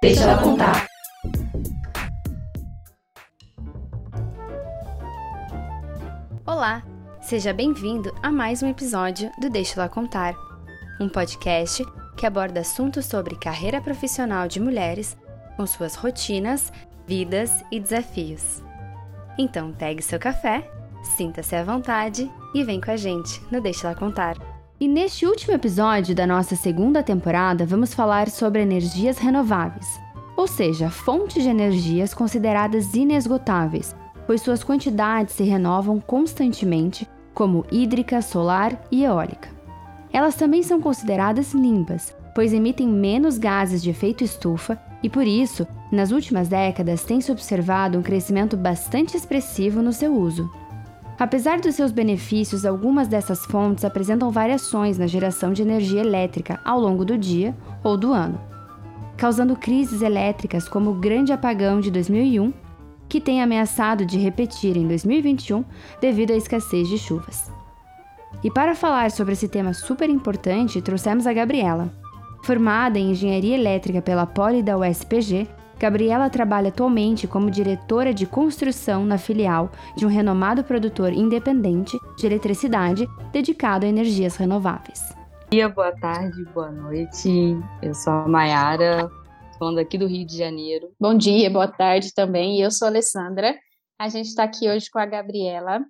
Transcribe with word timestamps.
Deixa 0.00 0.22
ela 0.22 0.40
contar. 0.40 0.86
Olá, 6.46 6.84
seja 7.20 7.52
bem-vindo 7.52 8.14
a 8.22 8.30
mais 8.30 8.62
um 8.62 8.68
episódio 8.68 9.28
do 9.40 9.50
Deixa 9.50 9.80
ela 9.80 9.88
contar, 9.88 10.36
um 11.00 11.08
podcast 11.08 11.84
que 12.16 12.24
aborda 12.24 12.60
assuntos 12.60 13.06
sobre 13.06 13.34
carreira 13.34 13.80
profissional 13.80 14.46
de 14.46 14.60
mulheres, 14.60 15.18
com 15.56 15.66
suas 15.66 15.96
rotinas, 15.96 16.72
vidas 17.04 17.64
e 17.72 17.80
desafios. 17.80 18.62
Então, 19.36 19.72
pegue 19.72 20.00
seu 20.00 20.20
café, 20.20 20.70
sinta-se 21.02 21.56
à 21.56 21.64
vontade 21.64 22.30
e 22.54 22.62
vem 22.62 22.80
com 22.80 22.92
a 22.92 22.96
gente 22.96 23.42
no 23.50 23.60
Deixa 23.60 23.88
ela 23.88 23.96
contar. 23.96 24.36
E 24.80 24.86
neste 24.86 25.26
último 25.26 25.54
episódio 25.54 26.14
da 26.14 26.24
nossa 26.24 26.54
segunda 26.54 27.02
temporada, 27.02 27.66
vamos 27.66 27.92
falar 27.92 28.30
sobre 28.30 28.62
energias 28.62 29.18
renováveis, 29.18 29.98
ou 30.36 30.46
seja, 30.46 30.88
fontes 30.88 31.42
de 31.42 31.48
energias 31.48 32.14
consideradas 32.14 32.94
inesgotáveis, 32.94 33.96
pois 34.24 34.40
suas 34.40 34.62
quantidades 34.62 35.34
se 35.34 35.42
renovam 35.42 35.98
constantemente, 35.98 37.08
como 37.34 37.66
hídrica, 37.72 38.22
solar 38.22 38.80
e 38.88 39.02
eólica. 39.02 39.48
Elas 40.12 40.36
também 40.36 40.62
são 40.62 40.80
consideradas 40.80 41.52
limpas, 41.54 42.14
pois 42.32 42.52
emitem 42.52 42.86
menos 42.86 43.36
gases 43.36 43.82
de 43.82 43.90
efeito 43.90 44.22
estufa 44.22 44.80
e, 45.02 45.10
por 45.10 45.26
isso, 45.26 45.66
nas 45.90 46.12
últimas 46.12 46.46
décadas 46.46 47.02
tem-se 47.02 47.32
observado 47.32 47.98
um 47.98 48.02
crescimento 48.02 48.56
bastante 48.56 49.16
expressivo 49.16 49.82
no 49.82 49.92
seu 49.92 50.14
uso. 50.14 50.48
Apesar 51.18 51.58
dos 51.58 51.74
seus 51.74 51.90
benefícios, 51.90 52.64
algumas 52.64 53.08
dessas 53.08 53.44
fontes 53.44 53.84
apresentam 53.84 54.30
variações 54.30 54.96
na 54.98 55.06
geração 55.08 55.52
de 55.52 55.62
energia 55.62 56.00
elétrica 56.00 56.60
ao 56.64 56.78
longo 56.78 57.04
do 57.04 57.18
dia 57.18 57.56
ou 57.82 57.96
do 57.96 58.12
ano, 58.12 58.40
causando 59.16 59.56
crises 59.56 60.00
elétricas 60.00 60.68
como 60.68 60.90
o 60.90 60.94
grande 60.94 61.32
apagão 61.32 61.80
de 61.80 61.90
2001, 61.90 62.52
que 63.08 63.20
tem 63.20 63.42
ameaçado 63.42 64.06
de 64.06 64.16
repetir 64.16 64.76
em 64.76 64.86
2021 64.86 65.64
devido 66.00 66.30
à 66.30 66.36
escassez 66.36 66.88
de 66.88 66.98
chuvas. 66.98 67.50
E 68.44 68.50
para 68.50 68.76
falar 68.76 69.10
sobre 69.10 69.32
esse 69.32 69.48
tema 69.48 69.72
super 69.72 70.08
importante, 70.08 70.80
trouxemos 70.80 71.26
a 71.26 71.32
Gabriela. 71.32 71.92
Formada 72.44 72.96
em 72.96 73.10
Engenharia 73.10 73.56
Elétrica 73.56 74.00
pela 74.00 74.24
Poli 74.24 74.62
da 74.62 74.78
USPG, 74.78 75.48
Gabriela 75.78 76.28
trabalha 76.28 76.68
atualmente 76.70 77.28
como 77.28 77.50
diretora 77.50 78.12
de 78.12 78.26
construção 78.26 79.06
na 79.06 79.16
filial 79.16 79.70
de 79.96 80.04
um 80.04 80.08
renomado 80.08 80.64
produtor 80.64 81.12
independente 81.12 81.96
de 82.16 82.26
eletricidade 82.26 83.06
dedicado 83.30 83.86
a 83.86 83.88
energias 83.88 84.36
renováveis. 84.36 85.00
Bom 85.14 85.50
dia, 85.50 85.68
boa 85.68 85.92
tarde, 85.92 86.44
boa 86.52 86.70
noite. 86.70 87.56
Eu 87.80 87.94
sou 87.94 88.12
a 88.12 88.28
Mayara, 88.28 89.08
falando 89.58 89.78
aqui 89.78 89.96
do 89.96 90.06
Rio 90.06 90.26
de 90.26 90.36
Janeiro. 90.36 90.90
Bom 91.00 91.16
dia, 91.16 91.48
boa 91.48 91.68
tarde 91.68 92.12
também. 92.12 92.60
Eu 92.60 92.70
sou 92.70 92.86
a 92.86 92.90
Alessandra. 92.90 93.56
A 93.98 94.08
gente 94.08 94.26
está 94.26 94.42
aqui 94.44 94.68
hoje 94.68 94.90
com 94.90 94.98
a 94.98 95.06
Gabriela. 95.06 95.80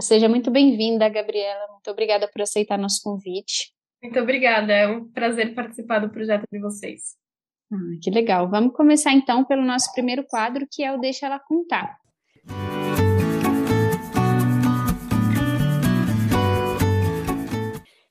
Seja 0.00 0.28
muito 0.28 0.50
bem-vinda, 0.50 1.08
Gabriela. 1.08 1.68
Muito 1.70 1.90
obrigada 1.90 2.28
por 2.28 2.42
aceitar 2.42 2.76
nosso 2.76 3.00
convite. 3.02 3.72
Muito 4.02 4.18
obrigada. 4.18 4.72
É 4.72 4.88
um 4.88 5.04
prazer 5.10 5.54
participar 5.54 6.00
do 6.00 6.10
projeto 6.10 6.44
de 6.50 6.58
vocês. 6.58 7.16
Ah, 7.72 7.76
que 8.00 8.10
legal. 8.10 8.48
Vamos 8.48 8.74
começar 8.74 9.12
então 9.12 9.44
pelo 9.44 9.64
nosso 9.64 9.92
primeiro 9.92 10.24
quadro, 10.24 10.66
que 10.70 10.84
é 10.84 10.92
o 10.92 11.00
Deixa 11.00 11.26
Ela 11.26 11.38
Contar. 11.38 11.98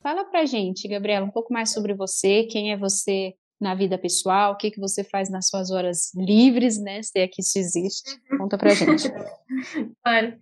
Fala 0.02 0.24
pra 0.24 0.44
gente, 0.44 0.86
Gabriela, 0.86 1.26
um 1.26 1.30
pouco 1.30 1.52
mais 1.52 1.72
sobre 1.72 1.94
você, 1.94 2.44
quem 2.44 2.70
é 2.70 2.76
você 2.76 3.34
na 3.60 3.74
vida 3.74 3.98
pessoal, 3.98 4.52
o 4.52 4.56
que, 4.56 4.70
que 4.70 4.78
você 4.78 5.02
faz 5.02 5.30
nas 5.30 5.48
suas 5.48 5.70
horas 5.70 6.14
livres, 6.14 6.78
né? 6.78 7.02
Se 7.02 7.18
é 7.18 7.26
que 7.26 7.40
isso 7.40 7.58
existe. 7.58 8.20
Conta 8.38 8.58
pra 8.58 8.74
gente. 8.74 9.08
claro. 10.04 10.38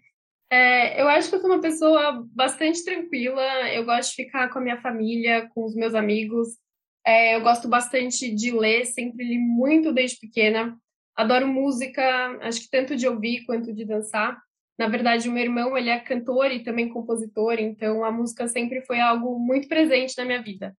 É, 0.50 1.00
eu 1.00 1.08
acho 1.08 1.30
que 1.30 1.36
eu 1.36 1.40
sou 1.40 1.50
uma 1.50 1.60
pessoa 1.60 2.26
bastante 2.32 2.84
tranquila, 2.84 3.42
eu 3.72 3.84
gosto 3.84 4.10
de 4.10 4.24
ficar 4.24 4.48
com 4.50 4.58
a 4.58 4.62
minha 4.62 4.80
família, 4.80 5.48
com 5.54 5.64
os 5.64 5.74
meus 5.74 5.94
amigos, 5.94 6.48
é, 7.04 7.36
eu 7.36 7.42
gosto 7.42 7.68
bastante 7.68 8.34
de 8.34 8.50
ler, 8.50 8.86
sempre 8.86 9.24
li 9.24 9.38
muito 9.38 9.92
desde 9.92 10.18
pequena. 10.18 10.76
Adoro 11.14 11.46
música, 11.46 12.02
acho 12.40 12.62
que 12.62 12.70
tanto 12.70 12.96
de 12.96 13.06
ouvir 13.06 13.44
quanto 13.44 13.72
de 13.72 13.84
dançar. 13.84 14.40
Na 14.78 14.88
verdade, 14.88 15.28
o 15.28 15.32
meu 15.32 15.44
irmão 15.44 15.76
ele 15.76 15.90
é 15.90 16.00
cantor 16.00 16.50
e 16.50 16.64
também 16.64 16.88
compositor, 16.88 17.54
então 17.60 18.04
a 18.04 18.10
música 18.10 18.48
sempre 18.48 18.80
foi 18.82 19.00
algo 19.00 19.38
muito 19.38 19.68
presente 19.68 20.16
na 20.16 20.24
minha 20.24 20.42
vida. 20.42 20.74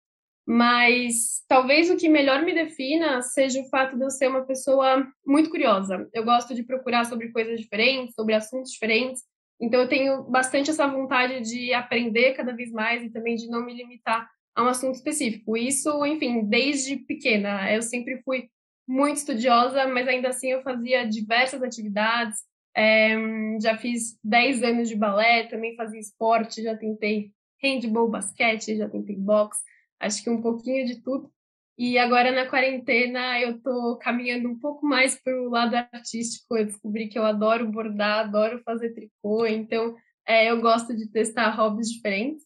Mas 0.45 1.43
talvez 1.47 1.89
o 1.89 1.95
que 1.95 2.09
melhor 2.09 2.43
me 2.43 2.53
defina 2.53 3.21
seja 3.21 3.61
o 3.61 3.69
fato 3.69 3.95
de 3.95 4.03
eu 4.03 4.09
ser 4.09 4.27
uma 4.27 4.45
pessoa 4.45 5.07
muito 5.25 5.49
curiosa. 5.49 6.07
Eu 6.13 6.23
gosto 6.23 6.53
de 6.53 6.63
procurar 6.63 7.05
sobre 7.05 7.31
coisas 7.31 7.59
diferentes, 7.59 8.13
sobre 8.13 8.33
assuntos 8.33 8.71
diferentes. 8.71 9.23
Então 9.59 9.81
eu 9.81 9.87
tenho 9.87 10.23
bastante 10.23 10.69
essa 10.69 10.85
vontade 10.85 11.39
de 11.41 11.73
aprender 11.73 12.33
cada 12.33 12.53
vez 12.53 12.71
mais 12.71 13.01
e 13.03 13.09
também 13.09 13.35
de 13.35 13.47
não 13.47 13.65
me 13.65 13.73
limitar 13.73 14.29
a 14.55 14.63
um 14.63 14.67
assunto 14.67 14.95
específico. 14.95 15.57
Isso, 15.57 16.05
enfim, 16.05 16.45
desde 16.45 16.95
pequena. 16.95 17.71
Eu 17.71 17.81
sempre 17.81 18.21
fui 18.23 18.49
muito 18.87 19.17
estudiosa, 19.17 19.87
mas 19.87 20.07
ainda 20.07 20.29
assim 20.29 20.51
eu 20.51 20.63
fazia 20.63 21.05
diversas 21.05 21.61
atividades. 21.61 22.39
É, 22.75 23.15
já 23.61 23.77
fiz 23.77 24.17
10 24.23 24.63
anos 24.63 24.89
de 24.89 24.95
balé, 24.95 25.47
também 25.47 25.75
fazia 25.75 25.99
esporte, 25.99 26.63
já 26.63 26.75
tentei 26.75 27.31
handball, 27.61 28.09
basquete, 28.09 28.77
já 28.77 28.89
tentei 28.89 29.15
boxe, 29.15 29.61
acho 29.99 30.21
que 30.23 30.29
um 30.29 30.41
pouquinho 30.41 30.85
de 30.85 31.01
tudo. 31.01 31.31
E 31.77 31.97
agora 31.97 32.31
na 32.31 32.47
quarentena 32.47 33.39
eu 33.39 33.61
tô 33.61 33.97
caminhando 33.97 34.49
um 34.49 34.57
pouco 34.57 34.85
mais 34.85 35.21
para 35.21 35.33
o 35.41 35.49
lado 35.49 35.75
artístico. 35.75 36.57
Eu 36.57 36.65
descobri 36.65 37.07
que 37.07 37.19
eu 37.19 37.25
adoro 37.25 37.69
bordar, 37.69 38.19
adoro 38.19 38.61
fazer 38.63 38.93
tricô, 38.93 39.45
então 39.45 39.95
é, 40.27 40.49
eu 40.49 40.61
gosto 40.61 40.95
de 40.95 41.09
testar 41.09 41.49
hobbies 41.51 41.89
diferentes. 41.89 42.43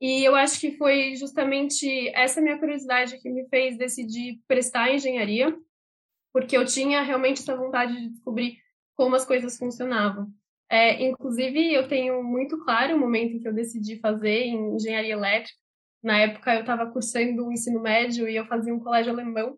E 0.00 0.24
eu 0.24 0.34
acho 0.34 0.60
que 0.60 0.76
foi 0.76 1.14
justamente 1.16 2.08
essa 2.14 2.40
minha 2.40 2.58
curiosidade 2.58 3.18
que 3.18 3.30
me 3.30 3.48
fez 3.48 3.78
decidir 3.78 4.40
prestar 4.46 4.92
engenharia, 4.92 5.56
porque 6.32 6.56
eu 6.56 6.64
tinha 6.64 7.02
realmente 7.02 7.40
essa 7.40 7.56
vontade 7.56 7.94
de 7.96 8.08
descobrir 8.10 8.58
como 8.96 9.16
as 9.16 9.24
coisas 9.24 9.56
funcionavam. 9.56 10.32
É, 10.68 11.02
inclusive, 11.04 11.72
eu 11.72 11.86
tenho 11.86 12.22
muito 12.22 12.58
claro 12.64 12.96
o 12.96 12.98
momento 12.98 13.36
em 13.36 13.40
que 13.40 13.46
eu 13.46 13.52
decidi 13.52 13.98
fazer 14.00 14.44
em 14.44 14.74
engenharia 14.74 15.12
elétrica. 15.12 15.56
Na 16.02 16.18
época, 16.18 16.54
eu 16.54 16.60
estava 16.60 16.90
cursando 16.90 17.46
o 17.46 17.52
ensino 17.52 17.80
médio 17.80 18.28
e 18.28 18.36
eu 18.36 18.46
fazia 18.46 18.74
um 18.74 18.80
colégio 18.80 19.12
alemão. 19.12 19.56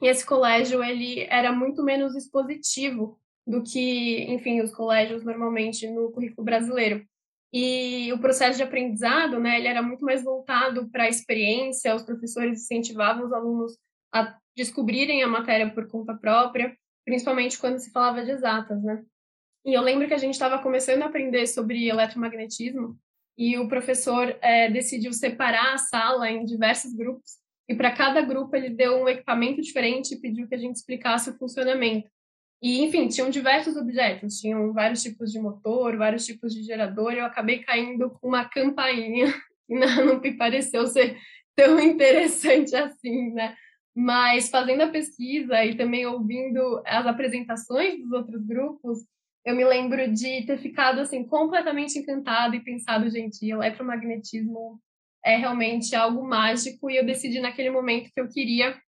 E 0.00 0.06
esse 0.06 0.24
colégio 0.24 0.82
ele 0.82 1.26
era 1.28 1.52
muito 1.52 1.82
menos 1.82 2.14
expositivo 2.14 3.18
do 3.46 3.62
que, 3.62 4.22
enfim, 4.32 4.60
os 4.60 4.72
colégios 4.72 5.24
normalmente 5.24 5.88
no 5.90 6.10
currículo 6.12 6.44
brasileiro. 6.44 7.06
E 7.52 8.12
o 8.12 8.18
processo 8.18 8.56
de 8.56 8.62
aprendizado, 8.62 9.38
né, 9.38 9.58
ele 9.58 9.68
era 9.68 9.82
muito 9.82 10.04
mais 10.04 10.24
voltado 10.24 10.88
para 10.90 11.04
a 11.04 11.08
experiência, 11.08 11.94
os 11.94 12.02
professores 12.02 12.62
incentivavam 12.62 13.26
os 13.26 13.32
alunos 13.32 13.76
a 14.12 14.36
descobrirem 14.56 15.22
a 15.22 15.28
matéria 15.28 15.70
por 15.70 15.86
conta 15.86 16.14
própria, 16.14 16.74
principalmente 17.04 17.58
quando 17.58 17.78
se 17.78 17.90
falava 17.90 18.24
de 18.24 18.30
exatas, 18.30 18.82
né? 18.82 19.02
E 19.64 19.74
eu 19.74 19.82
lembro 19.82 20.08
que 20.08 20.14
a 20.14 20.18
gente 20.18 20.34
estava 20.34 20.58
começando 20.58 21.02
a 21.02 21.06
aprender 21.06 21.46
sobre 21.46 21.88
eletromagnetismo 21.88 22.98
e 23.38 23.58
o 23.58 23.68
professor 23.68 24.36
é, 24.40 24.70
decidiu 24.70 25.12
separar 25.12 25.74
a 25.74 25.78
sala 25.78 26.30
em 26.30 26.44
diversos 26.44 26.92
grupos 26.94 27.42
e 27.68 27.74
para 27.74 27.92
cada 27.92 28.20
grupo 28.22 28.54
ele 28.56 28.70
deu 28.70 29.02
um 29.02 29.08
equipamento 29.08 29.62
diferente 29.62 30.14
e 30.14 30.20
pediu 30.20 30.48
que 30.48 30.54
a 30.54 30.58
gente 30.58 30.76
explicasse 30.76 31.30
o 31.30 31.38
funcionamento. 31.38 32.10
E, 32.62 32.80
enfim, 32.84 33.08
tinham 33.08 33.28
diversos 33.28 33.76
objetos, 33.76 34.38
tinham 34.38 34.72
vários 34.72 35.02
tipos 35.02 35.32
de 35.32 35.40
motor, 35.40 35.96
vários 35.96 36.24
tipos 36.24 36.54
de 36.54 36.62
gerador, 36.62 37.12
e 37.12 37.18
eu 37.18 37.24
acabei 37.24 37.58
caindo 37.58 38.08
com 38.08 38.28
uma 38.28 38.44
campainha, 38.44 39.26
que 39.66 39.74
não, 39.74 40.20
me 40.20 40.36
pareceu 40.36 40.86
ser 40.86 41.18
tão 41.56 41.80
interessante 41.80 42.76
assim, 42.76 43.32
né? 43.32 43.56
Mas 43.92 44.48
fazendo 44.48 44.82
a 44.82 44.88
pesquisa 44.88 45.64
e 45.64 45.76
também 45.76 46.06
ouvindo 46.06 46.80
as 46.86 47.04
apresentações 47.04 47.98
dos 48.00 48.12
outros 48.12 48.46
grupos, 48.46 49.00
eu 49.44 49.56
me 49.56 49.64
lembro 49.64 50.12
de 50.12 50.46
ter 50.46 50.56
ficado 50.58 51.00
assim 51.00 51.24
completamente 51.24 51.98
encantada 51.98 52.54
e 52.54 52.60
pensado, 52.60 53.10
gente, 53.10 53.44
eletromagnetismo 53.44 54.80
é 55.24 55.36
realmente 55.36 55.96
algo 55.96 56.24
mágico 56.24 56.88
e 56.88 56.96
eu 56.96 57.04
decidi 57.04 57.40
naquele 57.40 57.70
momento 57.70 58.10
que 58.14 58.20
eu 58.20 58.28
queria 58.28 58.80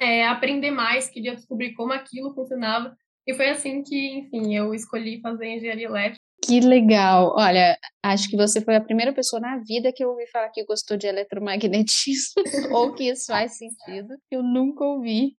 é, 0.00 0.26
aprender 0.26 0.70
mais, 0.70 1.10
queria 1.10 1.36
descobrir 1.36 1.74
como 1.74 1.92
aquilo 1.92 2.34
funcionava 2.34 2.96
e 3.26 3.34
foi 3.34 3.50
assim 3.50 3.82
que, 3.82 4.18
enfim, 4.18 4.54
eu 4.54 4.74
escolhi 4.74 5.20
fazer 5.20 5.46
engenharia 5.46 5.86
elétrica. 5.86 6.16
Que 6.44 6.58
legal! 6.60 7.34
Olha, 7.36 7.78
acho 8.02 8.28
que 8.28 8.36
você 8.36 8.60
foi 8.60 8.74
a 8.74 8.80
primeira 8.80 9.12
pessoa 9.12 9.38
na 9.40 9.58
vida 9.58 9.92
que 9.94 10.02
eu 10.02 10.10
ouvi 10.10 10.26
falar 10.26 10.50
que 10.50 10.64
gostou 10.64 10.96
de 10.96 11.06
eletromagnetismo 11.06 12.34
ou 12.76 12.92
que 12.94 13.04
isso 13.04 13.26
faz 13.26 13.56
sentido. 13.56 14.14
Eu 14.30 14.42
nunca 14.42 14.84
ouvi. 14.84 15.36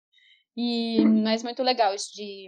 E, 0.55 1.03
mas 1.03 1.43
muito 1.43 1.61
legal 1.61 1.93
isso 1.93 2.09
de, 2.13 2.47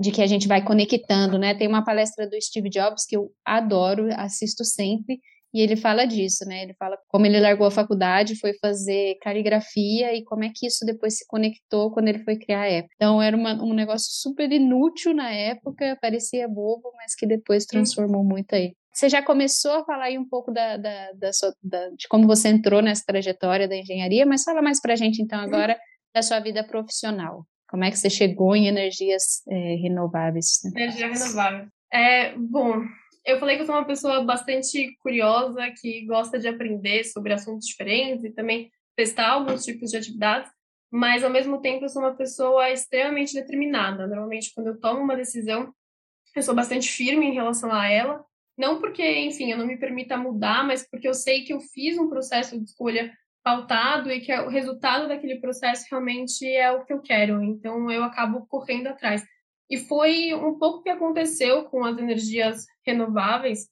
de 0.00 0.10
que 0.10 0.22
a 0.22 0.26
gente 0.26 0.48
vai 0.48 0.64
conectando, 0.64 1.38
né? 1.38 1.54
Tem 1.54 1.68
uma 1.68 1.84
palestra 1.84 2.28
do 2.28 2.40
Steve 2.40 2.68
Jobs 2.68 3.04
que 3.06 3.16
eu 3.16 3.30
adoro, 3.44 4.08
assisto 4.16 4.64
sempre, 4.64 5.20
E 5.54 5.60
ele 5.60 5.76
fala 5.76 6.06
disso, 6.06 6.44
né? 6.46 6.62
Ele 6.62 6.74
fala 6.74 6.96
como 7.08 7.26
ele 7.26 7.38
largou 7.38 7.66
a 7.66 7.70
faculdade, 7.70 8.38
foi 8.38 8.54
fazer 8.58 9.16
caligrafia 9.20 10.14
e 10.14 10.24
como 10.24 10.44
é 10.44 10.50
que 10.54 10.66
isso 10.66 10.84
depois 10.86 11.18
se 11.18 11.26
conectou 11.26 11.90
quando 11.90 12.08
ele 12.08 12.20
foi 12.20 12.36
criar 12.36 12.62
a 12.62 12.78
Apple. 12.78 12.90
Então 12.94 13.20
era 13.20 13.36
uma, 13.36 13.62
um 13.62 13.74
negócio 13.74 14.08
super 14.10 14.50
inútil 14.50 15.14
na 15.14 15.30
época, 15.30 15.98
parecia 16.00 16.48
bobo, 16.48 16.90
mas 16.96 17.14
que 17.14 17.26
depois 17.26 17.66
transformou 17.66 18.24
muito 18.24 18.54
aí. 18.54 18.74
Você 18.92 19.08
já 19.08 19.22
começou 19.22 19.72
a 19.72 19.84
falar 19.84 20.04
aí 20.04 20.18
um 20.18 20.28
pouco 20.28 20.52
da, 20.52 20.76
da, 20.76 21.12
da, 21.12 21.32
sua, 21.32 21.54
da, 21.62 21.88
de 21.90 22.06
como 22.08 22.26
você 22.26 22.48
entrou 22.48 22.82
nessa 22.82 23.02
trajetória 23.06 23.66
da 23.66 23.76
engenharia, 23.76 24.26
mas 24.26 24.44
fala 24.44 24.60
mais 24.60 24.80
pra 24.80 24.96
gente 24.96 25.22
então 25.22 25.38
agora 25.38 25.78
da 26.14 26.22
sua 26.22 26.40
vida 26.40 26.62
profissional. 26.62 27.46
Como 27.68 27.84
é 27.84 27.90
que 27.90 27.96
você 27.96 28.10
chegou 28.10 28.54
em 28.54 28.66
energias 28.66 29.42
é, 29.48 29.76
renováveis? 29.76 30.62
Energia 30.76 31.08
renovável. 31.08 31.68
É, 31.90 32.36
bom, 32.36 32.82
eu 33.24 33.38
falei 33.38 33.56
que 33.56 33.62
eu 33.62 33.66
sou 33.66 33.74
uma 33.74 33.86
pessoa 33.86 34.22
bastante 34.24 34.96
curiosa, 34.98 35.70
que 35.80 36.04
gosta 36.06 36.38
de 36.38 36.48
aprender 36.48 37.04
sobre 37.04 37.32
assuntos 37.32 37.66
diferentes 37.66 38.24
e 38.24 38.30
também 38.30 38.70
testar 38.96 39.30
alguns 39.30 39.64
tipos 39.64 39.90
de 39.90 39.96
atividades, 39.96 40.50
mas 40.90 41.24
ao 41.24 41.30
mesmo 41.30 41.60
tempo 41.60 41.84
eu 41.84 41.88
sou 41.88 42.02
uma 42.02 42.14
pessoa 42.14 42.70
extremamente 42.70 43.34
determinada. 43.34 44.06
Normalmente, 44.06 44.52
quando 44.54 44.66
eu 44.68 44.78
tomo 44.78 45.00
uma 45.00 45.16
decisão, 45.16 45.72
eu 46.34 46.42
sou 46.42 46.54
bastante 46.54 46.88
firme 46.88 47.26
em 47.26 47.34
relação 47.34 47.72
a 47.72 47.88
ela. 47.88 48.24
Não 48.58 48.78
porque, 48.78 49.02
enfim, 49.20 49.50
eu 49.50 49.58
não 49.58 49.66
me 49.66 49.78
permita 49.78 50.16
mudar, 50.16 50.66
mas 50.66 50.86
porque 50.88 51.08
eu 51.08 51.14
sei 51.14 51.44
que 51.44 51.52
eu 51.52 51.60
fiz 51.60 51.96
um 51.96 52.08
processo 52.08 52.58
de 52.58 52.64
escolha 52.64 53.12
pautado 53.42 54.10
e 54.10 54.20
que 54.20 54.32
o 54.32 54.48
resultado 54.48 55.08
daquele 55.08 55.40
processo 55.40 55.86
realmente 55.90 56.46
é 56.46 56.70
o 56.70 56.84
que 56.84 56.92
eu 56.92 57.00
quero. 57.00 57.42
Então, 57.42 57.90
eu 57.90 58.04
acabo 58.04 58.46
correndo 58.46 58.88
atrás. 58.88 59.24
E 59.72 59.78
foi 59.78 60.34
um 60.34 60.58
pouco 60.58 60.80
o 60.80 60.82
que 60.82 60.90
aconteceu 60.90 61.64
com 61.64 61.82
as 61.82 61.96
energias 61.96 62.66
renováveis. 62.84 63.70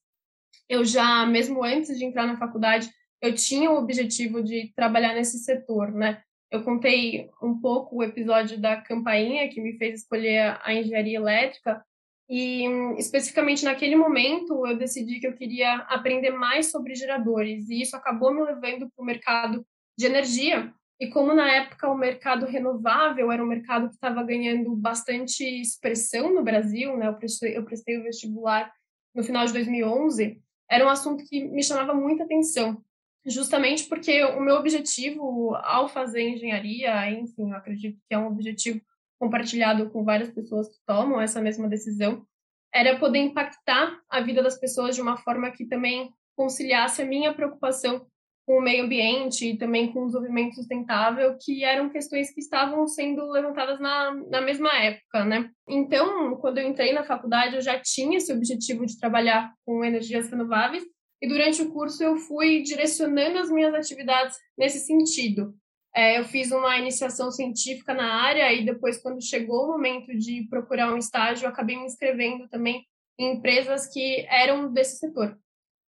Eu 0.66 0.82
já, 0.82 1.26
mesmo 1.26 1.62
antes 1.62 1.98
de 1.98 2.06
entrar 2.06 2.26
na 2.26 2.38
faculdade, 2.38 2.90
eu 3.20 3.34
tinha 3.34 3.70
o 3.70 3.76
objetivo 3.76 4.42
de 4.42 4.72
trabalhar 4.74 5.12
nesse 5.12 5.40
setor, 5.40 5.92
né? 5.92 6.22
Eu 6.50 6.64
contei 6.64 7.28
um 7.42 7.60
pouco 7.60 7.96
o 7.96 8.02
episódio 8.02 8.58
da 8.58 8.80
campainha 8.80 9.50
que 9.50 9.60
me 9.60 9.76
fez 9.76 10.00
escolher 10.00 10.58
a 10.64 10.72
engenharia 10.72 11.18
elétrica 11.18 11.84
e 12.30 12.64
especificamente 12.96 13.66
naquele 13.66 13.94
momento 13.94 14.66
eu 14.66 14.78
decidi 14.78 15.20
que 15.20 15.26
eu 15.26 15.34
queria 15.34 15.74
aprender 15.80 16.30
mais 16.30 16.70
sobre 16.70 16.94
geradores 16.94 17.68
e 17.68 17.82
isso 17.82 17.94
acabou 17.94 18.32
me 18.32 18.42
levando 18.42 18.90
para 18.90 19.02
o 19.02 19.04
mercado 19.04 19.66
de 19.98 20.06
energia 20.06 20.72
e 21.00 21.08
como 21.08 21.32
na 21.32 21.50
época 21.50 21.88
o 21.88 21.96
mercado 21.96 22.44
renovável 22.44 23.32
era 23.32 23.42
um 23.42 23.48
mercado 23.48 23.88
que 23.88 23.94
estava 23.94 24.22
ganhando 24.22 24.76
bastante 24.76 25.42
expressão 25.42 26.34
no 26.34 26.44
Brasil, 26.44 26.94
né? 26.98 27.08
Eu 27.08 27.14
prestei, 27.14 27.56
eu 27.56 27.64
prestei 27.64 27.98
o 27.98 28.02
vestibular 28.02 28.70
no 29.14 29.22
final 29.22 29.46
de 29.46 29.54
2011, 29.54 30.40
era 30.70 30.84
um 30.84 30.90
assunto 30.90 31.24
que 31.24 31.42
me 31.42 31.64
chamava 31.64 31.94
muita 31.94 32.24
atenção, 32.24 32.84
justamente 33.26 33.88
porque 33.88 34.22
o 34.24 34.40
meu 34.40 34.56
objetivo 34.56 35.54
ao 35.56 35.88
fazer 35.88 36.28
engenharia, 36.28 37.10
enfim, 37.10 37.50
eu 37.50 37.56
acredito 37.56 37.98
que 38.06 38.14
é 38.14 38.18
um 38.18 38.26
objetivo 38.26 38.80
compartilhado 39.18 39.90
com 39.90 40.04
várias 40.04 40.30
pessoas 40.30 40.68
que 40.68 40.78
tomam 40.86 41.20
essa 41.20 41.40
mesma 41.40 41.66
decisão, 41.66 42.24
era 42.72 42.98
poder 42.98 43.18
impactar 43.18 43.98
a 44.08 44.20
vida 44.20 44.42
das 44.42 44.60
pessoas 44.60 44.94
de 44.94 45.02
uma 45.02 45.16
forma 45.16 45.50
que 45.50 45.64
também 45.64 46.12
conciliasse 46.36 47.02
a 47.02 47.06
minha 47.06 47.34
preocupação 47.34 48.06
com 48.50 48.58
o 48.58 48.60
meio 48.60 48.82
ambiente 48.82 49.48
e 49.48 49.56
também 49.56 49.92
com 49.92 50.00
o 50.00 50.06
desenvolvimento 50.06 50.56
sustentável, 50.56 51.38
que 51.40 51.62
eram 51.62 51.88
questões 51.88 52.34
que 52.34 52.40
estavam 52.40 52.84
sendo 52.88 53.30
levantadas 53.30 53.78
na, 53.78 54.12
na 54.28 54.40
mesma 54.40 54.76
época, 54.76 55.24
né? 55.24 55.48
Então, 55.68 56.34
quando 56.38 56.58
eu 56.58 56.66
entrei 56.66 56.92
na 56.92 57.04
faculdade, 57.04 57.54
eu 57.54 57.60
já 57.60 57.78
tinha 57.78 58.18
esse 58.18 58.32
objetivo 58.32 58.84
de 58.84 58.98
trabalhar 58.98 59.54
com 59.64 59.84
energias 59.84 60.28
renováveis, 60.28 60.82
e 61.22 61.28
durante 61.28 61.62
o 61.62 61.70
curso 61.70 62.02
eu 62.02 62.16
fui 62.16 62.62
direcionando 62.62 63.38
as 63.38 63.48
minhas 63.52 63.72
atividades 63.72 64.36
nesse 64.58 64.80
sentido. 64.80 65.54
É, 65.94 66.18
eu 66.18 66.24
fiz 66.24 66.50
uma 66.50 66.76
iniciação 66.76 67.30
científica 67.30 67.94
na 67.94 68.20
área 68.20 68.52
e 68.52 68.64
depois, 68.64 69.00
quando 69.00 69.24
chegou 69.24 69.66
o 69.66 69.68
momento 69.68 70.12
de 70.18 70.48
procurar 70.50 70.92
um 70.92 70.98
estágio, 70.98 71.44
eu 71.44 71.50
acabei 71.50 71.76
me 71.76 71.84
inscrevendo 71.84 72.48
também 72.48 72.84
em 73.16 73.36
empresas 73.36 73.86
que 73.86 74.26
eram 74.28 74.72
desse 74.72 74.98
setor. 74.98 75.38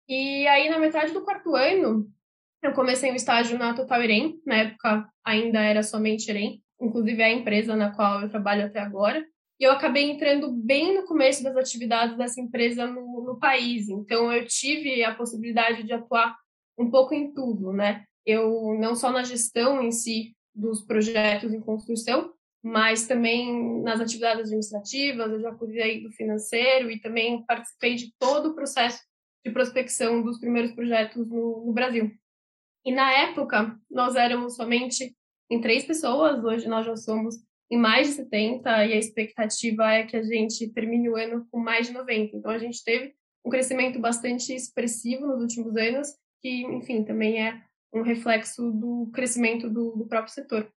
E 0.06 0.46
aí, 0.46 0.68
na 0.68 0.78
metade 0.78 1.14
do 1.14 1.24
quarto 1.24 1.56
ano, 1.56 2.06
eu 2.62 2.72
comecei 2.72 3.10
um 3.10 3.14
estágio 3.14 3.58
na 3.58 3.74
Total 3.74 4.02
Irem, 4.02 4.40
na 4.46 4.56
época 4.56 5.08
ainda 5.24 5.60
era 5.60 5.82
somente 5.82 6.30
Irem, 6.30 6.62
inclusive 6.80 7.22
é 7.22 7.26
a 7.26 7.32
empresa 7.32 7.74
na 7.74 7.94
qual 7.94 8.22
eu 8.22 8.28
trabalho 8.28 8.66
até 8.66 8.80
agora. 8.80 9.24
E 9.58 9.64
eu 9.64 9.72
acabei 9.72 10.10
entrando 10.10 10.50
bem 10.52 10.94
no 10.94 11.06
começo 11.06 11.42
das 11.42 11.56
atividades 11.56 12.16
dessa 12.16 12.40
empresa 12.40 12.86
no, 12.86 13.22
no 13.24 13.38
país, 13.38 13.88
então 13.88 14.32
eu 14.32 14.46
tive 14.46 15.04
a 15.04 15.14
possibilidade 15.14 15.82
de 15.82 15.92
atuar 15.92 16.34
um 16.78 16.90
pouco 16.90 17.14
em 17.14 17.32
tudo, 17.32 17.72
né? 17.72 18.04
Eu 18.24 18.76
não 18.78 18.94
só 18.94 19.10
na 19.10 19.22
gestão 19.22 19.82
em 19.82 19.92
si 19.92 20.34
dos 20.54 20.82
projetos 20.82 21.52
em 21.52 21.60
construção, 21.60 22.32
mas 22.62 23.06
também 23.06 23.82
nas 23.82 24.00
atividades 24.00 24.46
administrativas, 24.46 25.30
eu 25.32 25.40
já 25.40 25.54
cuidei 25.54 26.02
do 26.02 26.10
financeiro 26.10 26.90
e 26.90 27.00
também 27.00 27.44
participei 27.44 27.94
de 27.94 28.14
todo 28.18 28.50
o 28.50 28.54
processo 28.54 29.00
de 29.44 29.50
prospecção 29.50 30.22
dos 30.22 30.38
primeiros 30.38 30.72
projetos 30.72 31.26
no, 31.26 31.64
no 31.66 31.72
Brasil. 31.72 32.10
E 32.84 32.92
na 32.92 33.12
época, 33.12 33.78
nós 33.90 34.16
éramos 34.16 34.56
somente 34.56 35.14
em 35.50 35.60
três 35.60 35.84
pessoas, 35.84 36.42
hoje 36.44 36.68
nós 36.68 36.86
já 36.86 36.96
somos 36.96 37.36
em 37.70 37.76
mais 37.76 38.08
de 38.08 38.14
70 38.14 38.86
e 38.86 38.92
a 38.92 38.96
expectativa 38.96 39.92
é 39.92 40.04
que 40.04 40.16
a 40.16 40.22
gente 40.22 40.68
termine 40.72 41.08
o 41.08 41.16
ano 41.16 41.46
com 41.50 41.58
mais 41.58 41.86
de 41.86 41.92
90. 41.92 42.36
Então 42.36 42.50
a 42.50 42.58
gente 42.58 42.82
teve 42.82 43.14
um 43.44 43.50
crescimento 43.50 43.98
bastante 43.98 44.54
expressivo 44.54 45.26
nos 45.26 45.40
últimos 45.40 45.76
anos, 45.76 46.08
que, 46.40 46.62
enfim, 46.64 47.04
também 47.04 47.40
é 47.42 47.62
um 47.92 48.02
reflexo 48.02 48.70
do 48.70 49.10
crescimento 49.12 49.68
do, 49.68 49.96
do 49.96 50.06
próprio 50.06 50.32
setor. 50.32 50.70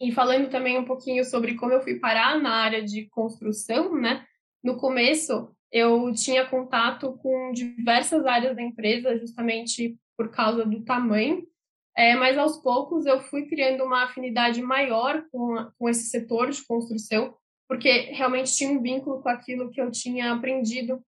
E 0.00 0.12
falando 0.12 0.50
também 0.50 0.78
um 0.78 0.84
pouquinho 0.84 1.24
sobre 1.24 1.54
como 1.54 1.72
eu 1.72 1.80
fui 1.80 1.98
parar 1.98 2.40
na 2.40 2.50
área 2.50 2.82
de 2.82 3.06
construção, 3.08 3.94
né? 3.94 4.24
No 4.62 4.76
começo, 4.76 5.54
eu 5.70 6.12
tinha 6.12 6.46
contato 6.46 7.12
com 7.18 7.52
diversas 7.52 8.24
áreas 8.26 8.56
da 8.56 8.62
empresa, 8.62 9.18
justamente 9.18 9.96
por 10.16 10.30
causa 10.30 10.64
do 10.64 10.84
tamanho, 10.84 11.46
é, 11.96 12.14
mas 12.16 12.36
aos 12.36 12.56
poucos 12.56 13.06
eu 13.06 13.20
fui 13.20 13.46
criando 13.46 13.84
uma 13.84 14.04
afinidade 14.04 14.60
maior 14.60 15.24
com, 15.30 15.70
com 15.78 15.88
esse 15.88 16.06
setor 16.06 16.50
de 16.50 16.64
construção, 16.64 17.36
porque 17.68 18.12
realmente 18.12 18.54
tinha 18.54 18.70
um 18.70 18.82
vínculo 18.82 19.22
com 19.22 19.28
aquilo 19.28 19.70
que 19.70 19.80
eu 19.80 19.90
tinha 19.90 20.32
aprendido 20.32 21.00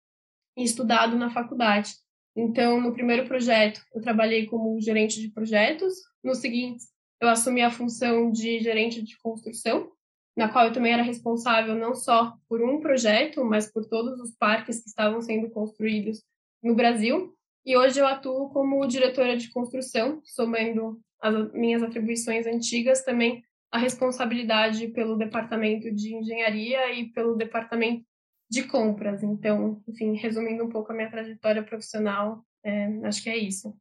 e 0.56 0.62
estudado 0.62 1.16
na 1.16 1.30
faculdade. 1.30 1.94
Então, 2.36 2.80
no 2.80 2.92
primeiro 2.92 3.26
projeto, 3.26 3.80
eu 3.94 4.00
trabalhei 4.00 4.46
como 4.46 4.80
gerente 4.80 5.20
de 5.20 5.30
projetos, 5.30 5.94
no 6.22 6.34
seguinte, 6.34 6.84
eu 7.20 7.28
assumi 7.28 7.62
a 7.62 7.70
função 7.70 8.30
de 8.30 8.60
gerente 8.60 9.02
de 9.02 9.16
construção, 9.18 9.90
na 10.36 10.48
qual 10.48 10.66
eu 10.66 10.72
também 10.72 10.92
era 10.92 11.02
responsável 11.02 11.74
não 11.74 11.94
só 11.94 12.36
por 12.48 12.62
um 12.62 12.80
projeto, 12.80 13.42
mas 13.44 13.72
por 13.72 13.86
todos 13.86 14.20
os 14.20 14.36
parques 14.36 14.82
que 14.82 14.88
estavam 14.88 15.20
sendo 15.22 15.48
construídos 15.50 16.22
no 16.62 16.74
Brasil. 16.74 17.34
E 17.66 17.76
hoje 17.76 17.98
eu 17.98 18.06
atuo 18.06 18.48
como 18.50 18.86
diretora 18.86 19.36
de 19.36 19.50
construção, 19.50 20.20
somando 20.22 21.00
as 21.20 21.52
minhas 21.52 21.82
atribuições 21.82 22.46
antigas 22.46 23.02
também 23.02 23.42
a 23.72 23.78
responsabilidade 23.78 24.86
pelo 24.88 25.16
departamento 25.16 25.92
de 25.92 26.14
engenharia 26.14 26.94
e 26.94 27.10
pelo 27.10 27.34
departamento 27.34 28.04
de 28.48 28.62
compras. 28.62 29.24
Então, 29.24 29.82
enfim, 29.88 30.14
resumindo 30.14 30.62
um 30.62 30.68
pouco 30.68 30.92
a 30.92 30.94
minha 30.94 31.10
trajetória 31.10 31.64
profissional, 31.64 32.44
é, 32.64 32.86
acho 33.04 33.20
que 33.20 33.30
é 33.30 33.36
isso. 33.36 33.76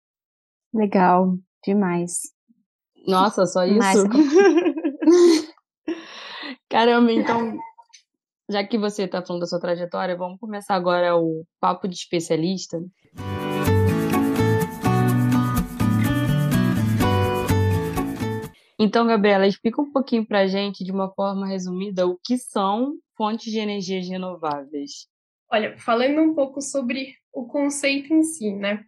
Legal, 0.73 1.37
demais. 1.63 2.33
Nossa, 3.07 3.45
só 3.45 3.63
isso? 3.65 4.09
Caramba, 6.67 7.11
então, 7.11 7.55
já 8.49 8.65
que 8.65 8.79
você 8.79 9.03
está 9.03 9.23
falando 9.23 9.41
da 9.41 9.47
sua 9.47 9.59
trajetória, 9.59 10.17
vamos 10.17 10.39
começar 10.39 10.73
agora 10.73 11.15
o 11.15 11.45
papo 11.59 11.87
de 11.87 11.93
especialista. 11.93 12.79
Então, 18.77 19.07
Gabriela, 19.07 19.47
explica 19.47 19.81
um 19.81 19.91
pouquinho 19.91 20.25
para 20.25 20.41
a 20.41 20.47
gente, 20.47 20.83
de 20.83 20.91
uma 20.91 21.09
forma 21.13 21.47
resumida, 21.47 22.05
o 22.05 22.19
que 22.23 22.37
são 22.37 22.97
fontes 23.17 23.51
de 23.51 23.59
energias 23.59 24.07
renováveis. 24.07 25.07
Olha, 25.49 25.77
falando 25.77 26.21
um 26.21 26.33
pouco 26.33 26.61
sobre 26.61 27.15
o 27.31 27.45
conceito 27.45 28.13
em 28.13 28.23
si, 28.23 28.53
né? 28.53 28.83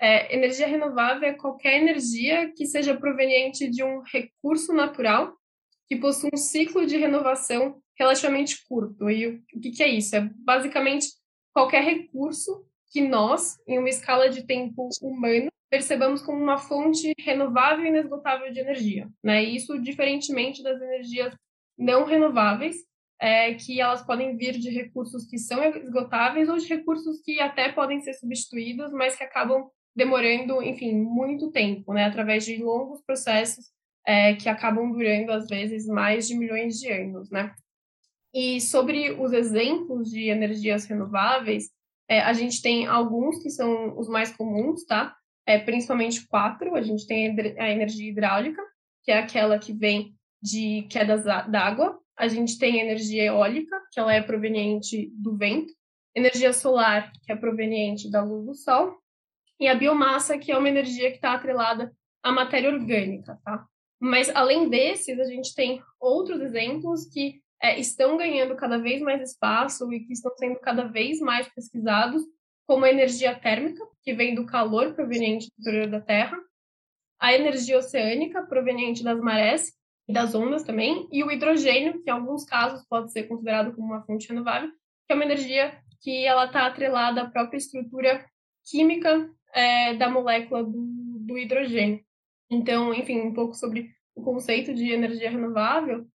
É, 0.00 0.34
energia 0.34 0.66
renovável 0.66 1.28
é 1.28 1.32
qualquer 1.32 1.80
energia 1.80 2.52
que 2.52 2.66
seja 2.66 2.96
proveniente 2.96 3.70
de 3.70 3.84
um 3.84 4.02
recurso 4.02 4.72
natural 4.72 5.32
que 5.88 5.96
possui 5.96 6.30
um 6.34 6.36
ciclo 6.36 6.84
de 6.84 6.96
renovação 6.96 7.80
relativamente 7.96 8.66
curto. 8.66 9.08
E 9.08 9.28
o, 9.28 9.42
o 9.54 9.60
que, 9.60 9.70
que 9.70 9.82
é 9.82 9.88
isso? 9.88 10.16
É 10.16 10.28
basicamente 10.38 11.06
qualquer 11.54 11.84
recurso 11.84 12.66
que 12.90 13.00
nós, 13.00 13.56
em 13.66 13.78
uma 13.78 13.88
escala 13.88 14.28
de 14.28 14.44
tempo 14.44 14.88
humano, 15.00 15.50
percebamos 15.72 16.20
como 16.20 16.38
uma 16.38 16.58
fonte 16.58 17.14
renovável 17.18 17.86
e 17.86 17.88
inesgotável 17.88 18.52
de 18.52 18.60
energia. 18.60 19.08
Né? 19.24 19.42
Isso 19.42 19.80
diferentemente 19.80 20.62
das 20.62 20.78
energias 20.82 21.34
não 21.78 22.04
renováveis, 22.04 22.76
é, 23.18 23.54
que 23.54 23.80
elas 23.80 24.04
podem 24.04 24.36
vir 24.36 24.58
de 24.58 24.68
recursos 24.68 25.24
que 25.26 25.38
são 25.38 25.64
esgotáveis 25.64 26.50
ou 26.50 26.58
de 26.58 26.66
recursos 26.66 27.22
que 27.22 27.40
até 27.40 27.72
podem 27.72 28.02
ser 28.02 28.12
substituídos, 28.12 28.92
mas 28.92 29.16
que 29.16 29.24
acabam 29.24 29.70
demorando, 29.96 30.62
enfim, 30.62 30.94
muito 30.94 31.50
tempo, 31.50 31.94
né, 31.94 32.04
através 32.04 32.44
de 32.44 32.62
longos 32.62 33.00
processos 33.00 33.70
é, 34.06 34.34
que 34.34 34.50
acabam 34.50 34.92
durando, 34.92 35.32
às 35.32 35.46
vezes, 35.48 35.86
mais 35.86 36.28
de 36.28 36.34
milhões 36.34 36.78
de 36.78 36.92
anos, 36.92 37.30
né. 37.30 37.54
E 38.34 38.60
sobre 38.60 39.12
os 39.12 39.32
exemplos 39.32 40.10
de 40.10 40.28
energias 40.28 40.84
renováveis, 40.84 41.70
é, 42.10 42.20
a 42.20 42.34
gente 42.34 42.60
tem 42.60 42.86
alguns 42.86 43.42
que 43.42 43.48
são 43.48 43.98
os 43.98 44.06
mais 44.06 44.36
comuns, 44.36 44.84
tá? 44.84 45.16
É, 45.46 45.58
principalmente 45.58 46.26
quatro. 46.26 46.74
A 46.74 46.82
gente 46.82 47.06
tem 47.06 47.36
a 47.58 47.70
energia 47.70 48.10
hidráulica, 48.10 48.62
que 49.02 49.10
é 49.10 49.18
aquela 49.18 49.58
que 49.58 49.72
vem 49.72 50.14
de 50.40 50.82
quedas 50.90 51.24
d'água. 51.24 51.98
A 52.16 52.28
gente 52.28 52.58
tem 52.58 52.80
a 52.80 52.84
energia 52.84 53.24
eólica, 53.24 53.80
que 53.90 53.98
ela 53.98 54.12
é 54.12 54.22
proveniente 54.22 55.10
do 55.14 55.36
vento. 55.36 55.72
Energia 56.14 56.52
solar, 56.52 57.10
que 57.24 57.32
é 57.32 57.36
proveniente 57.36 58.10
da 58.10 58.22
luz 58.22 58.46
do 58.46 58.54
sol. 58.54 58.98
E 59.58 59.66
a 59.66 59.74
biomassa, 59.74 60.38
que 60.38 60.52
é 60.52 60.58
uma 60.58 60.68
energia 60.68 61.10
que 61.10 61.16
está 61.16 61.32
atrelada 61.32 61.92
à 62.22 62.30
matéria 62.30 62.70
orgânica, 62.70 63.38
tá? 63.44 63.66
Mas, 64.00 64.28
além 64.34 64.68
desses, 64.68 65.18
a 65.20 65.24
gente 65.24 65.54
tem 65.54 65.80
outros 66.00 66.40
exemplos 66.40 67.06
que 67.06 67.40
é, 67.62 67.78
estão 67.78 68.16
ganhando 68.16 68.56
cada 68.56 68.76
vez 68.76 69.00
mais 69.00 69.22
espaço 69.22 69.92
e 69.92 70.00
que 70.00 70.12
estão 70.12 70.36
sendo 70.36 70.58
cada 70.58 70.88
vez 70.88 71.20
mais 71.20 71.48
pesquisados, 71.54 72.24
como 72.66 72.84
a 72.84 72.90
energia 72.90 73.34
térmica, 73.34 73.84
que 74.02 74.14
vem 74.14 74.34
do 74.34 74.46
calor 74.46 74.94
proveniente 74.94 75.48
do 75.48 75.60
interior 75.60 75.88
da 75.88 76.00
Terra, 76.00 76.36
a 77.20 77.32
energia 77.34 77.78
oceânica, 77.78 78.42
proveniente 78.42 79.04
das 79.04 79.20
marés 79.20 79.72
e 80.08 80.12
das 80.12 80.34
ondas 80.34 80.64
também, 80.64 81.08
e 81.12 81.22
o 81.22 81.30
hidrogênio, 81.30 82.02
que 82.02 82.10
em 82.10 82.12
alguns 82.12 82.44
casos 82.44 82.84
pode 82.88 83.12
ser 83.12 83.24
considerado 83.24 83.74
como 83.74 83.88
uma 83.88 84.02
fonte 84.04 84.28
renovável, 84.28 84.70
que 85.06 85.12
é 85.12 85.14
uma 85.14 85.24
energia 85.24 85.78
que 86.00 86.24
ela 86.24 86.46
está 86.46 86.66
atrelada 86.66 87.22
à 87.22 87.30
própria 87.30 87.58
estrutura 87.58 88.24
química 88.64 89.30
é, 89.54 89.94
da 89.94 90.08
molécula 90.08 90.64
do, 90.64 91.18
do 91.20 91.38
hidrogênio. 91.38 92.04
Então, 92.50 92.92
enfim, 92.92 93.20
um 93.20 93.32
pouco 93.32 93.54
sobre 93.54 93.90
o 94.14 94.22
conceito 94.22 94.74
de 94.74 94.90
energia 94.90 95.30
renovável, 95.30 96.06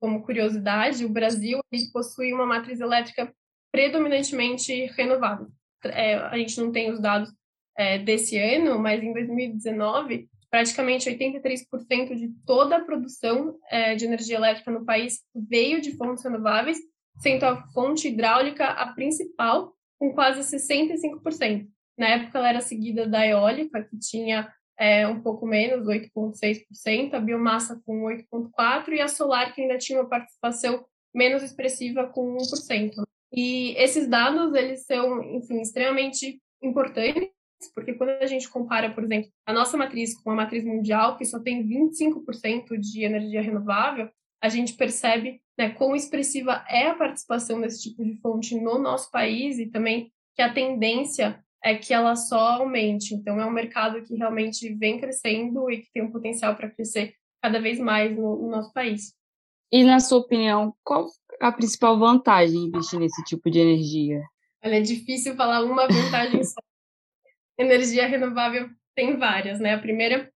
como 0.00 0.22
curiosidade, 0.22 1.04
o 1.04 1.08
Brasil 1.08 1.60
possui 1.92 2.32
uma 2.32 2.44
matriz 2.44 2.80
elétrica 2.80 3.32
predominantemente 3.72 4.86
renovável. 4.86 5.48
É, 5.84 6.14
a 6.14 6.36
gente 6.36 6.60
não 6.60 6.72
tem 6.72 6.90
os 6.90 7.00
dados 7.00 7.32
é, 7.76 7.98
desse 7.98 8.38
ano, 8.38 8.78
mas 8.78 9.02
em 9.02 9.12
2019, 9.12 10.28
praticamente 10.50 11.10
83% 11.10 12.14
de 12.14 12.28
toda 12.46 12.76
a 12.76 12.84
produção 12.84 13.58
é, 13.70 13.94
de 13.94 14.04
energia 14.04 14.36
elétrica 14.36 14.70
no 14.70 14.84
país 14.84 15.20
veio 15.34 15.80
de 15.80 15.96
fontes 15.96 16.24
renováveis, 16.24 16.78
sendo 17.18 17.44
a 17.44 17.62
fonte 17.68 18.08
hidráulica 18.08 18.66
a 18.66 18.92
principal, 18.92 19.74
com 19.98 20.12
quase 20.12 20.40
65%. 20.40 21.66
Na 21.98 22.08
época, 22.08 22.38
ela 22.38 22.48
era 22.50 22.60
seguida 22.60 23.06
da 23.06 23.26
eólica, 23.26 23.82
que 23.82 23.98
tinha 23.98 24.52
é, 24.78 25.08
um 25.08 25.20
pouco 25.20 25.46
menos, 25.46 25.86
8,6%, 25.86 27.14
a 27.14 27.20
biomassa 27.20 27.80
com 27.84 28.02
8,4% 28.04 28.88
e 28.88 29.00
a 29.00 29.08
solar, 29.08 29.54
que 29.54 29.62
ainda 29.62 29.78
tinha 29.78 30.00
uma 30.00 30.08
participação 30.08 30.84
menos 31.14 31.42
expressiva 31.42 32.06
com 32.06 32.36
1%. 32.36 33.06
E 33.36 33.74
esses 33.76 34.08
dados, 34.08 34.54
eles 34.54 34.86
são, 34.86 35.22
enfim, 35.22 35.60
extremamente 35.60 36.40
importantes, 36.62 37.30
porque 37.74 37.92
quando 37.92 38.10
a 38.10 38.26
gente 38.26 38.48
compara, 38.48 38.90
por 38.92 39.04
exemplo, 39.04 39.30
a 39.46 39.52
nossa 39.52 39.76
matriz 39.76 40.18
com 40.18 40.30
a 40.30 40.34
matriz 40.34 40.64
mundial, 40.64 41.16
que 41.18 41.24
só 41.24 41.38
tem 41.38 41.62
25% 41.66 42.78
de 42.78 43.04
energia 43.04 43.42
renovável, 43.42 44.08
a 44.42 44.48
gente 44.48 44.74
percebe 44.74 45.40
né, 45.58 45.70
quão 45.70 45.94
expressiva 45.94 46.64
é 46.68 46.88
a 46.88 46.94
participação 46.94 47.60
desse 47.60 47.82
tipo 47.82 48.04
de 48.04 48.14
fonte 48.20 48.54
no 48.54 48.78
nosso 48.78 49.10
país 49.10 49.58
e 49.58 49.66
também 49.66 50.10
que 50.34 50.42
a 50.42 50.52
tendência 50.52 51.42
é 51.62 51.74
que 51.74 51.92
ela 51.92 52.14
só 52.14 52.38
aumente. 52.38 53.14
Então, 53.14 53.40
é 53.40 53.46
um 53.46 53.50
mercado 53.50 54.02
que 54.02 54.14
realmente 54.14 54.72
vem 54.74 55.00
crescendo 55.00 55.70
e 55.70 55.78
que 55.78 55.90
tem 55.92 56.02
um 56.02 56.12
potencial 56.12 56.54
para 56.54 56.70
crescer 56.70 57.14
cada 57.42 57.60
vez 57.60 57.78
mais 57.78 58.14
no, 58.14 58.36
no, 58.42 58.50
nosso 58.50 58.72
país. 58.72 59.14
E, 59.72 59.82
na 59.82 59.98
sua 59.98 60.18
opinião, 60.18 60.74
qual 60.84 61.08
a 61.40 61.52
principal 61.52 61.98
vantagem 61.98 62.60
de 62.60 62.66
investir 62.68 62.98
nesse 62.98 63.22
tipo 63.24 63.50
de 63.50 63.58
energia? 63.58 64.22
Olha, 64.64 64.76
é 64.76 64.80
difícil 64.80 65.34
falar 65.36 65.62
uma 65.62 65.86
vantagem 65.86 66.42
só. 66.42 66.60
energia 67.58 68.06
renovável 68.06 68.68
tem 68.94 69.16
várias, 69.16 69.60
né? 69.60 69.74
A 69.74 69.78
primeira, 69.78 70.30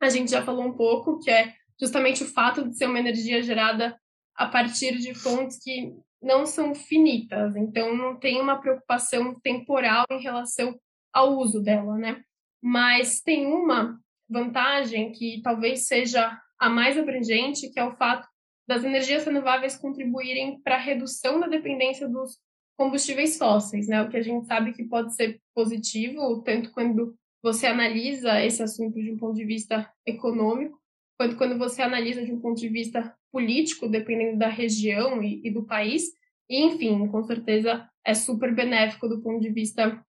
a 0.00 0.08
gente 0.08 0.30
já 0.30 0.42
falou 0.42 0.64
um 0.64 0.72
pouco, 0.72 1.18
que 1.20 1.30
é 1.30 1.54
justamente 1.80 2.22
o 2.22 2.26
fato 2.26 2.68
de 2.68 2.76
ser 2.76 2.86
uma 2.86 2.98
energia 2.98 3.42
gerada 3.42 3.98
a 4.34 4.46
partir 4.46 4.98
de 4.98 5.14
fontes 5.14 5.58
que 5.62 5.94
não 6.22 6.44
são 6.44 6.74
finitas, 6.74 7.56
então 7.56 7.96
não 7.96 8.18
tem 8.18 8.40
uma 8.40 8.60
preocupação 8.60 9.34
temporal 9.40 10.04
em 10.10 10.20
relação 10.20 10.78
ao 11.12 11.38
uso 11.38 11.62
dela, 11.62 11.96
né? 11.96 12.22
Mas 12.62 13.20
tem 13.20 13.46
uma 13.46 13.98
vantagem 14.28 15.12
que 15.12 15.40
talvez 15.42 15.86
seja 15.86 16.38
a 16.58 16.68
mais 16.68 16.98
abrangente, 16.98 17.70
que 17.70 17.80
é 17.80 17.84
o 17.84 17.96
fato 17.96 18.28
das 18.70 18.84
energias 18.84 19.24
renováveis 19.24 19.76
contribuírem 19.76 20.60
para 20.60 20.76
a 20.76 20.78
redução 20.78 21.40
da 21.40 21.48
dependência 21.48 22.08
dos 22.08 22.38
combustíveis 22.78 23.36
fósseis, 23.36 23.88
né? 23.88 24.00
O 24.00 24.08
que 24.08 24.16
a 24.16 24.22
gente 24.22 24.46
sabe 24.46 24.72
que 24.72 24.84
pode 24.84 25.12
ser 25.12 25.40
positivo, 25.52 26.40
tanto 26.42 26.70
quando 26.70 27.16
você 27.42 27.66
analisa 27.66 28.40
esse 28.40 28.62
assunto 28.62 28.94
de 28.94 29.10
um 29.10 29.16
ponto 29.16 29.34
de 29.34 29.44
vista 29.44 29.92
econômico, 30.06 30.78
quanto 31.18 31.36
quando 31.36 31.58
você 31.58 31.82
analisa 31.82 32.24
de 32.24 32.32
um 32.32 32.40
ponto 32.40 32.60
de 32.60 32.68
vista 32.68 33.12
político, 33.32 33.88
dependendo 33.88 34.38
da 34.38 34.46
região 34.46 35.20
e, 35.20 35.40
e 35.44 35.50
do 35.50 35.66
país. 35.66 36.04
E, 36.48 36.62
enfim, 36.64 37.08
com 37.08 37.24
certeza 37.24 37.90
é 38.06 38.14
super 38.14 38.54
benéfico 38.54 39.08
do 39.08 39.20
ponto 39.20 39.40
de 39.40 39.50
vista 39.50 40.00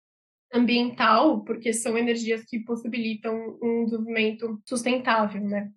ambiental, 0.53 1.43
porque 1.43 1.73
são 1.73 1.97
energias 1.97 2.45
que 2.45 2.59
possibilitam 2.59 3.57
um 3.59 3.85
desenvolvimento 3.85 4.61
sustentável, 4.67 5.41
né? 5.41 5.71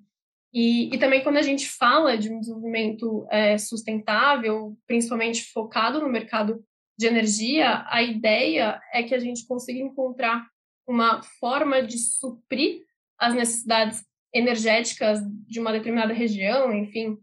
E, 0.54 0.94
e 0.94 0.98
também 0.98 1.20
quando 1.24 1.38
a 1.38 1.42
gente 1.42 1.68
fala 1.68 2.16
de 2.16 2.32
um 2.32 2.38
desenvolvimento 2.38 3.26
é, 3.28 3.58
sustentável, 3.58 4.78
principalmente 4.86 5.50
focado 5.52 6.00
no 6.00 6.08
mercado 6.08 6.64
de 6.96 7.08
energia, 7.08 7.84
a 7.88 8.00
ideia 8.00 8.80
é 8.92 9.02
que 9.02 9.16
a 9.16 9.18
gente 9.18 9.44
consiga 9.48 9.80
encontrar 9.80 10.46
uma 10.86 11.20
forma 11.40 11.82
de 11.82 11.98
suprir 11.98 12.82
as 13.18 13.34
necessidades 13.34 14.04
energéticas 14.32 15.18
de 15.48 15.58
uma 15.58 15.72
determinada 15.72 16.12
região, 16.12 16.72
enfim, 16.72 17.18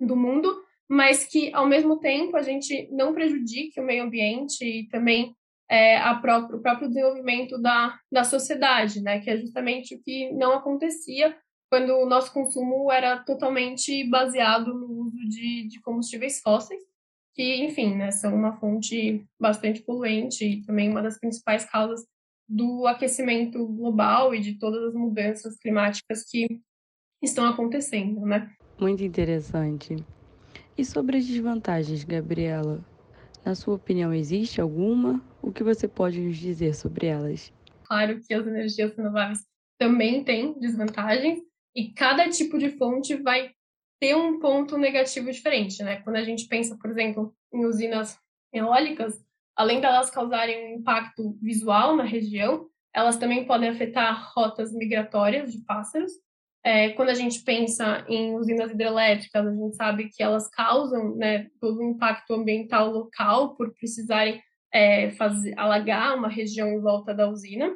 do 0.00 0.14
mundo, 0.14 0.62
mas 0.88 1.24
que, 1.24 1.52
ao 1.52 1.66
mesmo 1.66 1.98
tempo, 1.98 2.36
a 2.36 2.42
gente 2.42 2.88
não 2.92 3.12
prejudique 3.12 3.80
o 3.80 3.84
meio 3.84 4.04
ambiente 4.04 4.64
e 4.64 4.88
também 4.88 5.34
é, 5.68 5.98
próprio, 6.20 6.58
o 6.58 6.62
próprio 6.62 6.88
desenvolvimento 6.88 7.60
da, 7.60 7.98
da 8.10 8.22
sociedade, 8.22 9.00
né? 9.00 9.20
que 9.20 9.30
é 9.30 9.36
justamente 9.36 9.94
o 9.94 10.02
que 10.02 10.32
não 10.32 10.52
acontecia 10.52 11.36
quando 11.70 11.90
o 11.96 12.04
nosso 12.04 12.32
consumo 12.32 12.90
era 12.90 13.16
totalmente 13.18 14.02
baseado 14.10 14.74
no 14.74 15.04
uso 15.04 15.16
de, 15.28 15.68
de 15.68 15.80
combustíveis 15.80 16.40
fósseis, 16.40 16.82
que, 17.32 17.64
enfim, 17.64 17.94
né, 17.94 18.10
são 18.10 18.34
uma 18.34 18.58
fonte 18.58 19.24
bastante 19.40 19.80
poluente 19.80 20.44
e 20.44 20.62
também 20.62 20.90
uma 20.90 21.00
das 21.00 21.18
principais 21.18 21.64
causas 21.64 22.04
do 22.48 22.88
aquecimento 22.88 23.64
global 23.64 24.34
e 24.34 24.40
de 24.40 24.58
todas 24.58 24.82
as 24.82 24.94
mudanças 24.94 25.56
climáticas 25.58 26.24
que 26.28 26.60
estão 27.22 27.46
acontecendo, 27.46 28.20
né? 28.22 28.52
Muito 28.80 29.04
interessante. 29.04 29.94
E 30.76 30.84
sobre 30.84 31.18
as 31.18 31.26
desvantagens, 31.26 32.02
Gabriela? 32.02 32.84
Na 33.44 33.54
sua 33.54 33.76
opinião, 33.76 34.12
existe 34.12 34.60
alguma? 34.60 35.22
O 35.40 35.52
que 35.52 35.62
você 35.62 35.86
pode 35.86 36.20
nos 36.20 36.36
dizer 36.36 36.74
sobre 36.74 37.06
elas? 37.06 37.52
Claro 37.84 38.20
que 38.20 38.34
as 38.34 38.44
energias 38.44 38.96
renováveis 38.96 39.46
também 39.78 40.24
têm 40.24 40.58
desvantagens 40.58 41.40
e 41.74 41.92
cada 41.92 42.28
tipo 42.28 42.58
de 42.58 42.70
fonte 42.70 43.16
vai 43.16 43.52
ter 44.00 44.16
um 44.16 44.38
ponto 44.38 44.78
negativo 44.78 45.30
diferente, 45.30 45.82
né? 45.82 46.00
Quando 46.02 46.16
a 46.16 46.24
gente 46.24 46.46
pensa, 46.46 46.76
por 46.80 46.90
exemplo, 46.90 47.34
em 47.52 47.64
usinas 47.66 48.18
eólicas, 48.52 49.22
além 49.54 49.80
delas 49.80 50.10
causarem 50.10 50.74
um 50.74 50.78
impacto 50.78 51.36
visual 51.40 51.96
na 51.96 52.04
região, 52.04 52.66
elas 52.94 53.16
também 53.18 53.46
podem 53.46 53.68
afetar 53.68 54.32
rotas 54.34 54.72
migratórias 54.72 55.52
de 55.52 55.60
pássaros. 55.64 56.12
É, 56.64 56.90
quando 56.90 57.08
a 57.10 57.14
gente 57.14 57.42
pensa 57.42 58.04
em 58.08 58.34
usinas 58.34 58.70
hidrelétricas, 58.70 59.46
a 59.46 59.54
gente 59.54 59.76
sabe 59.76 60.10
que 60.10 60.22
elas 60.22 60.48
causam 60.48 61.14
né, 61.16 61.48
todo 61.60 61.80
um 61.80 61.90
impacto 61.90 62.34
ambiental 62.34 62.90
local 62.90 63.54
por 63.54 63.72
precisarem 63.74 64.42
é, 64.72 65.10
fazer, 65.10 65.58
alagar 65.58 66.16
uma 66.16 66.28
região 66.28 66.68
em 66.68 66.80
volta 66.80 67.14
da 67.14 67.28
usina. 67.28 67.72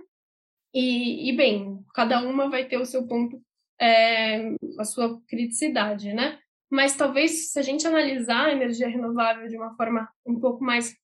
E, 0.73 1.31
e, 1.31 1.37
bem, 1.37 1.79
cada 1.95 2.21
uma 2.21 2.51
vai 2.51 2.65
ter 2.65 2.79
o 2.79 2.85
seu 2.85 3.07
ponto, 3.07 3.41
é, 3.81 4.55
a 4.79 4.85
sua 4.85 5.21
criticidade, 5.27 6.13
né? 6.13 6.39
Mas 6.71 6.97
talvez, 6.97 7.53
se 7.53 7.59
a 7.59 7.63
gente 7.63 7.87
analisar 7.87 8.47
a 8.47 8.53
energia 8.53 8.89
renovável 8.89 9.49
de 9.49 9.57
uma 9.57 9.75
forma 9.77 10.09
um 10.27 10.39
pouco 10.41 10.65
mais 10.65 10.97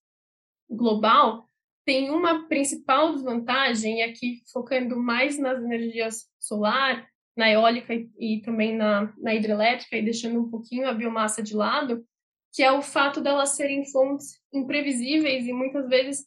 global, 0.68 1.46
tem 1.84 2.10
uma 2.10 2.48
principal 2.48 3.12
desvantagem, 3.12 3.98
e 3.98 4.02
aqui 4.02 4.42
focando 4.52 4.96
mais 4.96 5.38
nas 5.38 5.62
energias 5.62 6.28
solar, 6.38 7.06
na 7.36 7.50
eólica 7.50 7.94
e, 7.94 8.10
e 8.18 8.42
também 8.42 8.76
na, 8.76 9.12
na 9.18 9.34
hidrelétrica, 9.34 9.96
e 9.96 10.02
deixando 10.02 10.40
um 10.40 10.50
pouquinho 10.50 10.88
a 10.88 10.94
biomassa 10.94 11.42
de 11.42 11.54
lado, 11.54 12.04
que 12.52 12.62
é 12.62 12.72
o 12.72 12.82
fato 12.82 13.20
delas 13.20 13.50
serem 13.50 13.84
fontes 13.86 14.40
imprevisíveis 14.52 15.46
e 15.46 15.52
muitas 15.52 15.88
vezes 15.88 16.26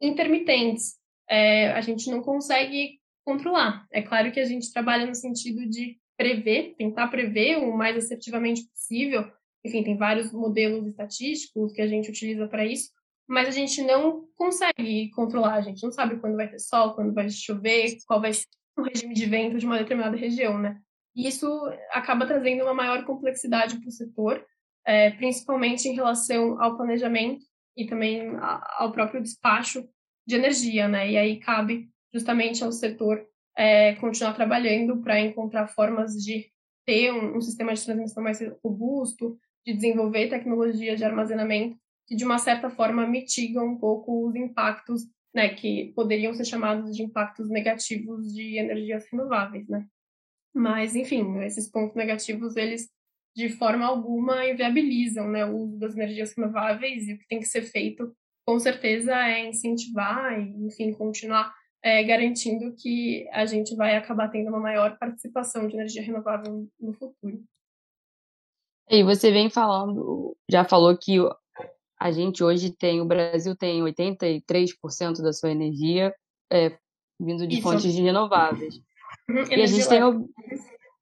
intermitentes. 0.00 0.96
É, 1.28 1.72
a 1.72 1.80
gente 1.80 2.10
não 2.10 2.22
consegue 2.22 3.00
controlar. 3.24 3.86
É 3.90 4.02
claro 4.02 4.30
que 4.30 4.40
a 4.40 4.44
gente 4.44 4.72
trabalha 4.72 5.06
no 5.06 5.14
sentido 5.14 5.68
de 5.68 5.98
prever, 6.16 6.74
tentar 6.76 7.08
prever 7.08 7.56
o 7.58 7.76
mais 7.76 7.96
assertivamente 7.96 8.68
possível. 8.68 9.30
Enfim, 9.64 9.82
tem 9.82 9.96
vários 9.96 10.32
modelos 10.32 10.86
estatísticos 10.86 11.72
que 11.72 11.80
a 11.80 11.86
gente 11.86 12.10
utiliza 12.10 12.46
para 12.46 12.64
isso, 12.66 12.90
mas 13.26 13.48
a 13.48 13.50
gente 13.50 13.82
não 13.82 14.26
consegue 14.36 15.10
controlar. 15.10 15.54
A 15.54 15.62
gente 15.62 15.82
não 15.82 15.90
sabe 15.90 16.20
quando 16.20 16.36
vai 16.36 16.48
ter 16.48 16.58
sol, 16.58 16.94
quando 16.94 17.14
vai 17.14 17.28
chover, 17.30 17.96
qual 18.06 18.20
vai 18.20 18.32
ser 18.32 18.46
o 18.76 18.82
regime 18.82 19.14
de 19.14 19.26
vento 19.26 19.58
de 19.58 19.66
uma 19.66 19.78
determinada 19.78 20.16
região, 20.16 20.58
né? 20.58 20.78
E 21.14 21.28
isso 21.28 21.46
acaba 21.92 22.26
trazendo 22.26 22.64
uma 22.64 22.74
maior 22.74 23.04
complexidade 23.04 23.78
para 23.78 23.88
o 23.88 23.92
setor, 23.92 24.44
é, 24.84 25.10
principalmente 25.10 25.88
em 25.88 25.94
relação 25.94 26.60
ao 26.60 26.76
planejamento 26.76 27.44
e 27.76 27.86
também 27.86 28.36
ao 28.76 28.92
próprio 28.92 29.22
despacho 29.22 29.88
de 30.26 30.34
energia, 30.34 30.88
né? 30.88 31.10
E 31.10 31.16
aí 31.16 31.38
cabe 31.38 31.88
justamente 32.14 32.62
ao 32.62 32.70
setor 32.70 33.26
é, 33.56 33.94
continuar 33.96 34.34
trabalhando 34.34 35.02
para 35.02 35.20
encontrar 35.20 35.66
formas 35.66 36.12
de 36.14 36.46
ter 36.86 37.12
um, 37.12 37.36
um, 37.36 37.40
sistema 37.40 37.74
de 37.74 37.84
transmissão 37.84 38.22
mais 38.22 38.38
robusto, 38.62 39.36
de 39.66 39.74
desenvolver 39.74 40.28
tecnologias 40.28 40.98
de 40.98 41.04
armazenamento 41.04 41.76
que, 42.06 42.14
de 42.14 42.24
uma 42.24 42.38
certa 42.38 42.70
forma, 42.70 43.06
mitigam 43.06 43.66
um 43.66 43.78
pouco 43.78 44.28
os 44.28 44.36
impactos, 44.36 45.02
né, 45.34 45.48
que 45.48 45.92
poderiam 45.96 46.34
ser 46.34 46.44
chamados 46.44 46.94
de 46.94 47.02
impactos 47.02 47.48
negativos 47.48 48.32
de 48.32 48.58
energias 48.58 49.06
renováveis, 49.10 49.66
né? 49.68 49.86
Mas, 50.54 50.94
enfim, 50.94 51.38
esses 51.40 51.68
pontos 51.68 51.96
negativos, 51.96 52.56
eles 52.56 52.88
de 53.34 53.48
forma 53.48 53.84
alguma 53.84 54.46
inviabilizam 54.46 55.28
né, 55.28 55.44
o 55.44 55.56
uso 55.56 55.78
das 55.78 55.96
energias 55.96 56.32
renováveis 56.36 57.08
e 57.08 57.14
o 57.14 57.18
que 57.18 57.26
tem 57.26 57.40
que 57.40 57.46
ser 57.46 57.62
feito, 57.62 58.14
com 58.46 58.60
certeza, 58.60 59.12
é 59.12 59.48
incentivar 59.48 60.38
e, 60.38 60.66
enfim, 60.66 60.92
continuar 60.92 61.52
é, 61.84 62.02
garantindo 62.02 62.74
que 62.74 63.28
a 63.30 63.44
gente 63.44 63.76
vai 63.76 63.94
acabar 63.94 64.30
tendo 64.30 64.48
uma 64.48 64.58
maior 64.58 64.96
participação 64.96 65.68
de 65.68 65.74
energia 65.74 66.02
renovável 66.02 66.66
no 66.80 66.94
futuro. 66.94 67.44
E 68.88 69.02
você 69.02 69.30
vem 69.30 69.50
falando, 69.50 70.34
já 70.50 70.64
falou 70.64 70.96
que 70.96 71.18
a 72.00 72.10
gente 72.10 72.42
hoje 72.42 72.70
tem, 72.70 73.02
o 73.02 73.04
Brasil 73.04 73.54
tem 73.54 73.82
83% 73.82 75.22
da 75.22 75.32
sua 75.34 75.50
energia 75.50 76.14
é, 76.50 76.74
vindo 77.20 77.46
de 77.46 77.56
Isso. 77.56 77.62
fontes 77.62 77.94
renováveis. 77.94 78.76
Uhum, 79.28 79.44
e 79.50 79.62
a 79.62 79.66
gente 79.66 79.88
tem 79.88 80.00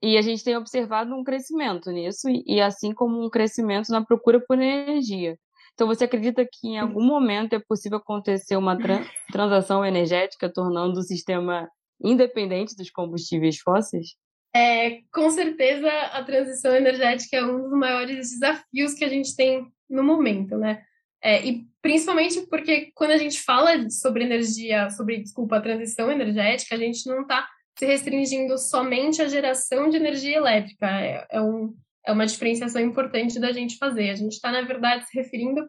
e 0.05 0.17
a 0.17 0.23
gente 0.23 0.43
tem 0.43 0.57
observado 0.57 1.15
um 1.15 1.23
crescimento 1.23 1.93
nisso, 1.93 2.29
e 2.29 2.61
assim 2.61 2.93
como 2.93 3.25
um 3.25 3.31
crescimento 3.31 3.89
na 3.91 4.05
procura 4.05 4.41
por 4.41 4.61
energia. 4.61 5.39
Então, 5.75 5.87
você 5.87 6.05
acredita 6.05 6.45
que 6.45 6.69
em 6.69 6.79
algum 6.79 7.05
momento 7.05 7.55
é 7.55 7.59
possível 7.59 7.99
acontecer 7.99 8.57
uma 8.57 8.79
tra 8.79 9.05
transação 9.31 9.85
energética, 9.85 10.53
tornando 10.53 11.01
o 11.01 11.03
sistema 11.03 11.69
independente 12.03 12.77
dos 12.77 12.91
combustíveis 12.91 13.59
fósseis? 13.59 14.17
É, 14.55 15.01
com 15.13 15.31
certeza, 15.31 15.89
a 16.13 16.23
transição 16.23 16.75
energética 16.75 17.39
é 17.39 17.45
um 17.45 17.63
dos 17.63 17.73
maiores 17.73 18.31
desafios 18.31 18.93
que 18.93 19.05
a 19.05 19.09
gente 19.09 19.35
tem 19.35 19.67
no 19.89 20.03
momento, 20.03 20.59
né? 20.59 20.83
É, 21.23 21.45
e 21.47 21.65
principalmente 21.81 22.41
porque 22.49 22.91
quando 22.95 23.13
a 23.13 23.17
gente 23.17 23.41
fala 23.41 23.89
sobre 23.89 24.25
energia, 24.25 24.91
sobre, 24.91 25.19
desculpa, 25.19 25.57
a 25.57 25.61
transição 25.61 26.11
energética, 26.11 26.75
a 26.75 26.79
gente 26.79 27.07
não 27.07 27.23
está 27.23 27.49
se 27.79 27.87
restringindo 27.87 28.59
somente 28.59 29.23
à 29.23 29.29
geração 29.29 29.89
de 29.89 29.97
energia 29.97 30.37
elétrica. 30.37 30.87
É, 30.87 31.27
é, 31.31 31.41
um, 31.41 31.75
é 32.07 32.13
uma 32.13 32.27
diferenciação 32.27 32.83
importante 32.83 33.39
da 33.39 33.53
gente 33.53 33.79
fazer. 33.79 34.11
A 34.11 34.15
gente 34.15 34.33
está, 34.33 34.51
na 34.51 34.63
verdade, 34.63 35.07
se 35.07 35.17
referindo 35.17 35.69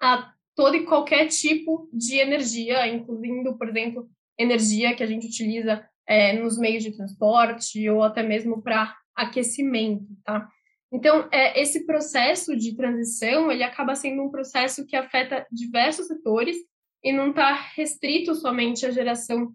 a 0.00 0.32
todo 0.54 0.76
e 0.76 0.84
qualquer 0.84 1.28
tipo 1.28 1.88
de 1.92 2.18
energia, 2.18 2.86
incluindo, 2.86 3.56
por 3.56 3.68
exemplo, 3.68 4.08
energia 4.38 4.94
que 4.94 5.02
a 5.02 5.06
gente 5.06 5.26
utiliza 5.26 5.86
é, 6.06 6.32
nos 6.32 6.58
meios 6.58 6.82
de 6.82 6.92
transporte 6.92 7.88
ou 7.88 8.02
até 8.02 8.22
mesmo 8.22 8.60
para 8.60 8.94
aquecimento, 9.14 10.06
tá? 10.24 10.48
Então, 10.92 11.26
é, 11.32 11.58
esse 11.60 11.86
processo 11.86 12.54
de 12.56 12.76
transição, 12.76 13.50
ele 13.50 13.62
acaba 13.62 13.94
sendo 13.94 14.22
um 14.22 14.30
processo 14.30 14.86
que 14.86 14.94
afeta 14.94 15.46
diversos 15.50 16.06
setores 16.06 16.56
e 17.02 17.12
não 17.12 17.30
está 17.30 17.54
restrito 17.74 18.34
somente 18.34 18.84
à 18.84 18.90
geração 18.90 19.54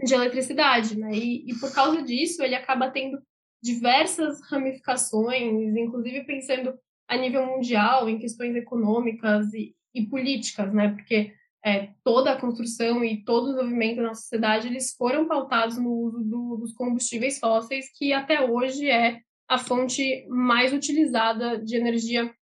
de 0.00 0.14
eletricidade, 0.14 0.96
né? 0.96 1.10
E, 1.12 1.50
e 1.50 1.54
por 1.58 1.72
causa 1.74 2.00
disso, 2.02 2.42
ele 2.42 2.54
acaba 2.54 2.90
tendo 2.90 3.20
diversas 3.62 4.40
ramificações, 4.50 5.76
inclusive 5.76 6.24
pensando 6.24 6.78
a 7.08 7.16
nível 7.16 7.46
mundial, 7.46 8.08
em 8.08 8.18
questões 8.18 8.54
econômicas 8.54 9.52
e, 9.54 9.74
e 9.94 10.06
políticas, 10.06 10.72
né? 10.72 10.90
Porque 10.90 11.32
é, 11.64 11.90
toda 12.04 12.32
a 12.32 12.40
construção 12.40 13.02
e 13.04 13.24
todo 13.24 13.44
o 13.44 13.46
desenvolvimento 13.48 14.00
nossa 14.00 14.22
sociedade, 14.22 14.68
eles 14.68 14.94
foram 14.94 15.26
pautados 15.26 15.76
no 15.76 15.90
uso 15.90 16.22
do, 16.22 16.56
dos 16.56 16.72
combustíveis 16.72 17.38
fósseis, 17.38 17.90
que 17.96 18.12
até 18.12 18.40
hoje 18.48 18.88
é 18.88 19.20
a 19.48 19.58
fonte 19.58 20.26
mais 20.28 20.72
utilizada 20.72 21.58
de 21.58 21.76
energia 21.76 22.32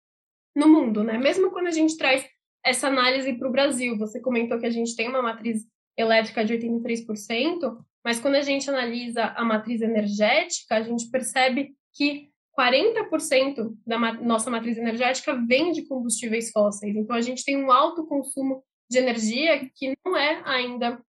no 0.54 0.68
mundo, 0.68 1.04
né? 1.04 1.16
Mesmo 1.18 1.50
quando 1.50 1.68
a 1.68 1.72
gente 1.72 1.96
traz 1.96 2.26
essa 2.64 2.88
análise 2.88 3.32
para 3.34 3.48
o 3.48 3.52
Brasil, 3.52 3.96
você 3.96 4.20
comentou 4.20 4.58
que 4.58 4.66
a 4.66 4.70
gente 4.70 4.96
tem 4.96 5.08
uma 5.08 5.22
matriz 5.22 5.64
elétrica 5.96 6.44
de 6.44 6.54
83%, 6.54 7.78
mas 8.06 8.20
quando 8.20 8.36
a 8.36 8.40
gente 8.40 8.70
analisa 8.70 9.24
a 9.36 9.44
matriz 9.44 9.82
energética, 9.82 10.76
a 10.76 10.80
gente 10.80 11.10
percebe 11.10 11.74
que 11.92 12.30
40% 12.56 13.76
da 13.84 13.98
nossa 14.22 14.48
matriz 14.48 14.78
energética 14.78 15.34
vem 15.34 15.72
de 15.72 15.82
combustíveis 15.88 16.52
fósseis. 16.52 16.94
Então, 16.94 17.16
a 17.16 17.20
gente 17.20 17.44
tem 17.44 17.56
um 17.56 17.72
alto 17.72 18.06
consumo 18.06 18.62
de 18.88 18.98
energia 18.98 19.68
que 19.74 19.98
não 20.06 20.16
é 20.16 20.40
ainda 20.44 21.02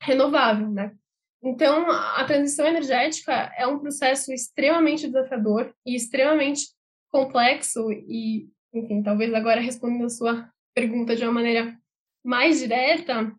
renovável, 0.00 0.70
né? 0.70 0.94
Então, 1.42 1.90
a 1.90 2.24
transição 2.24 2.64
energética 2.64 3.52
é 3.58 3.66
um 3.66 3.80
processo 3.80 4.32
extremamente 4.32 5.08
desafiador 5.08 5.74
e 5.84 5.96
extremamente 5.96 6.68
complexo 7.10 7.90
e, 7.90 8.48
enfim, 8.72 9.02
talvez 9.02 9.34
agora 9.34 9.60
respondendo 9.60 10.04
a 10.04 10.10
sua 10.10 10.48
pergunta 10.72 11.16
de 11.16 11.24
uma 11.24 11.32
maneira 11.32 11.76
mais 12.24 12.60
direta, 12.60 13.34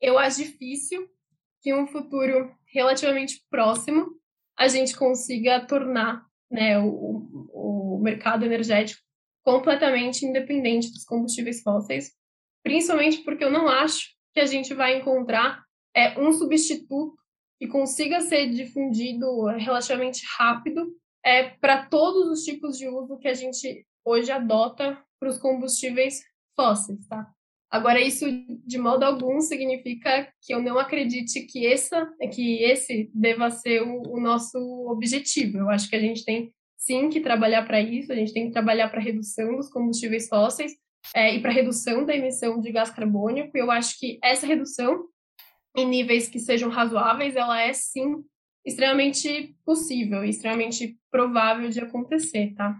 eu 0.00 0.18
acho 0.18 0.38
difícil 0.38 1.08
que 1.62 1.72
um 1.72 1.86
futuro 1.86 2.50
relativamente 2.66 3.42
próximo 3.48 4.06
a 4.58 4.68
gente 4.68 4.96
consiga 4.96 5.64
tornar 5.64 6.26
né, 6.50 6.78
o, 6.78 7.48
o 7.52 8.00
mercado 8.02 8.44
energético 8.44 9.00
completamente 9.44 10.24
independente 10.26 10.92
dos 10.92 11.04
combustíveis 11.04 11.62
fósseis, 11.62 12.12
principalmente 12.62 13.22
porque 13.22 13.44
eu 13.44 13.50
não 13.50 13.68
acho 13.68 14.10
que 14.32 14.40
a 14.40 14.46
gente 14.46 14.74
vai 14.74 14.98
encontrar 14.98 15.62
é, 15.94 16.18
um 16.20 16.32
substituto 16.32 17.16
que 17.58 17.66
consiga 17.68 18.20
ser 18.20 18.50
difundido 18.50 19.46
relativamente 19.56 20.22
rápido 20.36 20.94
é, 21.24 21.50
para 21.50 21.86
todos 21.86 22.28
os 22.28 22.44
tipos 22.44 22.76
de 22.76 22.88
uso 22.88 23.18
que 23.18 23.28
a 23.28 23.34
gente 23.34 23.86
hoje 24.04 24.32
adota 24.32 25.00
para 25.18 25.28
os 25.28 25.38
combustíveis 25.38 26.22
fósseis, 26.56 27.06
tá? 27.06 27.30
Agora, 27.72 27.98
isso 27.98 28.26
de 28.66 28.76
modo 28.76 29.02
algum 29.02 29.40
significa 29.40 30.30
que 30.42 30.52
eu 30.52 30.60
não 30.60 30.78
acredite 30.78 31.40
que, 31.46 31.66
essa, 31.66 32.06
que 32.30 32.62
esse 32.62 33.10
deva 33.14 33.50
ser 33.50 33.82
o, 33.82 34.02
o 34.12 34.20
nosso 34.20 34.58
objetivo. 34.90 35.56
Eu 35.56 35.70
acho 35.70 35.88
que 35.88 35.96
a 35.96 36.00
gente 36.00 36.22
tem 36.22 36.52
sim 36.76 37.08
que 37.08 37.18
trabalhar 37.18 37.66
para 37.66 37.80
isso, 37.80 38.12
a 38.12 38.14
gente 38.14 38.34
tem 38.34 38.46
que 38.46 38.52
trabalhar 38.52 38.90
para 38.90 39.00
redução 39.00 39.56
dos 39.56 39.70
combustíveis 39.70 40.28
fósseis 40.28 40.72
é, 41.14 41.34
e 41.34 41.40
para 41.40 41.50
redução 41.50 42.04
da 42.04 42.14
emissão 42.14 42.60
de 42.60 42.70
gás 42.70 42.90
carbônico. 42.90 43.56
Eu 43.56 43.70
acho 43.70 43.98
que 43.98 44.18
essa 44.22 44.46
redução 44.46 45.06
em 45.74 45.86
níveis 45.86 46.28
que 46.28 46.38
sejam 46.38 46.68
razoáveis, 46.68 47.36
ela 47.36 47.58
é 47.58 47.72
sim 47.72 48.22
extremamente 48.66 49.56
possível, 49.64 50.22
extremamente 50.22 50.98
provável 51.10 51.70
de 51.70 51.80
acontecer, 51.80 52.52
tá? 52.54 52.78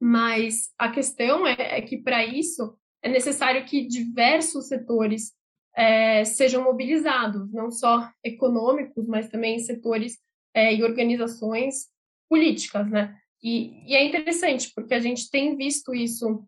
Mas 0.00 0.72
a 0.76 0.90
questão 0.90 1.46
é, 1.46 1.78
é 1.78 1.80
que 1.80 1.96
para 1.96 2.24
isso 2.24 2.76
é 3.06 3.08
necessário 3.08 3.64
que 3.64 3.86
diversos 3.86 4.66
setores 4.66 5.32
é, 5.76 6.24
sejam 6.24 6.64
mobilizados, 6.64 7.52
não 7.52 7.70
só 7.70 8.10
econômicos, 8.24 9.06
mas 9.06 9.28
também 9.28 9.60
setores 9.60 10.18
é, 10.52 10.74
e 10.74 10.82
organizações 10.82 11.86
políticas, 12.28 12.90
né? 12.90 13.16
E, 13.40 13.88
e, 13.88 13.94
é 13.94 14.04
interessante, 14.04 14.72
porque 14.74 14.92
a 14.92 14.98
gente 14.98 15.30
tem 15.30 15.56
visto 15.56 15.94
isso 15.94 16.44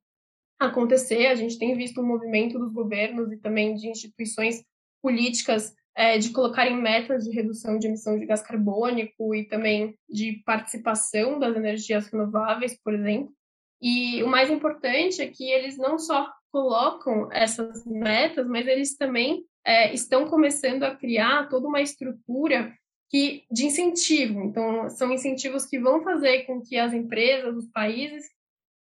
acontecer, 0.58 1.26
a 1.26 1.36
gente 1.36 1.56
tem 1.58 1.76
visto 1.76 1.98
o 1.98 2.02
um 2.02 2.08
movimento 2.08 2.58
dos 2.58 2.72
governos 2.72 3.30
e 3.30 3.36
também 3.36 3.76
de 3.76 3.86
instituições 3.86 4.64
políticas 5.00 5.72
é, 5.94 6.18
de 6.18 6.30
colocarem 6.30 6.76
metas 6.76 7.24
de 7.24 7.30
redução 7.30 7.78
de 7.78 7.86
emissão 7.86 8.18
de 8.18 8.26
gás 8.26 8.42
carbônico 8.42 9.32
e 9.32 9.44
também 9.46 9.96
de 10.08 10.42
participação 10.44 11.38
das 11.38 11.54
energias 11.54 12.08
renováveis, 12.08 12.76
por 12.82 12.94
exemplo. 12.94 13.32
E 13.80 14.20
o 14.24 14.26
mais 14.26 14.50
importante 14.50 15.22
é 15.22 15.28
que 15.28 15.48
eles 15.48 15.76
não 15.76 16.00
só 16.00 16.28
colocam 16.50 17.30
essas 17.32 17.84
metas, 17.86 18.46
mas 18.46 18.66
eles 18.66 18.96
também 18.96 19.44
é, 19.64 19.92
estão 19.92 20.26
começando 20.26 20.82
a 20.82 20.94
criar 20.94 21.48
toda 21.48 21.68
uma 21.68 21.80
estrutura 21.80 22.74
que 23.10 23.44
de 23.50 23.66
incentivo. 23.66 24.42
Então, 24.42 24.88
são 24.90 25.12
incentivos 25.12 25.66
que 25.66 25.78
vão 25.78 26.02
fazer 26.02 26.44
com 26.44 26.60
que 26.60 26.76
as 26.76 26.92
empresas, 26.92 27.56
os 27.56 27.70
países 27.70 28.26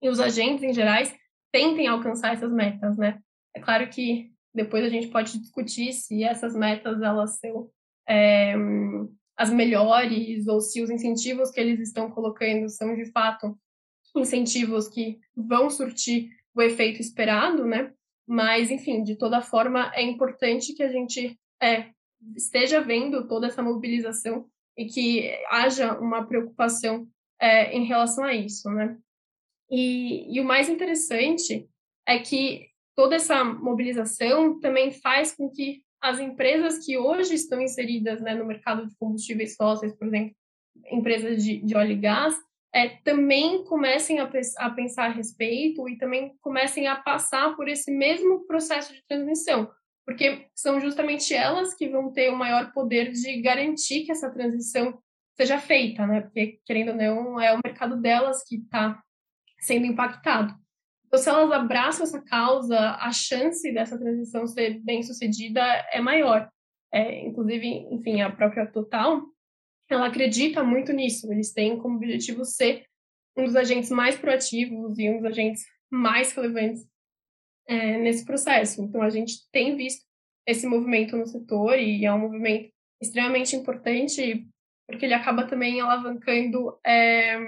e 0.02 0.08
os 0.08 0.20
agentes 0.20 0.62
em 0.62 0.72
gerais 0.72 1.14
tentem 1.52 1.87
alcançar 1.87 2.34
essas 2.34 2.52
metas, 2.52 2.96
né? 2.96 3.20
É 3.54 3.61
claro 3.61 3.88
que 3.88 4.30
depois 4.54 4.84
a 4.84 4.88
gente 4.88 5.08
pode 5.08 5.38
discutir 5.38 5.92
se 5.92 6.22
essas 6.24 6.54
metas 6.54 7.00
elas 7.02 7.38
são 7.38 7.70
é, 8.08 8.54
as 9.37 9.50
melhores 9.50 10.46
ou 10.48 10.61
se 10.61 10.82
os 10.82 10.90
incentivos 10.90 11.50
que 11.50 11.61
eles 11.61 11.80
estão 11.80 12.11
colocando 12.11 12.68
são 12.68 12.94
de 12.94 13.11
fato 13.12 13.56
incentivos 14.16 14.88
que 14.88 15.18
vão 15.37 15.70
surtir 15.70 16.30
o 16.59 16.62
efeito 16.62 17.01
esperado, 17.01 17.64
né? 17.64 17.92
Mas, 18.27 18.71
enfim, 18.71 19.05
de 19.05 19.16
toda 19.16 19.40
forma, 19.40 19.92
é 19.94 20.03
importante 20.03 20.75
que 20.75 20.83
a 20.83 20.90
gente 20.90 21.38
é, 21.62 21.90
esteja 22.37 22.81
vendo 22.81 23.29
toda 23.29 23.47
essa 23.47 23.62
mobilização 23.62 24.47
e 24.77 24.87
que 24.87 25.33
haja 25.49 25.97
uma 25.99 26.27
preocupação 26.27 27.09
é, 27.40 27.73
em 27.77 27.85
relação 27.85 28.25
a 28.25 28.35
isso, 28.35 28.68
né? 28.71 28.99
E, 29.71 30.35
e 30.35 30.40
o 30.40 30.44
mais 30.44 30.68
interessante 30.68 31.68
é 32.07 32.18
que 32.18 32.66
toda 32.97 33.14
essa 33.14 33.44
mobilização 33.44 34.59
também 34.59 34.90
faz 34.90 35.35
com 35.37 35.49
que 35.49 35.85
as 36.01 36.18
empresas 36.18 36.85
que 36.85 36.99
hoje 36.99 37.35
estão 37.35 37.61
inseridas 37.61 38.21
né, 38.21 38.35
no 38.35 38.44
mercado 38.44 38.87
de 38.87 38.97
combustíveis 38.97 39.55
fósseis, 39.55 39.94
por 39.94 40.09
exemplo, 40.09 40.35
empresas 40.90 41.44
de, 41.44 41.59
de 41.59 41.77
óleo 41.77 41.92
e 41.92 41.97
gás, 41.97 42.35
é, 42.74 42.88
também 43.02 43.64
comecem 43.64 44.20
a, 44.20 44.31
a, 44.59 44.70
pensar 44.70 45.07
a 45.07 45.12
respeito 45.12 45.88
e 45.88 45.96
também 45.96 46.35
comecem 46.40 46.87
a 46.87 46.96
passar 46.96 47.57
por 47.57 47.68
esse 47.68 47.90
mesmo 47.90 48.46
processo 48.46 48.92
de 48.92 49.02
transmissão, 49.07 49.70
porque 50.04 50.46
são 50.54 50.81
justamente 50.81 51.35
elas 51.35 51.74
que 51.74 51.88
vão 51.88 52.12
ter 52.12 52.31
o 52.31 52.37
maior 52.37 52.72
poder 52.72 53.11
de 53.12 53.40
garantir 53.40 54.04
que 54.04 54.12
essa 54.12 54.31
transição 54.31 54.98
seja 55.35 55.59
feita, 55.59 56.07
né? 56.07 56.20
Porque, 56.20 56.61
querendo 56.66 56.90
ou 56.90 56.96
não, 56.96 57.40
é 57.40 57.54
o 57.54 57.61
mercado 57.64 57.96
delas 57.96 58.42
que 58.44 58.57
está 58.57 59.00
sendo 59.61 59.87
impactado. 59.87 60.54
Então, 61.07 61.18
se 61.18 61.28
elas 61.28 61.50
abraçam 61.52 62.04
essa 62.04 62.20
causa, 62.20 62.78
a 63.00 63.11
chance 63.12 63.72
dessa 63.72 63.98
transição 63.98 64.46
ser 64.46 64.78
bem 64.81 65.02
sucedida 65.02 65.62
é 65.92 66.00
maior. 66.00 66.50
É, 66.92 67.26
inclusive, 67.26 67.66
enfim, 67.90 68.20
a 68.20 68.31
própria 68.31 68.66
Total, 68.66 69.22
ela 69.88 70.07
acredita 70.07 70.62
muito 70.62 70.92
nisso. 70.92 71.31
Eles 71.33 71.53
têm 71.53 71.79
como 71.79 71.96
objetivo 71.96 72.44
ser 72.44 72.85
um 73.37 73.44
dos 73.44 73.57
agentes 73.57 73.90
mais 73.90 74.16
proativos 74.16 74.98
e 74.98 75.09
um 75.09 75.16
dos 75.16 75.27
agentes 75.27 75.64
mais 75.90 76.33
relevantes 76.33 76.87
é, 77.66 77.98
nesse 77.98 78.24
processo. 78.24 78.83
Então, 78.83 79.03
a 79.03 79.11
gente 79.11 79.48
tem 79.51 79.77
visto 79.77 80.05
esse 80.46 80.66
movimento 80.66 81.16
no 81.16 81.27
setor 81.27 81.79
e 81.79 82.05
é 82.05 82.12
um 82.12 82.20
movimento 82.20 82.72
extremamente 83.01 83.55
importante 83.55 84.48
porque 84.88 85.05
ele 85.05 85.14
acaba 85.14 85.46
também 85.46 85.81
alavancando 85.81 86.81
é, 86.85 87.38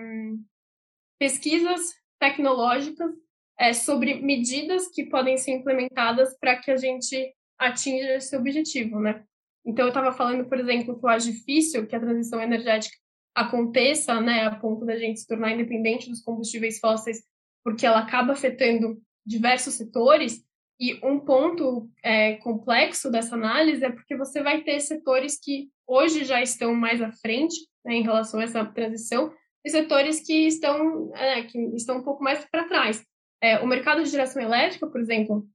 pesquisas 1.19 1.81
tecnológicas 2.21 3.11
é, 3.59 3.73
sobre 3.73 4.21
medidas 4.21 4.89
que 4.89 5.07
podem 5.07 5.39
ser 5.39 5.53
implementadas 5.53 6.37
para 6.39 6.57
que 6.57 6.71
a 6.71 6.77
gente 6.77 7.35
atinja 7.59 8.17
esse 8.17 8.37
objetivo, 8.37 9.01
né? 9.01 9.25
Então, 9.65 9.85
eu 9.85 9.91
estava 9.91 10.13
falando, 10.13 10.49
por 10.49 10.59
exemplo, 10.59 10.99
que 10.99 11.05
eu 11.05 11.11
acho 11.11 11.31
difícil 11.31 11.87
que 11.87 11.95
a 11.95 12.01
transição 12.01 12.41
energética 12.41 12.97
aconteça, 13.35 14.21
né, 14.21 14.45
a 14.47 14.55
ponto 14.55 14.85
da 14.85 14.97
gente 14.97 15.21
se 15.21 15.27
tornar 15.27 15.53
independente 15.53 16.09
dos 16.09 16.23
combustíveis 16.23 16.79
fósseis, 16.79 17.23
porque 17.63 17.87
ela 17.87 18.01
acaba 18.01 18.33
afetando 18.33 19.01
diversos 19.25 19.75
setores. 19.75 20.43
E 20.79 20.99
um 21.05 21.21
ponto 21.21 21.91
é, 22.03 22.37
complexo 22.37 23.11
dessa 23.11 23.35
análise 23.35 23.85
é 23.85 23.91
porque 23.91 24.17
você 24.17 24.43
vai 24.43 24.63
ter 24.63 24.81
setores 24.81 25.39
que 25.39 25.69
hoje 25.87 26.25
já 26.25 26.41
estão 26.43 26.75
mais 26.75 27.03
à 27.03 27.13
frente 27.13 27.55
né, 27.85 27.95
em 27.95 28.03
relação 28.03 28.41
a 28.41 28.45
essa 28.45 28.65
transição 28.65 29.33
e 29.65 29.71
setores 29.71 30.25
que 30.25 30.47
estão, 30.47 31.15
é, 31.15 31.43
que 31.43 31.59
estão 31.77 31.99
um 31.99 32.03
pouco 32.03 32.25
mais 32.25 32.45
para 32.47 32.67
trás. 32.67 33.05
É, 33.43 33.59
o 33.59 33.67
mercado 33.67 34.03
de 34.03 34.11
geração 34.11 34.43
elétrica, 34.43 34.87
por 34.87 35.01
exemplo, 35.01 35.47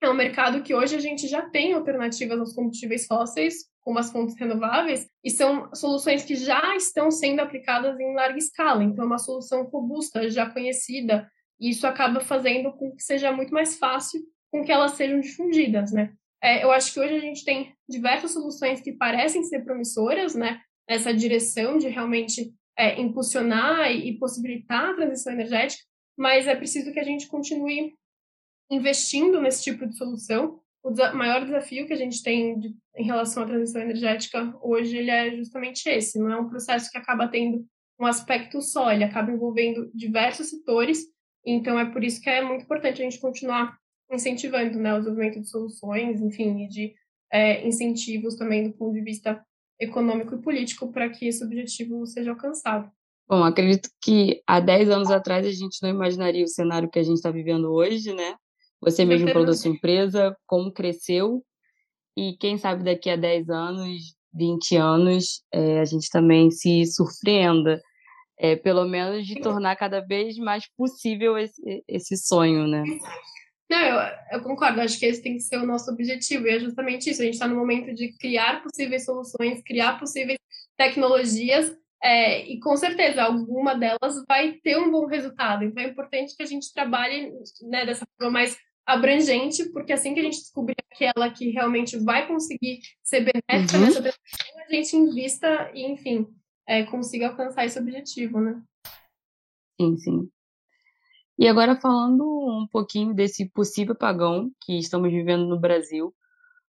é 0.00 0.08
um 0.08 0.14
mercado 0.14 0.62
que 0.62 0.74
hoje 0.74 0.94
a 0.94 1.00
gente 1.00 1.26
já 1.26 1.42
tem 1.42 1.72
alternativas 1.72 2.38
aos 2.38 2.52
combustíveis 2.52 3.06
fósseis, 3.06 3.66
como 3.80 3.98
as 3.98 4.12
fontes 4.12 4.38
renováveis, 4.38 5.08
e 5.24 5.30
são 5.30 5.74
soluções 5.74 6.22
que 6.22 6.36
já 6.36 6.76
estão 6.76 7.10
sendo 7.10 7.40
aplicadas 7.40 7.98
em 7.98 8.14
larga 8.14 8.38
escala. 8.38 8.84
Então, 8.84 9.04
é 9.04 9.06
uma 9.06 9.18
solução 9.18 9.64
robusta, 9.64 10.28
já 10.30 10.48
conhecida, 10.48 11.28
e 11.58 11.70
isso 11.70 11.86
acaba 11.86 12.20
fazendo 12.20 12.72
com 12.72 12.94
que 12.94 13.02
seja 13.02 13.32
muito 13.32 13.52
mais 13.52 13.78
fácil 13.78 14.20
com 14.50 14.64
que 14.64 14.72
elas 14.72 14.92
sejam 14.92 15.20
difundidas, 15.20 15.92
né? 15.92 16.12
É, 16.42 16.62
eu 16.62 16.70
acho 16.70 16.92
que 16.92 17.00
hoje 17.00 17.14
a 17.14 17.20
gente 17.20 17.44
tem 17.44 17.74
diversas 17.88 18.32
soluções 18.32 18.80
que 18.80 18.92
parecem 18.92 19.42
ser 19.42 19.64
promissoras, 19.64 20.34
né? 20.34 20.60
Nessa 20.88 21.12
direção 21.12 21.78
de 21.78 21.88
realmente 21.88 22.52
é, 22.78 23.00
impulsionar 23.00 23.90
e, 23.90 24.16
possibilitar 24.18 24.90
a 24.90 24.94
transição 24.94 25.32
energética, 25.32 25.82
mas 26.16 26.46
é 26.46 26.54
preciso 26.54 26.92
que 26.92 27.00
a 27.00 27.04
gente 27.04 27.26
continue 27.26 27.94
investindo 28.70 29.40
nesse 29.40 29.64
tipo 29.64 29.86
de 29.86 29.96
solução. 29.96 30.60
O 30.82 30.90
maior 31.14 31.44
desafio 31.44 31.86
que 31.86 31.92
a 31.92 31.96
gente 31.96 32.22
tem 32.22 32.58
de, 32.58 32.74
em 32.96 33.04
relação 33.04 33.42
à 33.42 33.46
transição 33.46 33.82
energética 33.82 34.54
hoje 34.62 34.96
ele 34.96 35.10
é 35.10 35.36
justamente 35.36 35.88
esse. 35.88 36.18
Não 36.18 36.30
é 36.30 36.36
um 36.36 36.48
processo 36.48 36.90
que 36.90 36.98
acaba 36.98 37.28
tendo 37.28 37.66
um 38.00 38.06
aspecto 38.06 38.62
só, 38.62 38.92
ele 38.92 39.04
acaba 39.04 39.32
envolvendo 39.32 39.90
diversos 39.92 40.50
setores. 40.50 41.04
Então 41.44 41.78
é 41.78 41.90
por 41.90 42.04
isso 42.04 42.20
que 42.20 42.30
é 42.30 42.42
muito 42.42 42.64
importante 42.64 43.02
a 43.02 43.04
gente 43.04 43.20
continuar 43.20 43.76
incentivando 44.10 44.78
né, 44.78 44.94
o 44.94 44.98
desenvolvimento 44.98 45.40
de 45.40 45.50
soluções, 45.50 46.20
enfim, 46.20 46.64
e 46.64 46.68
de 46.68 46.94
é, 47.30 47.66
incentivos 47.66 48.36
também 48.36 48.68
do 48.68 48.72
ponto 48.72 48.94
de 48.94 49.02
vista 49.02 49.44
econômico 49.80 50.34
e 50.34 50.42
político 50.42 50.90
para 50.90 51.08
que 51.08 51.26
esse 51.26 51.44
objetivo 51.44 52.06
seja 52.06 52.30
alcançado. 52.30 52.90
Bom, 53.28 53.44
acredito 53.44 53.90
que 54.02 54.42
há 54.46 54.58
10 54.58 54.88
anos 54.88 55.10
atrás 55.10 55.46
a 55.46 55.50
gente 55.50 55.82
não 55.82 55.90
imaginaria 55.90 56.44
o 56.44 56.48
cenário 56.48 56.88
que 56.90 56.98
a 56.98 57.02
gente 57.02 57.16
está 57.16 57.30
vivendo 57.30 57.70
hoje, 57.70 58.14
né? 58.14 58.34
Você 58.80 59.04
mesmo 59.04 59.28
falou 59.28 59.46
da 59.46 59.54
sua 59.54 59.70
empresa, 59.70 60.36
como 60.46 60.72
cresceu, 60.72 61.44
e 62.16 62.36
quem 62.36 62.56
sabe 62.58 62.84
daqui 62.84 63.10
a 63.10 63.16
10 63.16 63.48
anos, 63.48 64.16
20 64.34 64.76
anos, 64.76 65.42
é, 65.52 65.80
a 65.80 65.84
gente 65.84 66.08
também 66.10 66.50
se 66.50 66.84
surpreenda, 66.86 67.80
é, 68.38 68.54
pelo 68.56 68.84
menos 68.84 69.26
de 69.26 69.40
tornar 69.40 69.76
cada 69.76 70.00
vez 70.00 70.36
mais 70.36 70.64
possível 70.76 71.36
esse, 71.36 71.84
esse 71.88 72.16
sonho, 72.16 72.66
né? 72.66 72.84
Não, 73.70 73.78
eu, 73.78 74.16
eu, 74.32 74.42
concordo, 74.42 74.80
acho 74.80 74.98
que 74.98 75.06
esse 75.06 75.22
tem 75.22 75.34
que 75.34 75.42
ser 75.42 75.58
o 75.58 75.66
nosso 75.66 75.90
objetivo, 75.90 76.46
e 76.46 76.50
é 76.50 76.60
justamente 76.60 77.10
isso, 77.10 77.20
a 77.20 77.24
gente 77.24 77.34
está 77.34 77.46
no 77.46 77.56
momento 77.56 77.92
de 77.94 78.16
criar 78.16 78.62
possíveis 78.62 79.04
soluções, 79.04 79.62
criar 79.62 79.98
possíveis 79.98 80.38
tecnologias, 80.76 81.76
é, 82.02 82.46
e 82.46 82.60
com 82.60 82.76
certeza 82.76 83.24
alguma 83.24 83.74
delas 83.74 84.24
vai 84.26 84.52
ter 84.62 84.78
um 84.78 84.90
bom 84.90 85.06
resultado, 85.06 85.64
então 85.64 85.82
é 85.82 85.88
importante 85.88 86.34
que 86.36 86.42
a 86.42 86.46
gente 86.46 86.72
trabalhe 86.72 87.32
né, 87.62 87.84
dessa 87.84 88.06
forma 88.16 88.32
mais 88.32 88.56
abrangente, 88.88 89.68
porque 89.70 89.92
assim 89.92 90.14
que 90.14 90.20
a 90.20 90.22
gente 90.22 90.38
descobrir 90.38 90.76
aquela 90.90 91.30
que 91.30 91.50
realmente 91.50 91.98
vai 91.98 92.26
conseguir 92.26 92.80
ser 93.02 93.20
benéfica 93.20 93.76
uhum. 93.76 93.84
nessa 93.84 94.18
a 94.66 94.74
gente 94.74 94.96
invista 94.96 95.70
e, 95.74 95.84
enfim, 95.84 96.26
é, 96.66 96.82
consiga 96.84 97.28
alcançar 97.28 97.66
esse 97.66 97.78
objetivo, 97.78 98.40
né? 98.40 98.62
Sim, 99.78 99.96
sim. 99.98 100.30
E 101.38 101.46
agora 101.46 101.76
falando 101.76 102.24
um 102.24 102.66
pouquinho 102.66 103.14
desse 103.14 103.48
possível 103.50 103.92
apagão 103.92 104.50
que 104.62 104.78
estamos 104.78 105.10
vivendo 105.10 105.46
no 105.46 105.60
Brasil, 105.60 106.14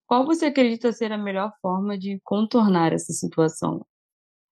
qual 0.05 0.27
você 0.27 0.47
acredita 0.47 0.93
ser 0.93 1.13
a 1.13 1.19
melhor 1.19 1.53
forma 1.63 1.97
de 1.97 2.21
contornar 2.25 2.93
essa 2.93 3.13
situação? 3.13 3.87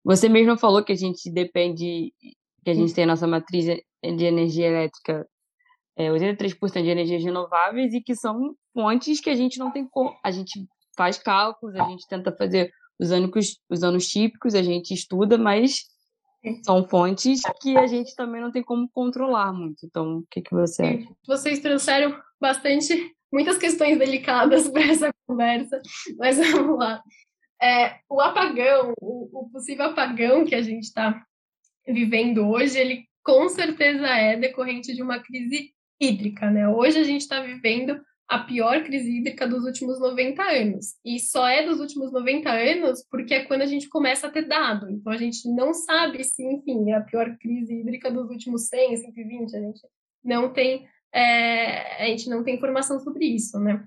Você 0.04 0.28
mesmo 0.28 0.58
falou 0.58 0.84
que 0.84 0.92
a 0.92 0.98
gente 0.98 1.32
depende, 1.32 2.14
que 2.64 2.70
a 2.70 2.74
gente 2.74 2.94
tem 2.94 3.06
a 3.06 3.08
nossa 3.08 3.26
matriz 3.26 3.66
de 3.66 4.26
energia 4.26 4.68
elétrica 4.68 5.26
é, 5.96 6.10
83% 6.10 6.82
de 6.82 6.90
energias 6.90 7.24
renováveis 7.24 7.94
e 7.94 8.02
que 8.02 8.16
são 8.16 8.56
fontes 8.74 9.20
que 9.20 9.30
a 9.30 9.36
gente 9.36 9.60
não 9.60 9.72
tem 9.72 9.88
como. 9.88 10.16
A 10.24 10.32
gente 10.32 10.66
faz 10.98 11.18
cálculos, 11.18 11.76
a 11.76 11.84
gente 11.86 12.08
tenta 12.08 12.32
fazer 12.32 12.72
os 13.00 13.12
anos, 13.12 13.32
os 13.70 13.84
anos 13.84 14.08
típicos, 14.08 14.56
a 14.56 14.62
gente 14.62 14.94
estuda, 14.94 15.38
mas 15.38 15.86
são 16.64 16.88
fontes 16.88 17.42
que 17.62 17.78
a 17.78 17.88
gente 17.88 18.16
também 18.16 18.42
não 18.42 18.52
tem 18.52 18.62
como 18.62 18.90
controlar 18.90 19.54
muito. 19.54 19.86
Então, 19.86 20.18
o 20.18 20.28
que, 20.30 20.42
que 20.42 20.54
você 20.54 20.84
acha? 20.84 21.08
Vocês 21.26 21.60
trouxeram 21.60 22.20
bastante, 22.40 23.16
muitas 23.32 23.58
questões 23.58 23.98
delicadas 23.98 24.68
para 24.70 24.84
essa 24.84 25.14
conversa, 25.26 25.82
mas 26.18 26.38
vamos 26.38 26.78
lá. 26.78 27.02
É, 27.62 28.00
o 28.10 28.20
apagão, 28.20 28.94
o, 29.00 29.46
o 29.46 29.50
possível 29.50 29.86
apagão 29.86 30.44
que 30.44 30.56
a 30.56 30.62
gente 30.62 30.84
está 30.84 31.24
vivendo 31.88 32.48
hoje, 32.50 32.78
ele 32.78 33.06
com 33.24 33.48
certeza 33.48 34.06
é 34.08 34.36
decorrente 34.36 34.94
de 34.94 35.02
uma 35.02 35.20
crise 35.20 35.74
hídrica, 36.04 36.50
né? 36.50 36.68
Hoje 36.68 37.00
a 37.00 37.04
gente 37.04 37.22
está 37.22 37.42
vivendo 37.42 38.00
a 38.28 38.40
pior 38.40 38.84
crise 38.84 39.18
hídrica 39.18 39.48
dos 39.48 39.64
últimos 39.64 40.00
90 40.00 40.42
anos. 40.42 40.96
E 41.06 41.20
só 41.20 41.48
é 41.48 41.66
dos 41.66 41.80
últimos 41.80 42.12
90 42.12 42.50
anos 42.50 43.06
porque 43.10 43.34
é 43.34 43.46
quando 43.46 43.62
a 43.62 43.66
gente 43.66 43.88
começa 43.90 44.28
a 44.28 44.32
ter 44.32 44.48
dado. 44.48 44.90
Então 44.90 45.12
a 45.12 45.18
gente 45.18 45.48
não 45.50 45.74
sabe 45.74 46.24
se, 46.24 46.44
enfim, 46.44 46.92
é 46.92 46.96
a 46.96 47.02
pior 47.02 47.38
crise 47.38 47.74
hídrica 47.80 48.12
dos 48.12 48.30
últimos 48.30 48.68
100, 48.68 48.98
120. 48.98 49.56
A 49.56 49.60
gente 49.60 49.82
não 50.24 50.52
tem, 50.52 50.88
é, 51.14 52.04
a 52.04 52.08
gente 52.08 52.30
não 52.30 52.44
tem 52.44 52.56
informação 52.56 53.00
sobre 53.00 53.26
isso, 53.26 53.60
né? 53.60 53.86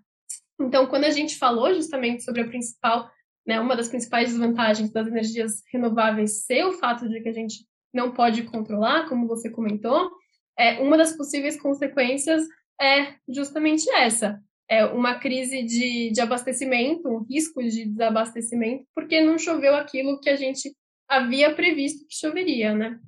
Então, 0.60 0.86
quando 0.86 1.04
a 1.04 1.10
gente 1.10 1.36
falou 1.36 1.74
justamente 1.74 2.22
sobre 2.22 2.40
a 2.42 2.48
principal, 2.48 3.10
né, 3.46 3.60
uma 3.60 3.76
das 3.76 3.88
principais 3.88 4.30
desvantagens 4.30 4.90
das 4.90 5.06
energias 5.06 5.62
renováveis 5.70 6.46
ser 6.46 6.64
o 6.64 6.72
fato 6.72 7.08
de 7.08 7.20
que 7.20 7.28
a 7.28 7.32
gente 7.32 7.66
não 7.92 8.12
pode 8.12 8.42
controlar, 8.44 9.08
como 9.08 9.26
você 9.26 9.50
comentou, 9.50 10.10
é, 10.58 10.80
uma 10.80 10.96
das 10.96 11.16
possíveis 11.16 11.60
consequências 11.60 12.42
é 12.80 13.14
justamente 13.28 13.88
essa. 13.90 14.40
é, 14.68 14.84
uma 14.84 15.14
crise 15.18 15.62
de, 15.62 16.10
de 16.10 16.20
abastecimento, 16.20 17.08
um 17.08 17.22
risco 17.22 17.62
de 17.62 17.86
desabastecimento, 17.86 18.84
porque 18.94 19.20
não 19.20 19.38
choveu 19.38 19.74
aquilo 19.76 20.20
que 20.20 20.28
a 20.28 20.36
gente 20.36 20.74
havia 21.08 21.54
previsto 21.54 22.06
que 22.06 22.14
choveria, 22.16 22.74
né? 22.74 22.98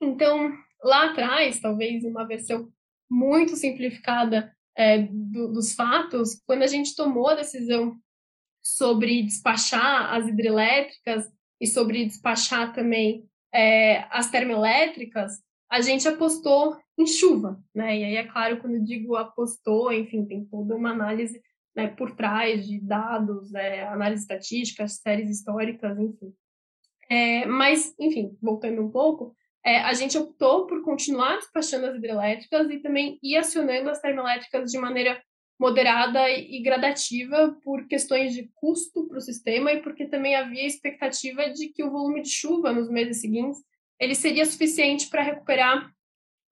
Então, 0.00 0.52
lá 0.82 1.10
atrás, 1.10 1.58
talvez 1.60 2.04
uma 2.04 2.26
versão 2.26 2.68
muito 3.10 3.56
simplificada 3.56 4.54
é, 4.76 4.98
do, 5.10 5.52
dos 5.52 5.74
fatos, 5.74 6.40
quando 6.46 6.62
a 6.62 6.68
gente 6.68 6.94
tomou 6.94 7.28
a 7.28 7.34
decisão 7.34 7.96
sobre 8.62 9.22
despachar 9.22 10.14
as 10.14 10.28
hidrelétricas 10.28 11.28
e 11.60 11.66
sobre 11.66 12.04
despachar 12.04 12.72
também 12.72 13.24
é, 13.52 14.06
as 14.10 14.30
termoelétricas, 14.30 15.42
a 15.68 15.80
gente 15.80 16.06
apostou 16.06 16.78
em 17.02 17.06
chuva, 17.06 17.62
né? 17.74 17.98
E 17.98 18.04
aí, 18.04 18.16
é 18.16 18.26
claro, 18.26 18.60
quando 18.60 18.74
eu 18.74 18.84
digo 18.84 19.16
apostou, 19.16 19.92
enfim, 19.92 20.24
tem 20.24 20.44
toda 20.44 20.74
uma 20.76 20.90
análise 20.90 21.40
né, 21.74 21.88
por 21.88 22.14
trás 22.14 22.66
de 22.66 22.80
dados, 22.80 23.54
é, 23.54 23.84
análise 23.84 24.22
estatística, 24.22 24.86
séries 24.88 25.30
históricas, 25.30 25.98
enfim. 25.98 26.32
É, 27.08 27.46
mas, 27.46 27.94
enfim, 27.98 28.36
voltando 28.40 28.82
um 28.82 28.90
pouco, 28.90 29.34
é, 29.64 29.78
a 29.78 29.92
gente 29.92 30.16
optou 30.16 30.66
por 30.66 30.82
continuar 30.82 31.36
despachando 31.36 31.86
as 31.86 31.96
hidrelétricas 31.96 32.70
e 32.70 32.78
também 32.78 33.18
ir 33.22 33.36
acionando 33.36 33.90
as 33.90 34.00
termoelétricas 34.00 34.70
de 34.70 34.78
maneira 34.78 35.20
moderada 35.58 36.30
e 36.30 36.62
gradativa 36.62 37.54
por 37.62 37.86
questões 37.86 38.32
de 38.32 38.50
custo 38.54 39.06
para 39.06 39.18
o 39.18 39.20
sistema 39.20 39.70
e 39.72 39.82
porque 39.82 40.06
também 40.06 40.34
havia 40.34 40.66
expectativa 40.66 41.50
de 41.50 41.68
que 41.68 41.84
o 41.84 41.90
volume 41.90 42.22
de 42.22 42.30
chuva 42.30 42.72
nos 42.72 42.88
meses 42.88 43.20
seguintes 43.20 43.62
ele 44.00 44.14
seria 44.14 44.46
suficiente 44.46 45.10
para 45.10 45.22
recuperar 45.22 45.92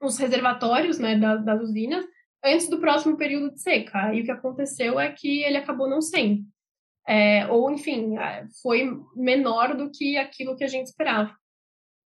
os 0.00 0.18
reservatórios 0.18 0.98
né, 0.98 1.16
das, 1.16 1.44
das 1.44 1.60
usinas 1.60 2.04
antes 2.44 2.68
do 2.68 2.80
próximo 2.80 3.16
período 3.16 3.52
de 3.52 3.60
seca. 3.60 4.14
E 4.14 4.20
o 4.20 4.24
que 4.24 4.30
aconteceu 4.30 4.98
é 4.98 5.10
que 5.10 5.42
ele 5.42 5.56
acabou 5.56 5.88
não 5.88 6.00
sendo. 6.00 6.44
É, 7.06 7.46
ou, 7.48 7.70
enfim, 7.70 8.18
é, 8.18 8.46
foi 8.62 8.88
menor 9.16 9.74
do 9.76 9.90
que 9.90 10.16
aquilo 10.16 10.56
que 10.56 10.64
a 10.64 10.68
gente 10.68 10.86
esperava. 10.86 11.34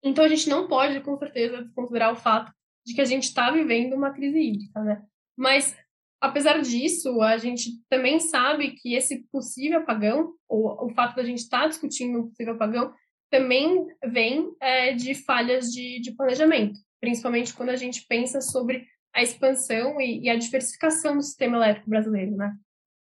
Então, 0.04 0.24
a 0.24 0.28
gente 0.28 0.50
não 0.50 0.68
pode, 0.68 1.00
com 1.02 1.18
certeza, 1.18 1.64
desconsiderar 1.64 2.12
o 2.12 2.18
fato 2.18 2.52
de 2.86 2.94
que 2.94 3.02
a 3.02 3.06
gente 3.06 3.24
está 3.24 3.52
vivendo 3.52 3.94
uma 3.94 4.12
crise 4.12 4.40
hídrica, 4.40 4.82
né? 4.82 5.02
Mas, 5.38 5.76
apesar 6.22 6.62
disso, 6.62 7.22
a 7.22 7.38
gente 7.38 7.82
também 7.90 8.20
sabe 8.20 8.72
que 8.72 8.94
esse 8.94 9.26
possível 9.32 9.80
apagão, 9.80 10.34
ou 10.48 10.86
o 10.86 10.90
fato 10.90 11.16
da 11.16 11.24
gente 11.24 11.40
estar 11.40 11.62
tá 11.62 11.68
discutindo 11.68 12.20
um 12.20 12.28
possível 12.28 12.54
apagão, 12.54 12.94
também 13.30 13.88
vem 14.06 14.52
é, 14.60 14.94
de 14.94 15.14
falhas 15.14 15.72
de, 15.72 16.02
de, 16.02 16.12
planejamento, 16.16 16.80
principalmente 17.00 17.54
quando 17.54 17.70
a 17.70 17.76
gente 17.76 18.06
pensa 18.08 18.42
sobre 18.42 18.88
a 19.14 19.22
expansão 19.24 20.00
e, 20.00 20.24
e, 20.24 20.30
a 20.30 20.36
diversificação 20.36 21.16
do 21.16 21.24
sistema 21.24 21.58
elétrico 21.58 21.90
brasileiro, 21.90 22.36
né? 22.36 22.56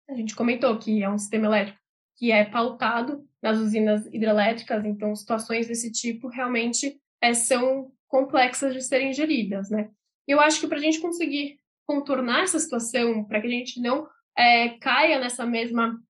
A 0.09 0.15
gente 0.15 0.35
comentou 0.35 0.79
que 0.79 1.03
é 1.03 1.09
um 1.09 1.19
sistema 1.19 1.47
elétrico 1.47 1.79
que 2.17 2.31
é 2.31 2.45
pautado 2.45 3.27
nas 3.43 3.59
usinas 3.59 4.07
hidrelétricas, 4.07 4.85
então 4.85 5.15
situações 5.15 5.67
desse 5.67 5.91
tipo 5.91 6.29
realmente 6.29 7.01
é, 7.21 7.35
são 7.35 7.93
complexas 8.09 8.75
de 8.75 8.83
serem 8.83 9.13
geridas, 9.13 9.71
né? 9.71 9.91
Eu 10.27 10.41
acho 10.41 10.61
que 10.61 10.69
para 10.69 10.79
a 10.79 10.81
gente 10.81 11.01
conseguir 11.01 11.59
contornar 11.87 12.45
essa 12.45 12.59
situação, 12.59 13.25
para 13.25 13.41
que 13.41 13.47
a 13.47 13.51
gente 13.51 13.81
não 13.81 14.07
é, 14.37 14.71
caia 14.79 15.19
nessa 15.19 15.45
mesma 15.45 16.01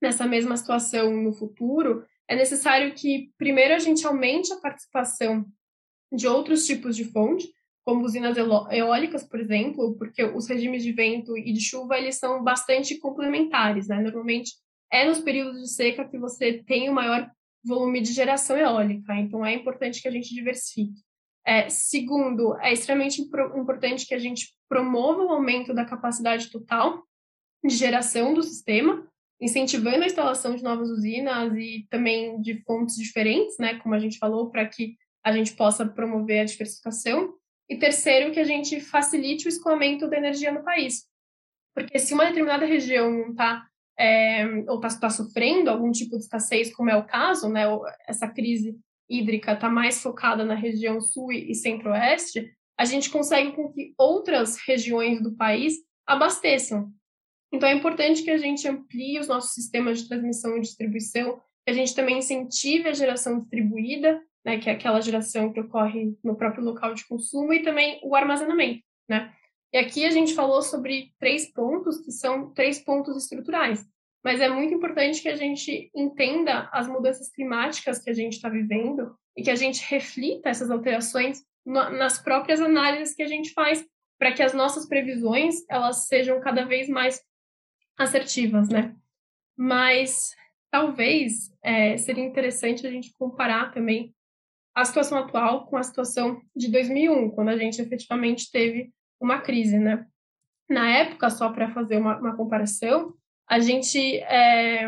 nessa 0.00 0.26
mesma 0.26 0.56
situação 0.56 1.10
no 1.22 1.32
futuro, 1.32 2.04
é 2.28 2.36
necessário 2.36 2.94
que 2.94 3.32
primeiro 3.38 3.74
a 3.74 3.78
gente 3.78 4.06
aumente 4.06 4.52
a 4.52 4.60
participação 4.60 5.46
de 6.12 6.26
outros 6.26 6.66
tipos 6.66 6.96
de 6.96 7.04
fonte, 7.04 7.48
como 7.84 8.04
usinas 8.04 8.36
eólicas, 8.36 9.22
por 9.22 9.38
exemplo, 9.38 9.94
porque 9.96 10.24
os 10.24 10.48
regimes 10.48 10.82
de 10.82 10.92
vento 10.92 11.38
e 11.38 11.52
de 11.52 11.60
chuva 11.60 11.96
eles 11.96 12.16
são 12.16 12.42
bastante 12.42 12.98
complementares, 12.98 13.86
né? 13.86 14.00
Normalmente 14.00 14.54
é 14.90 15.04
nos 15.04 15.20
períodos 15.20 15.60
de 15.60 15.68
seca 15.68 16.08
que 16.08 16.18
você 16.18 16.64
tem 16.64 16.88
o 16.88 16.92
maior 16.92 17.30
volume 17.64 18.00
de 18.00 18.12
geração 18.12 18.56
eólica, 18.56 19.14
então 19.14 19.44
é 19.44 19.54
importante 19.54 20.02
que 20.02 20.08
a 20.08 20.10
gente 20.10 20.34
diversifique. 20.34 21.00
É, 21.44 21.68
segundo, 21.68 22.58
é 22.58 22.72
extremamente 22.72 23.22
importante 23.22 24.06
que 24.06 24.14
a 24.14 24.18
gente 24.18 24.52
promova 24.68 25.22
o 25.22 25.30
aumento 25.30 25.72
da 25.72 25.84
capacidade 25.84 26.50
total 26.50 27.04
de 27.64 27.74
geração 27.74 28.34
do 28.34 28.42
sistema, 28.42 29.06
incentivando 29.40 30.02
a 30.02 30.06
instalação 30.06 30.56
de 30.56 30.62
novas 30.62 30.90
usinas 30.90 31.54
e 31.56 31.86
também 31.88 32.40
de 32.40 32.62
fontes 32.64 32.96
diferentes, 32.96 33.58
né, 33.58 33.78
como 33.78 33.94
a 33.94 33.98
gente 33.98 34.18
falou, 34.18 34.50
para 34.50 34.66
que 34.66 34.96
a 35.26 35.32
gente 35.32 35.56
possa 35.56 35.84
promover 35.84 36.38
a 36.38 36.44
diversificação. 36.44 37.34
E 37.68 37.76
terceiro, 37.76 38.30
que 38.30 38.38
a 38.38 38.44
gente 38.44 38.80
facilite 38.80 39.46
o 39.46 39.48
escoamento 39.48 40.08
da 40.08 40.16
energia 40.16 40.52
no 40.52 40.62
país. 40.62 41.02
Porque 41.74 41.98
se 41.98 42.14
uma 42.14 42.26
determinada 42.26 42.64
região 42.64 43.10
não 43.10 43.30
está 43.30 43.66
é, 43.98 44.46
ou 44.68 44.76
está 44.76 45.00
tá 45.00 45.10
sofrendo 45.10 45.68
algum 45.68 45.90
tipo 45.90 46.16
de 46.16 46.22
escassez, 46.22 46.72
como 46.72 46.90
é 46.90 46.96
o 46.96 47.04
caso, 47.04 47.48
né, 47.48 47.64
essa 48.06 48.28
crise 48.28 48.78
hídrica 49.10 49.54
está 49.54 49.68
mais 49.68 50.00
focada 50.00 50.44
na 50.44 50.54
região 50.54 51.00
sul 51.00 51.32
e 51.32 51.52
centro-oeste, 51.56 52.48
a 52.78 52.84
gente 52.84 53.10
consegue 53.10 53.50
com 53.50 53.72
que 53.72 53.94
outras 53.98 54.56
regiões 54.64 55.20
do 55.20 55.34
país 55.34 55.74
abasteçam. 56.06 56.92
Então, 57.52 57.68
é 57.68 57.74
importante 57.74 58.22
que 58.22 58.30
a 58.30 58.38
gente 58.38 58.68
amplie 58.68 59.18
os 59.18 59.26
nossos 59.26 59.54
sistemas 59.54 60.00
de 60.00 60.08
transmissão 60.08 60.56
e 60.56 60.60
distribuição, 60.60 61.40
que 61.64 61.70
a 61.70 61.72
gente 61.72 61.96
também 61.96 62.18
incentive 62.18 62.88
a 62.88 62.92
geração 62.92 63.40
distribuída, 63.40 64.22
né, 64.46 64.58
que 64.58 64.70
é 64.70 64.72
aquela 64.72 65.00
geração 65.00 65.52
que 65.52 65.58
ocorre 65.58 66.16
no 66.22 66.36
próprio 66.36 66.62
local 66.62 66.94
de 66.94 67.04
consumo, 67.04 67.52
e 67.52 67.64
também 67.64 67.98
o 68.04 68.14
armazenamento, 68.14 68.80
né? 69.08 69.34
E 69.72 69.76
aqui 69.76 70.06
a 70.06 70.10
gente 70.10 70.34
falou 70.34 70.62
sobre 70.62 71.12
três 71.18 71.52
pontos, 71.52 71.98
que 71.98 72.12
são 72.12 72.54
três 72.54 72.78
pontos 72.78 73.16
estruturais. 73.16 73.84
Mas 74.24 74.40
é 74.40 74.48
muito 74.48 74.72
importante 74.72 75.20
que 75.20 75.28
a 75.28 75.34
gente 75.34 75.90
entenda 75.94 76.70
as 76.72 76.86
mudanças 76.86 77.28
climáticas 77.32 77.98
que 77.98 78.08
a 78.08 78.14
gente 78.14 78.34
está 78.34 78.48
vivendo 78.48 79.16
e 79.36 79.42
que 79.42 79.50
a 79.50 79.56
gente 79.56 79.84
reflita 79.90 80.48
essas 80.48 80.70
alterações 80.70 81.42
nas 81.64 82.22
próprias 82.22 82.60
análises 82.60 83.16
que 83.16 83.24
a 83.24 83.28
gente 83.28 83.52
faz 83.52 83.84
para 84.16 84.32
que 84.32 84.42
as 84.42 84.54
nossas 84.54 84.86
previsões 84.86 85.56
elas 85.68 86.06
sejam 86.06 86.40
cada 86.40 86.64
vez 86.64 86.88
mais 86.88 87.20
assertivas, 87.98 88.68
né? 88.68 88.94
Mas 89.56 90.34
talvez 90.70 91.52
é, 91.62 91.96
seria 91.96 92.24
interessante 92.24 92.86
a 92.86 92.90
gente 92.90 93.12
comparar 93.12 93.72
também 93.72 94.14
a 94.76 94.84
situação 94.84 95.16
atual 95.16 95.66
com 95.66 95.78
a 95.78 95.82
situação 95.82 96.42
de 96.54 96.70
2001, 96.70 97.30
quando 97.30 97.48
a 97.48 97.56
gente 97.56 97.80
efetivamente 97.80 98.50
teve 98.52 98.92
uma 99.18 99.40
crise, 99.40 99.78
né? 99.78 100.06
Na 100.68 100.86
época, 100.90 101.30
só 101.30 101.50
para 101.50 101.72
fazer 101.72 101.96
uma, 101.96 102.18
uma, 102.18 102.36
comparação, 102.36 103.14
a 103.48 103.58
gente 103.58 104.18
é, 104.18 104.86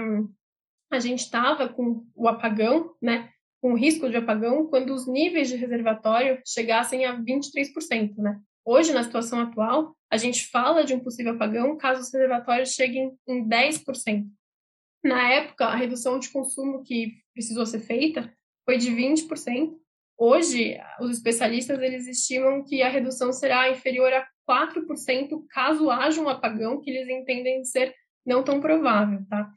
a 0.92 0.98
gente 0.98 1.20
estava 1.20 1.70
com 1.70 2.04
o 2.14 2.28
apagão, 2.28 2.94
né? 3.00 3.30
Com 3.62 3.72
o 3.72 3.76
risco 3.76 4.10
de 4.10 4.16
apagão 4.18 4.66
quando 4.66 4.92
os 4.92 5.08
níveis 5.08 5.48
de 5.48 5.56
reservatório 5.56 6.38
chegassem 6.46 7.06
a 7.06 7.18
23%, 7.18 8.18
né? 8.18 8.38
Hoje, 8.66 8.92
na 8.92 9.02
situação 9.02 9.40
atual, 9.40 9.96
a 10.10 10.18
gente 10.18 10.48
fala 10.48 10.84
de 10.84 10.92
um 10.92 11.00
possível 11.00 11.32
apagão 11.32 11.78
caso 11.78 12.02
os 12.02 12.12
reservatórios 12.12 12.74
cheguem 12.74 13.16
em 13.26 13.48
10%. 13.48 14.26
Na 15.02 15.32
época, 15.32 15.64
a 15.64 15.74
redução 15.74 16.18
de 16.18 16.28
consumo 16.28 16.82
que 16.82 17.14
precisou 17.32 17.64
ser 17.64 17.80
feita 17.80 18.30
foi 18.68 18.76
de 18.76 18.90
20%, 18.90 19.78
Hoje, 20.20 20.76
os 21.00 21.12
especialistas 21.12 21.80
eles 21.80 22.08
estimam 22.08 22.64
que 22.64 22.82
a 22.82 22.88
redução 22.88 23.32
será 23.32 23.70
inferior 23.70 24.12
a 24.12 24.26
4% 24.50 25.44
caso 25.48 25.88
haja 25.90 26.20
um 26.20 26.28
apagão 26.28 26.80
que 26.80 26.90
eles 26.90 27.08
entendem 27.08 27.64
ser 27.64 27.94
não 28.26 28.42
tão 28.42 28.60
provável, 28.60 29.24
tá? 29.30 29.48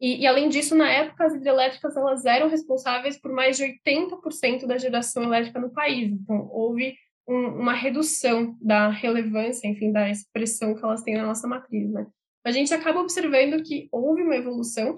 E, 0.00 0.22
e, 0.22 0.26
além 0.26 0.48
disso, 0.48 0.74
na 0.74 0.90
época, 0.90 1.24
as 1.24 1.34
hidrelétricas 1.34 1.96
elas 1.96 2.24
eram 2.24 2.48
responsáveis 2.48 3.16
por 3.16 3.32
mais 3.32 3.56
de 3.56 3.64
80% 3.64 4.66
da 4.66 4.76
geração 4.76 5.22
elétrica 5.22 5.60
no 5.60 5.70
país. 5.70 6.10
Então, 6.10 6.48
houve 6.50 6.96
um, 7.28 7.60
uma 7.60 7.72
redução 7.72 8.56
da 8.60 8.88
relevância, 8.88 9.68
enfim, 9.68 9.92
da 9.92 10.10
expressão 10.10 10.74
que 10.74 10.84
elas 10.84 11.02
têm 11.02 11.16
na 11.16 11.26
nossa 11.26 11.46
matriz, 11.46 11.90
né? 11.90 12.06
A 12.44 12.50
gente 12.50 12.74
acaba 12.74 13.00
observando 13.00 13.62
que 13.62 13.88
houve 13.92 14.22
uma 14.22 14.36
evolução 14.36 14.96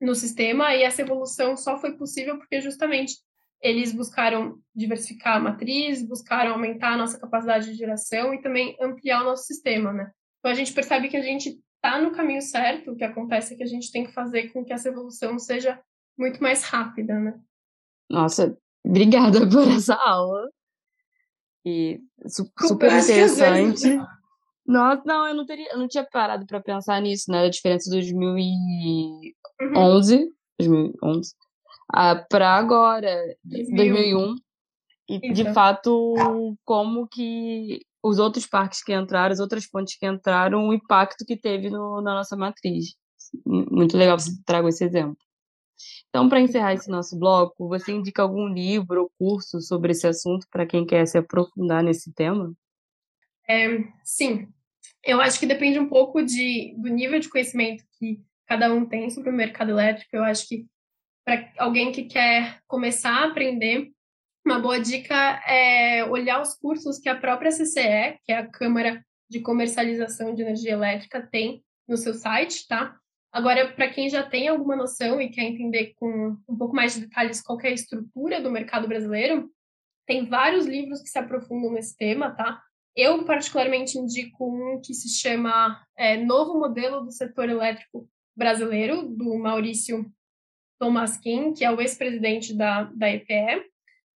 no 0.00 0.14
sistema 0.14 0.74
e 0.74 0.82
essa 0.82 1.02
evolução 1.02 1.56
só 1.56 1.78
foi 1.78 1.92
possível 1.92 2.38
porque 2.38 2.60
justamente 2.60 3.14
eles 3.60 3.92
buscaram 3.92 4.58
diversificar 4.74 5.36
a 5.36 5.40
matriz, 5.40 6.02
buscaram 6.02 6.52
aumentar 6.52 6.94
a 6.94 6.96
nossa 6.96 7.18
capacidade 7.18 7.66
de 7.66 7.74
geração 7.74 8.32
e 8.32 8.40
também 8.40 8.76
ampliar 8.80 9.20
o 9.22 9.26
nosso 9.26 9.44
sistema, 9.44 9.92
né? 9.92 10.10
Então 10.38 10.50
a 10.50 10.54
gente 10.54 10.72
percebe 10.72 11.08
que 11.08 11.16
a 11.16 11.22
gente 11.22 11.60
está 11.76 12.00
no 12.00 12.12
caminho 12.12 12.40
certo, 12.40 12.92
o 12.92 12.96
que 12.96 13.04
acontece 13.04 13.52
é 13.52 13.56
que 13.56 13.62
a 13.62 13.66
gente 13.66 13.92
tem 13.92 14.04
que 14.04 14.12
fazer 14.12 14.48
com 14.52 14.64
que 14.64 14.72
essa 14.72 14.88
evolução 14.88 15.38
seja 15.38 15.78
muito 16.16 16.42
mais 16.42 16.62
rápida, 16.64 17.18
né? 17.18 17.38
Nossa, 18.08 18.56
obrigada 18.84 19.40
por 19.48 19.68
essa 19.68 19.94
aula. 19.94 20.50
E 21.64 22.00
su 22.26 22.50
super 22.58 22.90
interessante. 22.90 23.98
Nossa, 24.66 25.02
não, 25.04 25.26
eu 25.26 25.34
não 25.34 25.46
teria, 25.46 25.72
eu 25.72 25.78
não 25.78 25.88
tinha 25.88 26.04
parado 26.04 26.46
para 26.46 26.60
pensar 26.60 27.00
nisso, 27.00 27.30
né? 27.30 27.44
A 27.44 27.50
diferença 27.50 27.90
de 27.90 27.96
2011, 27.96 30.16
uhum. 30.16 30.32
2011 30.58 31.32
uh, 31.90 32.24
para 32.28 32.54
agora, 32.54 33.36
2001. 33.44 33.76
2001. 33.76 34.34
E, 35.08 35.32
de 35.32 35.52
fato, 35.52 36.14
como 36.64 37.08
que 37.08 37.80
os 38.02 38.18
outros 38.18 38.46
parques 38.46 38.82
que 38.82 38.94
entraram, 38.94 39.32
as 39.32 39.40
outras 39.40 39.64
fontes 39.64 39.98
que 39.98 40.06
entraram, 40.06 40.68
o 40.68 40.72
impacto 40.72 41.24
que 41.26 41.36
teve 41.36 41.68
no, 41.68 42.00
na 42.00 42.14
nossa 42.14 42.36
matriz. 42.36 42.94
Muito 43.44 43.96
legal 43.96 44.18
você 44.18 44.30
traga 44.46 44.68
esse 44.68 44.84
exemplo. 44.84 45.16
Então, 46.08 46.28
para 46.28 46.40
encerrar 46.40 46.74
esse 46.74 46.88
nosso 46.88 47.18
bloco, 47.18 47.68
você 47.68 47.92
indica 47.92 48.22
algum 48.22 48.46
livro 48.46 49.02
ou 49.02 49.10
curso 49.18 49.60
sobre 49.60 49.92
esse 49.92 50.06
assunto 50.06 50.46
para 50.50 50.66
quem 50.66 50.86
quer 50.86 51.06
se 51.06 51.18
aprofundar 51.18 51.82
nesse 51.82 52.12
tema? 52.12 52.52
É, 53.50 53.82
sim, 54.04 54.46
eu 55.04 55.20
acho 55.20 55.40
que 55.40 55.46
depende 55.46 55.76
um 55.80 55.88
pouco 55.88 56.22
de, 56.22 56.72
do 56.78 56.88
nível 56.88 57.18
de 57.18 57.28
conhecimento 57.28 57.82
que 57.98 58.20
cada 58.46 58.72
um 58.72 58.86
tem 58.86 59.10
sobre 59.10 59.30
o 59.30 59.32
mercado 59.32 59.72
elétrico. 59.72 60.14
Eu 60.14 60.22
acho 60.22 60.46
que 60.46 60.66
para 61.24 61.52
alguém 61.58 61.90
que 61.90 62.04
quer 62.04 62.60
começar 62.68 63.10
a 63.10 63.24
aprender, 63.24 63.90
uma 64.46 64.60
boa 64.60 64.78
dica 64.78 65.14
é 65.48 66.04
olhar 66.04 66.40
os 66.40 66.54
cursos 66.54 67.00
que 67.00 67.08
a 67.08 67.16
própria 67.16 67.50
CCE, 67.50 68.20
que 68.24 68.30
é 68.30 68.36
a 68.36 68.46
Câmara 68.46 69.04
de 69.28 69.40
Comercialização 69.40 70.32
de 70.32 70.42
Energia 70.42 70.72
Elétrica, 70.72 71.20
tem 71.20 71.60
no 71.88 71.96
seu 71.96 72.14
site, 72.14 72.68
tá? 72.68 72.96
Agora, 73.32 73.72
para 73.72 73.90
quem 73.90 74.08
já 74.08 74.22
tem 74.22 74.46
alguma 74.46 74.76
noção 74.76 75.20
e 75.20 75.28
quer 75.28 75.42
entender 75.42 75.94
com 75.96 76.36
um 76.48 76.56
pouco 76.56 76.74
mais 76.74 76.94
de 76.94 77.00
detalhes 77.00 77.42
qual 77.42 77.60
é 77.62 77.68
a 77.68 77.72
estrutura 77.72 78.40
do 78.40 78.50
mercado 78.50 78.86
brasileiro, 78.86 79.50
tem 80.06 80.26
vários 80.26 80.66
livros 80.66 81.02
que 81.02 81.08
se 81.08 81.18
aprofundam 81.18 81.72
nesse 81.72 81.96
tema, 81.96 82.30
tá? 82.30 82.62
Eu, 83.00 83.24
particularmente, 83.24 83.96
indico 83.96 84.44
um 84.44 84.78
que 84.78 84.92
se 84.92 85.08
chama 85.08 85.82
é, 85.96 86.18
Novo 86.18 86.58
Modelo 86.58 87.00
do 87.00 87.10
Setor 87.10 87.48
Elétrico 87.48 88.06
Brasileiro, 88.36 89.08
do 89.08 89.38
Maurício 89.38 90.04
Tomaskin, 90.78 91.54
que 91.54 91.64
é 91.64 91.70
o 91.70 91.80
ex-presidente 91.80 92.54
da, 92.54 92.84
da 92.84 93.08
EPE. 93.10 93.64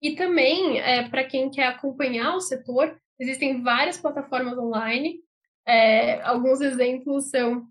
E 0.01 0.16
também, 0.16 0.81
é, 0.81 1.07
para 1.11 1.25
quem 1.25 1.51
quer 1.51 1.66
acompanhar 1.66 2.35
o 2.35 2.40
setor, 2.40 2.99
existem 3.19 3.62
várias 3.62 3.99
plataformas 3.99 4.57
online. 4.57 5.21
É, 5.66 6.23
alguns 6.23 6.62
exemplos 6.62 7.29
são 7.29 7.69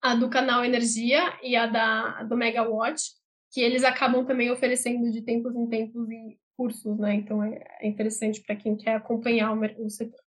a 0.00 0.14
do 0.14 0.30
canal 0.30 0.64
Energia 0.64 1.38
e 1.42 1.56
a 1.56 1.66
da, 1.66 2.22
do 2.22 2.38
Megawatt, 2.38 3.02
que 3.52 3.60
eles 3.60 3.84
acabam 3.84 4.24
também 4.24 4.50
oferecendo 4.50 5.12
de 5.12 5.20
tempos 5.20 5.54
em 5.54 5.68
tempos 5.68 6.08
em 6.10 6.38
cursos, 6.56 6.98
né? 6.98 7.16
Então 7.16 7.42
é, 7.44 7.62
é 7.80 7.86
interessante 7.86 8.40
para 8.40 8.56
quem 8.56 8.74
quer 8.78 8.94
acompanhar 8.94 9.52
o, 9.52 9.84
o 9.84 9.90
setor. 9.90 10.26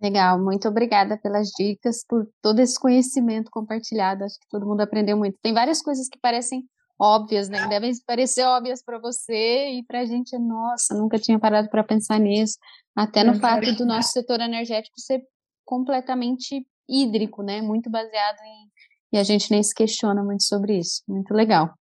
Legal, 0.00 0.42
muito 0.42 0.66
obrigada 0.66 1.18
pelas 1.18 1.48
dicas, 1.48 2.04
por 2.08 2.26
todo 2.40 2.58
esse 2.60 2.78
conhecimento 2.80 3.50
compartilhado. 3.50 4.24
Acho 4.24 4.38
que 4.38 4.48
todo 4.48 4.66
mundo 4.66 4.80
aprendeu 4.80 5.16
muito. 5.16 5.38
Tem 5.42 5.52
várias 5.52 5.82
coisas 5.82 6.08
que 6.08 6.18
parecem 6.18 6.64
óbvias, 6.98 7.48
né? 7.48 7.66
Devem 7.68 7.92
parecer 8.06 8.44
óbvias 8.44 8.82
para 8.82 8.98
você 8.98 9.70
e 9.70 9.84
para 9.84 10.00
a 10.00 10.06
gente, 10.06 10.38
nossa, 10.38 10.94
nunca 10.94 11.18
tinha 11.18 11.38
parado 11.38 11.68
para 11.68 11.84
pensar 11.84 12.18
nisso. 12.18 12.58
Até 12.96 13.22
no 13.22 13.38
fato 13.38 13.74
do 13.74 13.84
nosso 13.84 14.12
setor 14.12 14.40
energético 14.40 14.98
ser 14.98 15.22
completamente 15.64 16.66
hídrico, 16.88 17.42
né? 17.42 17.60
Muito 17.60 17.90
baseado 17.90 18.38
em 18.40 18.70
e 19.12 19.18
a 19.18 19.24
gente 19.24 19.50
nem 19.50 19.62
se 19.62 19.74
questiona 19.74 20.22
muito 20.22 20.44
sobre 20.44 20.78
isso. 20.78 21.02
Muito 21.08 21.34
legal. 21.34 21.74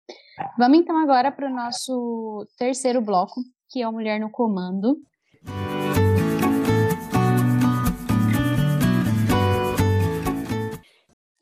Vamos 0.58 0.80
então 0.80 0.98
agora 0.98 1.32
para 1.32 1.48
o 1.48 1.54
nosso 1.54 2.48
terceiro 2.58 3.02
bloco, 3.02 3.42
que 3.70 3.82
é 3.82 3.88
o 3.88 3.92
Mulher 3.92 4.20
no 4.20 4.32
Comando. 4.32 4.98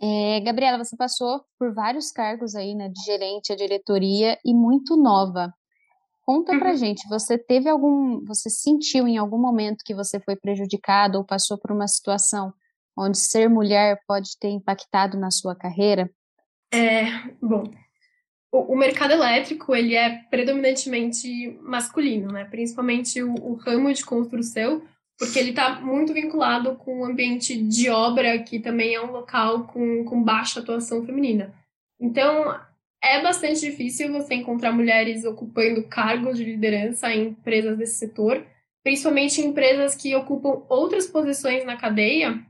É, 0.08 0.40
Gabriela, 0.42 0.78
você 0.78 0.96
passou 0.96 1.44
por 1.58 1.74
vários 1.74 2.12
cargos 2.12 2.54
aí, 2.54 2.76
né, 2.76 2.90
de 2.90 3.02
gerente, 3.04 3.52
a 3.52 3.56
diretoria 3.56 4.38
e 4.46 4.54
muito 4.54 4.96
nova. 4.96 5.52
Conta 6.22 6.54
uhum. 6.54 6.60
pra 6.60 6.76
gente, 6.76 7.08
você 7.10 7.40
teve 7.40 7.68
algum, 7.68 8.24
você 8.24 8.48
sentiu 8.48 9.08
em 9.08 9.18
algum 9.18 9.40
momento 9.40 9.84
que 9.84 9.96
você 9.96 10.20
foi 10.20 10.36
prejudicado 10.36 11.18
ou 11.18 11.24
passou 11.24 11.58
por 11.58 11.72
uma 11.72 11.88
situação 11.88 12.54
onde 12.96 13.18
ser 13.18 13.50
mulher 13.50 14.00
pode 14.08 14.38
ter 14.40 14.50
impactado 14.50 15.18
na 15.18 15.32
sua 15.32 15.56
carreira? 15.56 16.08
É, 16.72 17.06
bom, 17.42 17.64
o, 18.52 18.74
o 18.74 18.78
mercado 18.78 19.12
elétrico, 19.12 19.76
ele 19.76 19.96
é 19.96 20.22
predominantemente 20.30 21.58
masculino, 21.64 22.32
né, 22.32 22.46
principalmente 22.46 23.24
o, 23.24 23.34
o 23.34 23.56
ramo 23.56 23.92
de 23.92 24.06
construção, 24.06 24.84
porque 25.18 25.40
ele 25.40 25.52
está 25.52 25.80
muito 25.80 26.14
vinculado 26.14 26.76
com 26.76 27.02
o 27.02 27.06
ambiente 27.06 27.56
de 27.62 27.90
obra, 27.90 28.38
que 28.40 28.60
também 28.60 28.94
é 28.94 29.02
um 29.02 29.12
local 29.12 29.64
com, 29.66 30.04
com 30.04 30.22
baixa 30.22 30.60
atuação 30.60 31.06
feminina. 31.06 31.54
Então, 32.00 32.60
é 33.02 33.22
bastante 33.22 33.62
difícil 33.62 34.12
você 34.12 34.36
encontrar 34.36 34.72
mulheres 34.72 35.24
ocupando 35.24 35.84
cargos 35.84 36.38
de 36.38 36.44
liderança 36.44 37.12
em 37.14 37.30
empresas 37.30 37.78
desse 37.78 37.96
setor, 37.96 38.46
principalmente 38.84 39.40
em 39.40 39.48
empresas 39.48 39.96
que 39.96 40.16
ocupam 40.16 40.64
outras 40.68 41.08
posições 41.08 41.64
na 41.66 41.78
cadeia, 41.78 42.44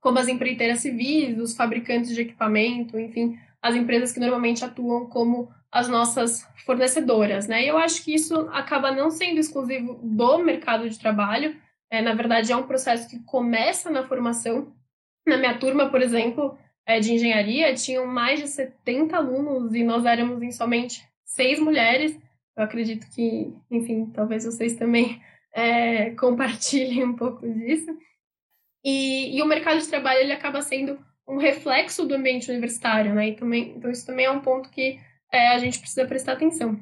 como 0.00 0.18
as 0.18 0.28
empreiteiras 0.28 0.80
civis, 0.80 1.38
os 1.38 1.56
fabricantes 1.56 2.14
de 2.14 2.20
equipamento, 2.20 2.98
enfim, 2.98 3.38
as 3.60 3.74
empresas 3.74 4.12
que 4.12 4.20
normalmente 4.20 4.64
atuam 4.64 5.06
como 5.06 5.50
as 5.72 5.88
nossas 5.88 6.46
fornecedoras, 6.64 7.48
né? 7.48 7.64
E 7.64 7.68
eu 7.68 7.76
acho 7.76 8.04
que 8.04 8.14
isso 8.14 8.48
acaba 8.52 8.92
não 8.92 9.10
sendo 9.10 9.40
exclusivo 9.40 9.98
do 10.02 10.38
mercado 10.38 10.88
de 10.88 10.98
trabalho, 10.98 11.56
é, 11.90 12.02
na 12.02 12.14
verdade, 12.14 12.52
é 12.52 12.56
um 12.56 12.66
processo 12.66 13.08
que 13.08 13.22
começa 13.24 13.90
na 13.90 14.06
formação. 14.06 14.72
Na 15.26 15.36
minha 15.36 15.58
turma, 15.58 15.90
por 15.90 16.02
exemplo, 16.02 16.58
é, 16.86 17.00
de 17.00 17.12
engenharia, 17.12 17.74
tinham 17.74 18.06
mais 18.06 18.40
de 18.40 18.48
70 18.48 19.16
alunos 19.16 19.74
e 19.74 19.82
nós 19.82 20.04
éramos 20.04 20.42
em 20.42 20.50
somente 20.50 21.06
seis 21.24 21.58
mulheres. 21.58 22.18
Eu 22.56 22.64
acredito 22.64 23.08
que, 23.10 23.52
enfim, 23.70 24.06
talvez 24.06 24.44
vocês 24.44 24.74
também 24.74 25.20
é, 25.52 26.10
compartilhem 26.16 27.04
um 27.04 27.14
pouco 27.14 27.48
disso. 27.48 27.96
E, 28.84 29.36
e, 29.36 29.42
o 29.42 29.46
mercado 29.46 29.80
de 29.80 29.88
trabalho 29.88 30.20
ele 30.20 30.32
acaba 30.32 30.62
sendo 30.62 30.98
um 31.26 31.38
reflexo 31.38 32.06
do 32.06 32.14
ambiente 32.14 32.48
universitário, 32.48 33.12
né? 33.12 33.30
E 33.30 33.34
também, 33.34 33.74
então 33.76 33.90
isso 33.90 34.06
também 34.06 34.26
é 34.26 34.30
um 34.30 34.40
ponto 34.40 34.70
que 34.70 35.00
é, 35.32 35.48
a 35.48 35.58
gente 35.58 35.80
precisa 35.80 36.06
prestar 36.06 36.32
atenção. 36.32 36.78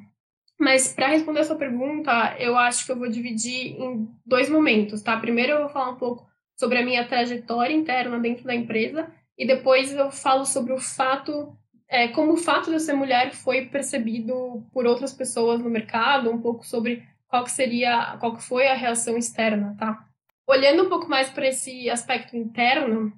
Mas 0.59 0.93
para 0.93 1.07
responder 1.07 1.41
a 1.41 1.43
sua 1.43 1.57
pergunta, 1.57 2.35
eu 2.39 2.57
acho 2.57 2.85
que 2.85 2.91
eu 2.91 2.97
vou 2.97 3.09
dividir 3.09 3.79
em 3.79 4.07
dois 4.25 4.49
momentos, 4.49 5.01
tá? 5.01 5.17
Primeiro 5.19 5.53
eu 5.53 5.59
vou 5.61 5.69
falar 5.69 5.91
um 5.91 5.97
pouco 5.97 6.27
sobre 6.57 6.77
a 6.77 6.85
minha 6.85 7.05
trajetória 7.07 7.73
interna 7.73 8.17
dentro 8.19 8.45
da 8.45 8.55
empresa 8.55 9.11
e 9.37 9.45
depois 9.45 9.93
eu 9.93 10.09
falo 10.09 10.45
sobre 10.45 10.71
o 10.71 10.79
fato, 10.79 11.57
é, 11.89 12.07
como 12.07 12.33
o 12.33 12.37
fato 12.37 12.69
de 12.69 12.73
eu 12.73 12.79
ser 12.79 12.93
mulher 12.93 13.33
foi 13.33 13.65
percebido 13.65 14.65
por 14.71 14.85
outras 14.85 15.13
pessoas 15.13 15.59
no 15.59 15.69
mercado, 15.69 16.31
um 16.31 16.41
pouco 16.41 16.65
sobre 16.65 17.05
qual 17.27 17.43
que 17.43 17.51
seria, 17.51 18.15
qual 18.19 18.35
que 18.35 18.43
foi 18.43 18.67
a 18.67 18.75
reação 18.75 19.17
externa, 19.17 19.75
tá? 19.77 20.07
Olhando 20.47 20.85
um 20.85 20.89
pouco 20.89 21.09
mais 21.09 21.29
para 21.29 21.47
esse 21.47 21.89
aspecto 21.89 22.37
interno, 22.37 23.11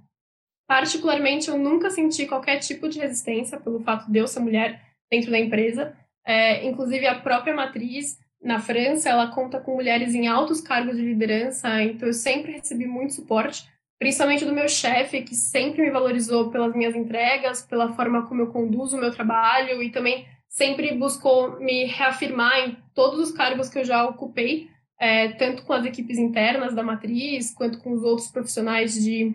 particularmente 0.68 1.50
eu 1.50 1.58
nunca 1.58 1.90
senti 1.92 2.26
qualquer 2.26 2.58
tipo 2.60 2.90
de 2.90 3.00
resistência 3.00 3.60
pelo 3.60 3.80
fato 3.82 4.10
de 4.12 4.18
eu 4.18 4.28
ser 4.28 4.40
mulher 4.40 4.82
dentro 5.12 5.30
da 5.30 5.40
empresa. 5.40 5.96
É, 6.28 6.68
inclusive, 6.68 7.08
a 7.08 7.16
própria 7.16 7.56
matriz 7.56 8.20
na 8.42 8.60
França, 8.60 9.10
ela 9.10 9.28
conta 9.28 9.62
com 9.62 9.76
mulheres 9.76 10.14
em 10.14 10.28
altos 10.28 10.60
cargos 10.60 10.98
de 10.98 11.02
liderança, 11.02 11.82
então 11.82 12.08
eu 12.08 12.14
sempre 12.14 12.52
recebi 12.52 12.86
muito 12.86 13.14
suporte, 13.14 13.66
principalmente 13.98 14.44
do 14.44 14.54
meu 14.54 14.68
chefe, 14.68 15.24
que 15.24 15.34
sempre 15.34 15.82
me 15.82 15.90
valorizou 15.90 16.52
pelas 16.52 16.76
minhas 16.76 16.96
entregas, 16.96 17.62
pela 17.62 17.94
forma 17.94 18.28
como 18.28 18.42
eu 18.42 18.48
conduzo 18.48 18.98
o 18.98 19.00
meu 19.00 19.12
trabalho 19.12 19.82
e 19.82 19.90
também 19.90 20.28
sempre 20.50 20.94
buscou 20.94 21.60
me 21.62 21.86
reafirmar 21.86 22.60
em 22.60 22.78
todos 22.94 23.20
os 23.20 23.32
cargos 23.32 23.70
que 23.70 23.80
eu 23.80 23.86
já 23.86 24.06
ocupei, 24.06 24.70
é, 25.00 25.30
tanto 25.30 25.64
com 25.64 25.74
as 25.74 25.86
equipes 25.86 26.18
internas 26.18 26.76
da 26.76 26.84
matriz, 26.84 27.54
quanto 27.54 27.80
com 27.80 27.94
os 27.94 28.04
outros 28.04 28.28
profissionais 28.28 29.02
de 29.02 29.34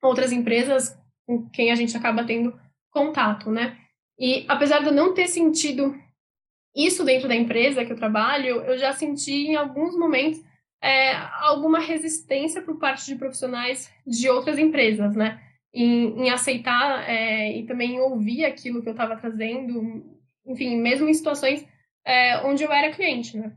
outras 0.00 0.30
empresas 0.30 0.96
com 1.26 1.48
quem 1.50 1.72
a 1.72 1.74
gente 1.74 1.96
acaba 1.96 2.24
tendo 2.24 2.58
contato, 2.90 3.50
né? 3.50 3.76
E 4.18 4.44
apesar 4.48 4.80
de 4.80 4.86
eu 4.86 4.92
não 4.92 5.14
ter 5.14 5.28
sentido 5.28 5.94
isso 6.78 7.04
dentro 7.04 7.26
da 7.26 7.34
empresa 7.34 7.84
que 7.84 7.92
eu 7.92 7.96
trabalho, 7.96 8.62
eu 8.62 8.78
já 8.78 8.92
senti 8.92 9.48
em 9.48 9.56
alguns 9.56 9.98
momentos 9.98 10.40
é, 10.80 11.12
alguma 11.40 11.80
resistência 11.80 12.62
por 12.62 12.78
parte 12.78 13.04
de 13.06 13.16
profissionais 13.16 13.92
de 14.06 14.28
outras 14.28 14.58
empresas, 14.58 15.16
né? 15.16 15.42
Em, 15.74 16.22
em 16.22 16.30
aceitar 16.30 17.08
é, 17.08 17.58
e 17.58 17.66
também 17.66 18.00
ouvir 18.00 18.44
aquilo 18.44 18.80
que 18.80 18.88
eu 18.88 18.92
estava 18.92 19.16
trazendo, 19.16 20.04
enfim, 20.46 20.76
mesmo 20.76 21.08
em 21.08 21.14
situações 21.14 21.66
é, 22.04 22.40
onde 22.46 22.62
eu 22.62 22.72
era 22.72 22.94
cliente, 22.94 23.36
né? 23.36 23.52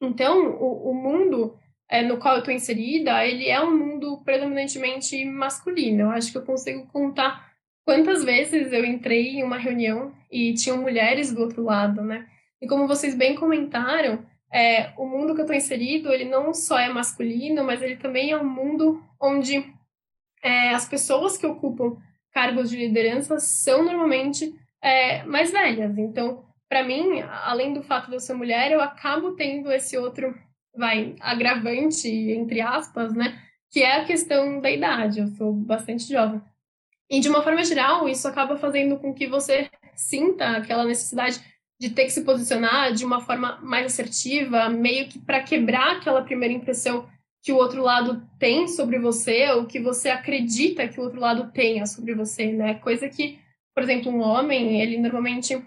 Então, 0.00 0.52
o, 0.52 0.90
o 0.90 0.94
mundo 0.94 1.58
é, 1.88 2.02
no 2.02 2.18
qual 2.18 2.34
eu 2.34 2.38
estou 2.40 2.54
inserida, 2.54 3.24
ele 3.24 3.48
é 3.48 3.60
um 3.60 3.76
mundo 3.76 4.18
predominantemente 4.24 5.24
masculino. 5.24 6.02
Eu 6.02 6.10
acho 6.10 6.30
que 6.30 6.38
eu 6.38 6.44
consigo 6.44 6.86
contar 6.86 7.52
quantas 7.84 8.24
vezes 8.24 8.72
eu 8.72 8.84
entrei 8.84 9.36
em 9.36 9.42
uma 9.42 9.58
reunião 9.58 10.12
e 10.30 10.54
tinham 10.54 10.80
mulheres 10.80 11.32
do 11.32 11.42
outro 11.42 11.62
lado, 11.62 12.02
né? 12.02 12.26
E 12.60 12.66
como 12.66 12.86
vocês 12.86 13.14
bem 13.14 13.34
comentaram, 13.34 14.24
é, 14.52 14.92
o 14.96 15.06
mundo 15.06 15.34
que 15.34 15.40
eu 15.40 15.44
estou 15.44 15.56
inserido, 15.56 16.12
ele 16.12 16.24
não 16.24 16.54
só 16.54 16.78
é 16.78 16.88
masculino, 16.88 17.64
mas 17.64 17.82
ele 17.82 17.96
também 17.96 18.30
é 18.30 18.36
um 18.36 18.48
mundo 18.48 19.02
onde 19.20 19.64
é, 20.42 20.70
as 20.70 20.88
pessoas 20.88 21.36
que 21.36 21.46
ocupam 21.46 21.96
cargos 22.32 22.70
de 22.70 22.76
liderança 22.76 23.38
são 23.38 23.84
normalmente 23.84 24.54
é, 24.82 25.22
mais 25.24 25.50
velhas. 25.50 25.96
Então, 25.98 26.44
para 26.68 26.84
mim, 26.84 27.20
além 27.22 27.72
do 27.72 27.82
fato 27.82 28.08
de 28.08 28.16
eu 28.16 28.20
ser 28.20 28.34
mulher, 28.34 28.72
eu 28.72 28.80
acabo 28.80 29.32
tendo 29.32 29.72
esse 29.72 29.96
outro, 29.96 30.34
vai, 30.76 31.14
agravante, 31.20 32.08
entre 32.08 32.60
aspas, 32.60 33.14
né? 33.14 33.42
que 33.70 33.82
é 33.82 34.00
a 34.00 34.04
questão 34.04 34.60
da 34.60 34.70
idade. 34.70 35.20
Eu 35.20 35.28
sou 35.28 35.52
bastante 35.52 36.10
jovem. 36.10 36.40
E 37.10 37.20
de 37.20 37.28
uma 37.28 37.42
forma 37.42 37.62
geral, 37.64 38.08
isso 38.08 38.26
acaba 38.26 38.56
fazendo 38.56 38.98
com 38.98 39.14
que 39.14 39.26
você 39.26 39.70
sinta 39.94 40.56
aquela 40.56 40.84
necessidade 40.84 41.40
de 41.78 41.90
ter 41.90 42.04
que 42.04 42.10
se 42.10 42.22
posicionar 42.22 42.92
de 42.92 43.04
uma 43.04 43.20
forma 43.20 43.58
mais 43.62 43.86
assertiva, 43.86 44.68
meio 44.68 45.08
que 45.08 45.18
para 45.18 45.42
quebrar 45.42 45.96
aquela 45.96 46.22
primeira 46.22 46.54
impressão 46.54 47.08
que 47.42 47.52
o 47.52 47.56
outro 47.56 47.82
lado 47.82 48.26
tem 48.38 48.66
sobre 48.66 48.98
você, 48.98 49.50
ou 49.50 49.66
que 49.66 49.78
você 49.78 50.08
acredita 50.08 50.88
que 50.88 50.98
o 50.98 51.04
outro 51.04 51.20
lado 51.20 51.52
tenha 51.52 51.86
sobre 51.86 52.14
você, 52.14 52.50
né? 52.50 52.74
Coisa 52.74 53.08
que, 53.08 53.38
por 53.74 53.82
exemplo, 53.82 54.10
um 54.10 54.20
homem, 54.20 54.80
ele 54.80 54.98
normalmente 54.98 55.62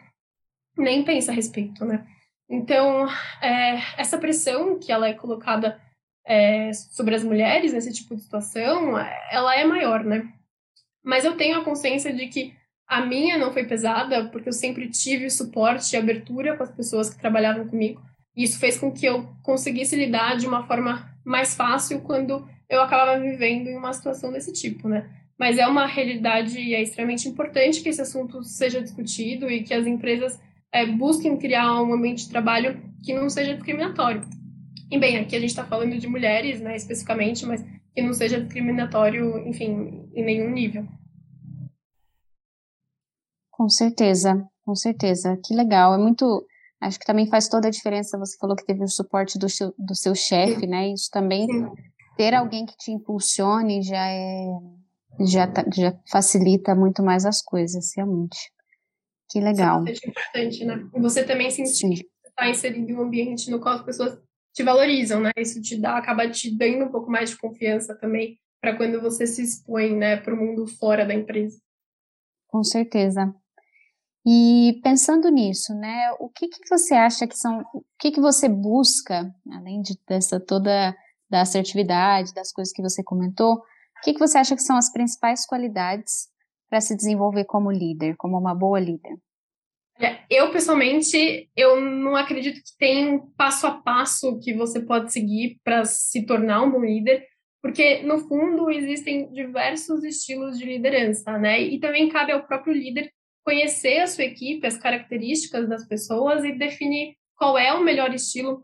nem 0.77 1.03
pensa 1.03 1.31
a 1.31 1.35
respeito, 1.35 1.85
né? 1.85 2.05
Então, 2.49 3.07
é, 3.41 3.79
essa 3.95 4.17
pressão 4.17 4.79
que 4.79 4.91
ela 4.91 5.07
é 5.07 5.13
colocada 5.13 5.79
é, 6.25 6.73
sobre 6.73 7.15
as 7.15 7.23
mulheres 7.23 7.71
nesse 7.71 7.93
tipo 7.93 8.15
de 8.15 8.23
situação, 8.23 8.97
ela 9.31 9.55
é 9.55 9.63
maior, 9.63 10.03
né? 10.03 10.33
Mas 11.03 11.23
eu 11.23 11.37
tenho 11.37 11.59
a 11.59 11.63
consciência 11.63 12.11
de 12.11 12.27
que 12.27 12.58
a 12.89 13.05
minha 13.05 13.37
não 13.37 13.53
foi 13.53 13.65
pesada, 13.65 14.25
porque 14.29 14.49
eu 14.49 14.53
sempre 14.53 14.89
tive 14.89 15.29
suporte 15.29 15.93
e 15.93 15.97
abertura 15.97 16.57
com 16.57 16.63
as 16.63 16.71
pessoas 16.71 17.07
que 17.07 17.19
trabalhavam 17.19 17.67
comigo. 17.67 18.01
E 18.35 18.43
isso 18.43 18.59
fez 18.59 18.79
com 18.79 18.91
que 18.91 19.05
eu 19.05 19.29
conseguisse 19.43 19.95
lidar 19.95 20.35
de 20.37 20.47
uma 20.47 20.65
forma 20.65 21.07
mais 21.23 21.55
fácil 21.55 22.01
quando 22.01 22.47
eu 22.67 22.81
acabava 22.81 23.19
vivendo 23.19 23.67
em 23.67 23.77
uma 23.77 23.93
situação 23.93 24.31
desse 24.31 24.51
tipo, 24.51 24.89
né? 24.89 25.07
Mas 25.37 25.59
é 25.59 25.67
uma 25.67 25.85
realidade 25.85 26.59
e 26.59 26.73
é 26.73 26.81
extremamente 26.81 27.29
importante 27.29 27.81
que 27.81 27.89
esse 27.89 28.01
assunto 28.01 28.43
seja 28.43 28.81
discutido 28.81 29.47
e 29.49 29.63
que 29.63 29.73
as 29.73 29.85
empresas 29.85 30.39
é, 30.73 30.85
busquem 30.85 31.37
criar 31.37 31.81
um 31.83 31.93
ambiente 31.93 32.23
de 32.23 32.29
trabalho 32.29 32.81
que 33.03 33.13
não 33.13 33.29
seja 33.29 33.53
discriminatório. 33.53 34.21
E 34.91 34.97
bem, 34.97 35.17
aqui 35.17 35.35
a 35.35 35.39
gente 35.39 35.51
está 35.51 35.63
falando 35.63 35.97
de 35.97 36.07
mulheres, 36.07 36.59
né, 36.59 36.75
especificamente, 36.75 37.45
mas 37.45 37.63
que 37.93 38.01
não 38.01 38.13
seja 38.13 38.41
discriminatório, 38.41 39.47
enfim, 39.47 40.09
em 40.15 40.23
nenhum 40.23 40.49
nível. 40.49 40.87
Com 43.59 43.67
certeza, 43.67 44.49
com 44.65 44.73
certeza. 44.73 45.37
Que 45.43 45.53
legal. 45.53 45.93
É 45.93 45.97
muito. 45.97 46.47
Acho 46.79 46.97
que 46.97 47.05
também 47.05 47.27
faz 47.27 47.49
toda 47.49 47.67
a 47.67 47.71
diferença. 47.71 48.17
Você 48.17 48.37
falou 48.37 48.55
que 48.55 48.65
teve 48.65 48.81
o 48.81 48.87
suporte 48.87 49.37
do 49.37 49.49
seu, 49.49 49.75
do 49.77 49.93
seu 49.93 50.15
chefe, 50.15 50.65
né? 50.65 50.93
Isso 50.93 51.09
também. 51.11 51.45
Ter 52.15 52.33
alguém 52.33 52.65
que 52.65 52.77
te 52.77 52.89
impulsione 52.89 53.81
já 53.81 54.07
é. 54.07 54.45
Já, 55.19 55.45
tá, 55.45 55.65
já 55.75 55.93
facilita 56.09 56.73
muito 56.73 57.03
mais 57.03 57.25
as 57.25 57.41
coisas, 57.41 57.91
realmente. 57.97 58.37
Que 59.29 59.41
legal. 59.41 59.83
Isso 59.85 60.05
é 60.05 60.09
importante, 60.09 60.63
né? 60.63 60.89
E 60.95 61.01
você 61.01 61.25
também 61.25 61.51
sentir 61.51 61.89
que 61.95 62.09
está 62.29 62.49
inserido 62.49 62.89
em 62.89 62.95
um 62.95 63.01
ambiente 63.01 63.51
no 63.51 63.59
qual 63.59 63.75
as 63.75 63.83
pessoas 63.83 64.17
te 64.53 64.63
valorizam, 64.63 65.19
né? 65.19 65.31
Isso 65.35 65.61
te 65.61 65.77
dá, 65.77 65.97
acaba 65.97 66.29
te 66.29 66.55
dando 66.55 66.85
um 66.85 66.91
pouco 66.91 67.11
mais 67.11 67.31
de 67.31 67.37
confiança 67.37 67.93
também 67.93 68.39
para 68.61 68.77
quando 68.77 69.01
você 69.01 69.27
se 69.27 69.41
expõe, 69.43 69.93
né, 69.93 70.15
para 70.15 70.33
o 70.33 70.37
mundo 70.37 70.65
fora 70.65 71.05
da 71.05 71.13
empresa. 71.13 71.59
Com 72.47 72.63
certeza. 72.63 73.35
E 74.25 74.79
pensando 74.83 75.29
nisso, 75.29 75.73
né, 75.73 76.11
o 76.19 76.29
que, 76.29 76.47
que 76.47 76.67
você 76.69 76.93
acha 76.93 77.25
que 77.25 77.37
são, 77.37 77.61
o 77.73 77.83
que, 77.97 78.11
que 78.11 78.19
você 78.19 78.49
busca, 78.49 79.33
além 79.51 79.81
de, 79.81 79.97
dessa 80.07 80.39
toda 80.39 80.95
da 81.29 81.41
assertividade, 81.41 82.33
das 82.33 82.51
coisas 82.51 82.73
que 82.73 82.81
você 82.81 83.03
comentou, 83.03 83.53
o 83.55 84.01
que, 84.03 84.13
que 84.13 84.19
você 84.19 84.37
acha 84.37 84.55
que 84.55 84.63
são 84.63 84.75
as 84.75 84.91
principais 84.91 85.45
qualidades 85.45 86.27
para 86.69 86.81
se 86.81 86.95
desenvolver 86.95 87.45
como 87.45 87.71
líder, 87.71 88.15
como 88.17 88.37
uma 88.37 88.55
boa 88.55 88.79
líder? 88.79 89.15
Eu, 90.29 90.51
pessoalmente, 90.51 91.49
eu 91.55 91.81
não 91.81 92.15
acredito 92.15 92.61
que 92.63 92.77
tem 92.77 93.13
um 93.13 93.19
passo 93.31 93.65
a 93.65 93.71
passo 93.71 94.39
que 94.39 94.53
você 94.53 94.79
pode 94.79 95.11
seguir 95.11 95.59
para 95.63 95.83
se 95.85 96.25
tornar 96.25 96.61
um 96.61 96.71
bom 96.71 96.81
líder, 96.81 97.25
porque, 97.61 98.03
no 98.03 98.19
fundo, 98.19 98.69
existem 98.69 99.29
diversos 99.33 100.03
estilos 100.03 100.57
de 100.57 100.65
liderança, 100.65 101.37
né? 101.37 101.59
E 101.59 101.79
também 101.79 102.07
cabe 102.07 102.31
ao 102.31 102.45
próprio 102.45 102.73
líder 102.73 103.11
conhecer 103.49 103.97
a 103.97 104.05
sua 104.05 104.25
equipe, 104.25 104.67
as 104.67 104.77
características 104.77 105.67
das 105.67 105.83
pessoas 105.87 106.43
e 106.43 106.51
definir 106.51 107.15
qual 107.35 107.57
é 107.57 107.73
o 107.73 107.83
melhor 107.83 108.13
estilo 108.13 108.63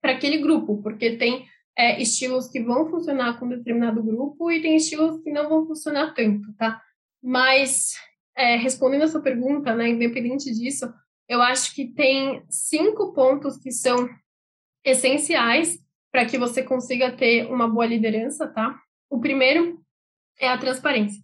para 0.00 0.12
aquele 0.12 0.38
grupo, 0.38 0.80
porque 0.80 1.16
tem 1.16 1.44
é, 1.76 2.00
estilos 2.00 2.48
que 2.48 2.62
vão 2.62 2.88
funcionar 2.88 3.40
com 3.40 3.48
determinado 3.48 4.00
grupo 4.00 4.48
e 4.48 4.62
tem 4.62 4.76
estilos 4.76 5.20
que 5.24 5.32
não 5.32 5.48
vão 5.48 5.66
funcionar 5.66 6.14
tanto, 6.14 6.52
tá? 6.54 6.80
Mas, 7.20 7.94
é, 8.36 8.54
respondendo 8.54 9.02
a 9.02 9.08
sua 9.08 9.20
pergunta, 9.20 9.74
né, 9.74 9.88
independente 9.88 10.52
disso, 10.52 10.92
eu 11.28 11.42
acho 11.42 11.74
que 11.74 11.92
tem 11.92 12.44
cinco 12.48 13.12
pontos 13.12 13.56
que 13.56 13.72
são 13.72 14.08
essenciais 14.84 15.80
para 16.12 16.26
que 16.26 16.38
você 16.38 16.62
consiga 16.62 17.10
ter 17.10 17.50
uma 17.50 17.68
boa 17.68 17.86
liderança, 17.86 18.46
tá? 18.46 18.78
O 19.10 19.18
primeiro 19.18 19.82
é 20.38 20.48
a 20.48 20.58
transparência. 20.58 21.20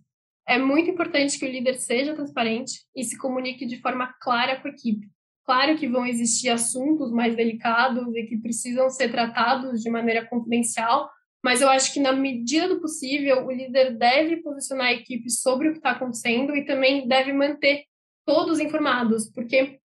É 0.49 0.57
muito 0.57 0.90
importante 0.90 1.38
que 1.38 1.44
o 1.44 1.51
líder 1.51 1.74
seja 1.74 2.14
transparente 2.14 2.80
e 2.96 3.05
se 3.05 3.18
comunique 3.18 3.66
de 3.66 3.82
forma 3.82 4.14
clara 4.18 4.59
com 4.59 4.68
a 4.68 4.70
equipe. 4.70 5.07
Claro 5.44 5.76
que 5.76 5.86
vão 5.86 6.07
existir 6.07 6.49
assuntos 6.49 7.12
mais 7.12 7.36
delicados 7.36 8.16
e 8.16 8.22
que 8.24 8.38
precisam 8.38 8.88
ser 8.88 9.11
tratados 9.11 9.82
de 9.82 9.90
maneira 9.90 10.24
confidencial, 10.24 11.11
mas 11.44 11.61
eu 11.61 11.68
acho 11.68 11.92
que, 11.92 12.01
na 12.01 12.14
medida 12.14 12.66
do 12.66 12.80
possível, 12.80 13.46
o 13.46 13.53
líder 13.53 13.96
deve 13.96 14.38
posicionar 14.38 14.86
a 14.86 14.92
equipe 14.94 15.30
sobre 15.30 15.68
o 15.68 15.72
que 15.72 15.78
está 15.78 15.90
acontecendo 15.90 16.57
e 16.57 16.64
também 16.64 17.07
deve 17.07 17.30
manter 17.32 17.84
todos 18.26 18.59
informados, 18.59 19.30
porque 19.30 19.78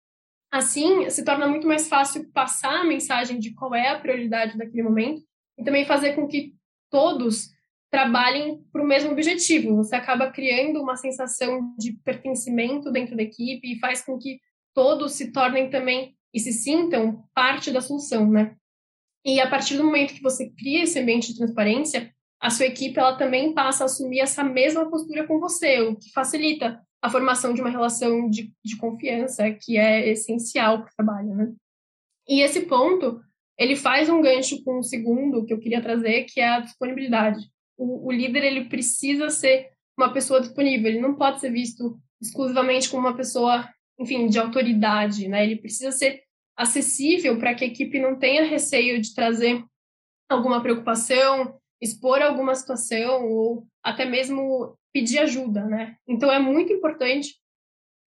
assim 0.49 1.11
se 1.11 1.25
torna 1.25 1.49
muito 1.49 1.67
mais 1.67 1.89
fácil 1.89 2.31
passar 2.33 2.81
a 2.81 2.85
mensagem 2.85 3.41
de 3.41 3.53
qual 3.53 3.75
é 3.75 3.89
a 3.89 3.99
prioridade 3.99 4.57
daquele 4.57 4.85
momento 4.85 5.23
e 5.59 5.65
também 5.65 5.85
fazer 5.85 6.15
com 6.15 6.29
que 6.29 6.55
todos 6.89 7.51
trabalhem 7.93 8.65
para 8.73 8.83
o 8.83 8.87
mesmo 8.87 9.13
objetivo. 9.13 9.77
Você 9.77 9.95
acaba 9.95 10.31
criando 10.31 10.81
uma 10.81 10.97
sensação 10.97 11.75
de 11.79 11.93
pertencimento 11.93 12.91
dentro 12.91 13.15
da 13.15 13.23
equipe 13.23 13.71
e 13.71 13.79
faz 13.79 14.03
com 14.03 14.19
que 14.19 14.41
todos 14.75 15.13
se 15.13 15.31
tornem 15.31 15.69
também 15.69 16.17
e 16.33 16.41
se 16.41 16.55
sintam 16.55 17.23
parte 17.35 17.71
da 17.71 17.83
solução, 17.83 18.27
né? 18.31 18.57
E 19.23 19.39
a 19.39 19.49
partir 19.49 19.77
do 19.77 19.85
momento 19.85 20.15
que 20.15 20.23
você 20.23 20.49
cria 20.49 20.85
esse 20.85 20.99
ambiente 20.99 21.33
de 21.33 21.39
transparência, 21.39 22.11
a 22.41 22.49
sua 22.49 22.65
equipe 22.65 22.99
ela 22.99 23.17
também 23.17 23.53
passa 23.53 23.85
a 23.85 23.87
assumir 23.87 24.21
essa 24.21 24.43
mesma 24.43 24.91
postura 24.91 25.27
com 25.27 25.39
você, 25.39 25.83
o 25.83 25.95
que 25.95 26.11
facilita 26.13 26.81
a 27.03 27.11
formação 27.11 27.53
de 27.53 27.61
uma 27.61 27.71
relação 27.71 28.29
de, 28.31 28.51
de 28.65 28.77
confiança 28.79 29.51
que 29.51 29.77
é 29.77 30.09
essencial 30.09 30.79
para 30.79 30.91
o 30.91 30.97
trabalho, 30.97 31.35
né? 31.35 31.53
E 32.27 32.41
esse 32.41 32.63
ponto, 32.63 33.21
ele 33.59 33.77
faz 33.77 34.09
um 34.09 34.23
gancho 34.23 34.65
com 34.65 34.79
o 34.79 34.83
segundo 34.83 35.45
que 35.45 35.53
eu 35.53 35.59
queria 35.59 35.83
trazer, 35.83 36.25
que 36.25 36.41
é 36.41 36.49
a 36.49 36.61
disponibilidade 36.61 37.52
o, 37.77 38.09
o 38.09 38.13
líder 38.13 38.45
ele 38.45 38.65
precisa 38.65 39.31
ser 39.31 39.71
uma 39.97 40.13
pessoa 40.13 40.41
disponível, 40.41 40.91
ele 40.91 41.01
não 41.01 41.15
pode 41.15 41.41
ser 41.41 41.51
visto 41.51 42.01
exclusivamente 42.21 42.89
como 42.89 43.07
uma 43.07 43.17
pessoa, 43.17 43.69
enfim, 43.99 44.27
de 44.27 44.39
autoridade, 44.39 45.29
né? 45.29 45.45
Ele 45.45 45.57
precisa 45.57 45.91
ser 45.91 46.23
acessível 46.57 47.39
para 47.39 47.55
que 47.55 47.65
a 47.65 47.67
equipe 47.67 47.99
não 47.99 48.19
tenha 48.19 48.45
receio 48.45 49.01
de 49.01 49.15
trazer 49.15 49.65
alguma 50.29 50.63
preocupação, 50.63 51.59
expor 51.81 52.23
alguma 52.23 52.55
situação 52.55 53.29
ou 53.29 53.67
até 53.83 54.05
mesmo 54.05 54.79
pedir 54.93 55.19
ajuda, 55.19 55.65
né? 55.65 55.97
Então 56.07 56.31
é 56.31 56.39
muito 56.39 56.73
importante 56.73 57.35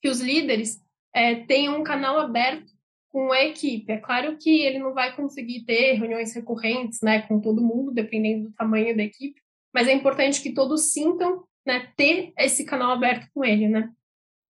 que 0.00 0.09
os 0.09 0.20
líderes 0.20 0.80
é, 1.14 1.34
tenham 1.46 1.80
um 1.80 1.82
canal 1.82 2.18
aberto 2.18 2.70
com 3.09 3.32
a 3.32 3.42
equipe. 3.42 3.90
É 3.90 3.96
claro 3.96 4.36
que 4.36 4.61
ele 4.61 4.78
não 4.78 4.92
vai 4.92 5.16
conseguir 5.16 5.64
ter 5.64 5.94
reuniões 5.94 6.34
recorrentes, 6.34 7.00
né, 7.02 7.22
com 7.22 7.40
todo 7.40 7.64
mundo, 7.64 7.92
dependendo 7.92 8.50
do 8.50 8.54
tamanho 8.54 8.94
da 8.94 9.02
equipe, 9.02 9.40
mas 9.75 9.89
é 9.89 9.93
importante 9.93 10.43
que 10.43 10.53
todos 10.53 10.93
sintam, 10.93 11.45
né, 11.67 11.93
ter 11.97 12.33
esse 12.39 12.64
canal 12.64 12.93
aberto 12.93 13.29
com 13.35 13.45
ele, 13.45 13.69
né? 13.69 13.91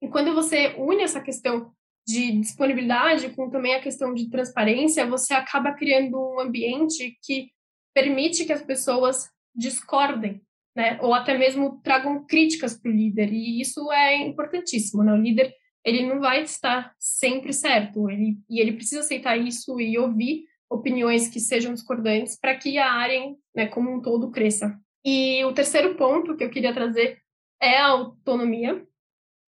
E 0.03 0.09
quando 0.09 0.35
você 0.35 0.75
une 0.79 1.03
essa 1.03 1.21
questão 1.21 1.73
de 2.07 2.33
disponibilidade 2.33 3.31
com 3.31 3.51
também 3.51 3.75
a 3.75 3.81
questão 3.81 4.15
de 4.15 4.31
transparência, 4.31 5.07
você 5.07 5.35
acaba 5.35 5.73
criando 5.73 6.17
um 6.19 6.41
ambiente 6.41 7.19
que 7.23 7.51
permite 7.95 8.45
que 8.45 8.53
as 8.53 8.63
pessoas 8.63 9.29
discordem, 9.55 10.41
né? 10.77 10.99
Ou 11.01 11.15
até 11.15 11.37
mesmo 11.37 11.81
tragam 11.83 12.25
críticas 12.25 12.75
para 12.75 12.91
o 12.91 12.95
líder. 12.95 13.33
E 13.33 13.61
isso 13.61 13.91
é 13.91 14.17
importantíssimo, 14.17 15.03
né? 15.03 15.13
O 15.13 15.17
líder 15.17 15.53
ele 15.87 16.05
não 16.05 16.19
vai 16.19 16.43
estar 16.43 16.93
sempre 16.99 17.53
certo, 17.53 18.11
ele, 18.11 18.37
e 18.51 18.61
ele 18.61 18.73
precisa 18.73 19.01
aceitar 19.03 19.37
isso 19.37 19.81
e 19.81 19.97
ouvir 19.97 20.45
opiniões 20.69 21.29
que 21.29 21.39
sejam 21.39 21.73
discordantes 21.73 22.37
para 22.37 22.57
que 22.57 22.77
a 22.77 22.93
área, 22.93 23.33
né, 23.55 23.69
como 23.69 23.93
um 23.93 24.03
todo, 24.03 24.33
cresça. 24.33 24.77
E 25.07 25.45
o 25.45 25.53
terceiro 25.53 25.95
ponto 25.95 26.37
que 26.37 26.43
eu 26.43 26.51
queria 26.51 26.75
trazer 26.75 27.23
é 27.63 27.79
a 27.79 27.91
autonomia. 27.91 28.85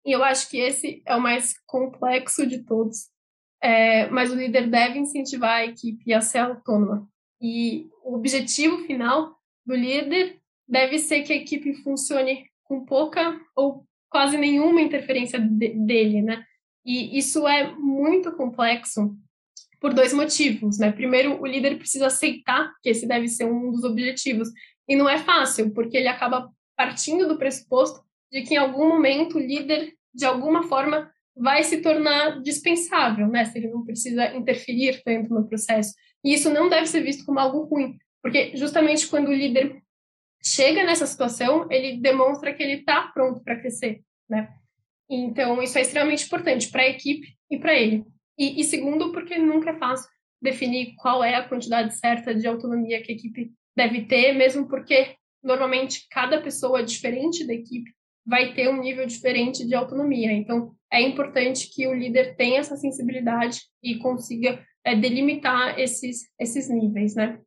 E 0.06 0.12
eu 0.12 0.24
acho 0.24 0.48
que 0.52 0.58
esse 0.60 1.02
é 1.04 1.16
o 1.16 1.20
mais 1.20 1.56
complexo 1.66 2.46
de 2.46 2.64
todos. 2.64 3.10
É, 3.60 4.08
mas 4.12 4.32
o 4.32 4.36
líder 4.36 4.70
deve 4.70 5.00
incentivar 5.00 5.62
a 5.62 5.66
equipe 5.66 6.14
a 6.14 6.22
ser 6.22 6.38
autônoma. 6.38 7.10
E 7.42 7.90
o 8.04 8.14
objetivo 8.14 8.86
final 8.86 9.36
do 9.66 9.74
líder 9.74 10.40
deve 10.68 11.00
ser 11.00 11.24
que 11.24 11.34
a 11.34 11.38
equipe 11.38 11.74
funcione 11.82 12.46
com 12.64 12.86
pouca 12.86 13.40
ou 13.56 13.84
quase 14.12 14.38
nenhuma 14.38 14.80
interferência 14.80 15.40
de, 15.40 15.70
dele, 15.70 16.22
né? 16.22 16.46
E 16.86 17.18
isso 17.18 17.48
é 17.48 17.74
muito 17.76 18.32
complexo, 18.34 19.18
por 19.80 19.94
dois 19.94 20.14
motivos, 20.14 20.78
né? 20.78 20.92
Primeiro, 20.92 21.42
o 21.42 21.46
líder 21.46 21.78
precisa 21.78 22.08
aceitar 22.08 22.74
que 22.82 22.90
esse 22.90 23.08
deve 23.08 23.28
ser 23.28 23.46
um 23.46 23.72
dos 23.72 23.84
objetivos. 23.84 24.50
E 24.88 24.96
não 24.96 25.10
é 25.10 25.18
fácil, 25.18 25.74
porque 25.74 25.98
ele 25.98 26.08
acaba 26.08 26.50
partindo 26.76 27.28
do 27.28 27.38
pressuposto 27.38 28.02
de 28.32 28.44
que 28.44 28.54
em 28.54 28.58
algum 28.58 28.88
momento 28.88 29.38
o 29.38 29.42
líder, 29.42 29.94
de 30.14 30.26
alguma 30.26 30.64
forma, 30.64 31.12
vai 31.36 31.64
se 31.64 31.82
tornar 31.82 32.42
dispensável, 32.42 33.28
né? 33.28 33.46
Se 33.46 33.58
ele 33.58 33.70
não 33.70 33.86
precisa 33.86 34.36
interferir 34.36 35.02
tanto 35.04 35.34
no 35.34 35.48
processo. 35.48 35.94
E 36.24 36.34
isso 36.34 36.50
não 36.50 36.70
deve 36.70 36.88
ser 36.88 37.02
visto 37.02 37.26
como 37.26 37.40
algo 37.40 37.64
ruim, 37.64 37.98
porque 38.22 38.56
justamente 38.56 39.08
quando 39.08 39.30
o 39.30 39.34
líder 39.34 39.82
chega 40.44 40.84
nessa 40.84 41.06
situação, 41.06 41.68
ele 41.70 42.00
demonstra 42.00 42.54
que 42.54 42.64
ele 42.64 42.80
está 42.80 43.08
pronto 43.14 43.44
para 43.44 43.60
crescer, 43.60 44.02
né? 44.30 44.50
Então, 45.10 45.62
isso 45.62 45.78
é 45.78 45.82
extremamente 45.82 46.26
importante 46.26 46.70
para 46.70 46.82
a 46.82 46.90
equipe 46.90 47.28
e 47.50 47.58
para 47.58 47.74
ele. 47.74 48.04
E, 48.38 48.60
e, 48.60 48.64
segundo, 48.64 49.12
porque 49.12 49.38
nunca 49.38 49.72
é 49.72 49.78
fácil 49.78 50.10
definir 50.42 50.94
qual 50.96 51.24
é 51.24 51.36
a 51.36 51.48
quantidade 51.48 51.96
certa 51.98 52.36
de 52.36 52.46
autonomia 52.46 53.02
que 53.02 53.12
a 53.12 53.16
equipe 53.16 53.52
deve 53.78 54.06
ter, 54.06 54.34
mesmo 54.34 54.68
porque 54.68 55.16
normalmente 55.44 56.08
cada 56.10 56.42
pessoa 56.42 56.82
diferente 56.84 57.46
da 57.46 57.54
equipe 57.54 57.92
vai 58.26 58.54
ter 58.54 58.68
um 58.68 58.82
nível 58.82 59.06
diferente 59.06 59.66
de 59.66 59.76
autonomia. 59.76 60.32
Então, 60.34 60.76
é 60.92 61.00
importante 61.00 61.70
que 61.74 61.88
o 61.88 61.94
líder 61.94 62.36
tenha 62.36 62.60
essa 62.60 62.76
sensibilidade 62.76 63.62
e 63.82 64.00
consiga 64.00 64.60
é, 64.84 64.96
delimitar 64.96 65.80
esses, 65.80 66.24
esses 66.40 66.70
níveis, 66.70 67.14
né? 67.14 67.40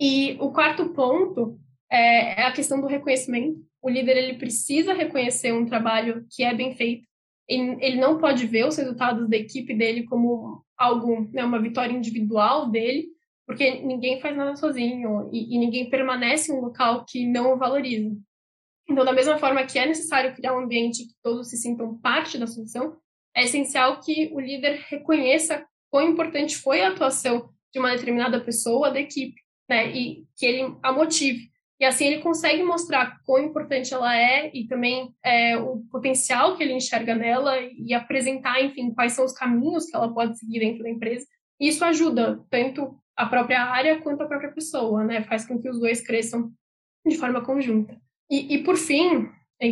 E 0.00 0.36
o 0.40 0.52
quarto 0.52 0.90
ponto 0.90 1.58
é, 1.90 2.42
é 2.42 2.46
a 2.46 2.52
questão 2.52 2.80
do 2.80 2.86
reconhecimento. 2.86 3.60
O 3.82 3.90
líder 3.90 4.16
ele 4.16 4.38
precisa 4.38 4.94
reconhecer 4.94 5.52
um 5.52 5.66
trabalho 5.66 6.24
que 6.30 6.44
é 6.44 6.54
bem 6.54 6.74
feito. 6.76 7.06
Ele 7.48 7.96
não 7.96 8.18
pode 8.18 8.46
ver 8.46 8.66
os 8.66 8.76
resultados 8.76 9.28
da 9.28 9.36
equipe 9.36 9.74
dele 9.74 10.04
como 10.04 10.64
algo, 10.76 11.28
né, 11.32 11.44
uma 11.44 11.60
vitória 11.60 11.94
individual 11.94 12.70
dele, 12.70 13.08
porque 13.46 13.80
ninguém 13.80 14.20
faz 14.20 14.36
nada 14.36 14.56
sozinho 14.56 15.30
e, 15.32 15.54
e 15.54 15.58
ninguém 15.58 15.88
permanece 15.88 16.50
em 16.52 16.56
um 16.56 16.60
local 16.60 17.04
que 17.08 17.24
não 17.24 17.54
o 17.54 17.56
valoriza. 17.56 18.16
Então, 18.88 19.04
da 19.04 19.12
mesma 19.12 19.38
forma 19.38 19.64
que 19.64 19.78
é 19.78 19.86
necessário 19.86 20.34
criar 20.34 20.54
um 20.54 20.64
ambiente 20.64 21.04
que 21.04 21.14
todos 21.22 21.48
se 21.48 21.56
sintam 21.56 21.96
parte 21.98 22.38
da 22.38 22.46
solução, 22.46 22.96
é 23.34 23.44
essencial 23.44 24.00
que 24.00 24.30
o 24.32 24.40
líder 24.40 24.84
reconheça 24.88 25.64
quão 25.90 26.10
importante 26.10 26.56
foi 26.56 26.82
a 26.82 26.88
atuação 26.88 27.50
de 27.72 27.78
uma 27.78 27.94
determinada 27.94 28.40
pessoa 28.40 28.90
da 28.90 29.00
equipe, 29.00 29.40
né, 29.68 29.90
e 29.90 30.24
que 30.36 30.46
ele 30.46 30.76
a 30.82 30.92
motive. 30.92 31.50
E 31.78 31.84
assim 31.84 32.06
ele 32.06 32.22
consegue 32.22 32.62
mostrar 32.62 33.20
quão 33.24 33.44
importante 33.44 33.92
ela 33.92 34.16
é 34.16 34.50
e 34.54 34.66
também 34.66 35.14
é, 35.22 35.58
o 35.58 35.82
potencial 35.90 36.56
que 36.56 36.62
ele 36.62 36.72
enxerga 36.72 37.14
nela 37.14 37.60
e 37.60 37.92
apresentar, 37.92 38.62
enfim, 38.62 38.94
quais 38.94 39.12
são 39.12 39.24
os 39.24 39.32
caminhos 39.32 39.84
que 39.84 39.94
ela 39.94 40.12
pode 40.12 40.38
seguir 40.38 40.60
dentro 40.60 40.82
da 40.82 40.88
empresa. 40.88 41.26
Isso 41.60 41.84
ajuda 41.84 42.42
tanto 42.48 42.98
a 43.16 43.26
própria 43.26 43.62
área 43.62 44.00
quanto 44.00 44.22
a 44.22 44.26
própria 44.26 44.52
pessoa, 44.52 45.02
né? 45.02 45.22
Faz 45.24 45.46
com 45.46 45.60
que 45.60 45.68
os 45.68 45.80
dois 45.80 46.00
cresçam 46.00 46.52
de 47.06 47.16
forma 47.16 47.44
conjunta. 47.44 47.96
E, 48.30 48.54
e 48.54 48.62
por 48.62 48.76
fim, 48.76 49.28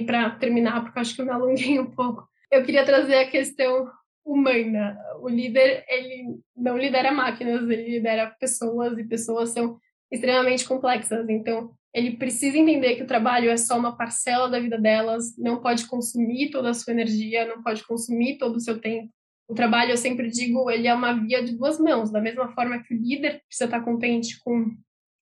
para 0.07 0.31
terminar, 0.31 0.83
porque 0.83 0.99
acho 0.99 1.15
que 1.15 1.21
eu 1.21 1.27
me 1.27 1.33
alonguei 1.33 1.79
um 1.79 1.91
pouco, 1.91 2.27
eu 2.51 2.65
queria 2.65 2.85
trazer 2.85 3.17
a 3.17 3.31
questão 3.31 3.91
humana. 4.25 4.97
O 5.21 5.29
líder, 5.29 5.85
ele 5.89 6.39
não 6.57 6.79
lidera 6.79 7.13
máquinas, 7.13 7.69
ele 7.69 7.91
lidera 7.91 8.35
pessoas 8.41 8.97
e 8.97 9.05
pessoas 9.05 9.51
são 9.51 9.79
extremamente 10.11 10.67
complexas. 10.67 11.29
Então, 11.29 11.75
ele 11.93 12.17
precisa 12.17 12.59
entender 12.59 12.97
que 12.97 13.03
o 13.03 13.07
trabalho 13.07 13.51
é 13.51 13.57
só 13.57 13.79
uma 13.79 13.97
parcela 13.97 14.49
da 14.49 14.59
vida 14.59 14.79
delas, 14.79 15.37
não 15.39 15.61
pode 15.61 15.87
consumir 15.87 16.51
toda 16.51 16.71
a 16.71 16.75
sua 16.75 16.93
energia, 16.93 17.47
não 17.47 17.63
pode 17.63 17.85
consumir 17.87 18.39
todo 18.39 18.57
o 18.57 18.61
seu 18.61 18.81
tempo. 18.81 19.13
O 19.49 19.55
trabalho, 19.55 19.91
eu 19.91 19.97
sempre 19.97 20.31
digo, 20.31 20.71
ele 20.71 20.89
é 20.89 20.95
uma 20.95 21.13
via 21.13 21.43
de 21.43 21.57
duas 21.57 21.79
mãos. 21.79 22.11
Da 22.11 22.21
mesma 22.21 22.49
forma 22.53 22.83
que 22.83 22.95
o 22.95 22.97
líder 22.97 23.43
precisa 23.47 23.67
estar 23.67 23.81
contente 23.83 24.39
com 24.41 24.75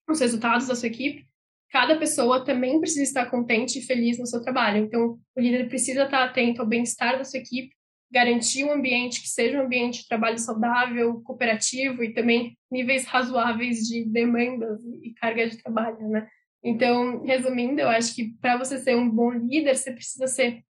os 0.09 0.19
resultados 0.19 0.67
da 0.67 0.75
sua 0.75 0.87
equipe, 0.87 1.25
cada 1.69 1.97
pessoa 1.97 2.45
também 2.45 2.79
precisa 2.79 3.03
estar 3.03 3.25
contente 3.31 3.79
e 3.79 3.81
feliz 3.81 4.19
no 4.19 4.27
seu 4.27 4.41
trabalho. 4.41 4.77
Então, 4.77 5.19
o 5.35 5.41
líder 5.41 5.67
precisa 5.67 6.03
estar 6.03 6.23
atento 6.23 6.61
ao 6.61 6.67
bem-estar 6.67 7.17
da 7.17 7.23
sua 7.23 7.39
equipe, 7.39 7.73
garantir 8.11 8.63
um 8.63 8.71
ambiente 8.71 9.21
que 9.21 9.27
seja 9.27 9.57
um 9.57 9.65
ambiente 9.65 10.01
de 10.01 10.07
trabalho 10.07 10.37
saudável, 10.37 11.19
cooperativo 11.23 12.03
e 12.03 12.13
também 12.13 12.55
níveis 12.71 13.05
razoáveis 13.05 13.87
de 13.87 14.05
demandas 14.05 14.83
e 15.01 15.13
carga 15.15 15.49
de 15.49 15.57
trabalho, 15.57 16.07
né? 16.09 16.27
Então, 16.63 17.23
resumindo, 17.23 17.81
eu 17.81 17.89
acho 17.89 18.15
que 18.15 18.35
para 18.39 18.55
você 18.55 18.77
ser 18.77 18.95
um 18.95 19.09
bom 19.09 19.31
líder, 19.31 19.75
você 19.75 19.91
precisa 19.91 20.27
ser 20.27 20.63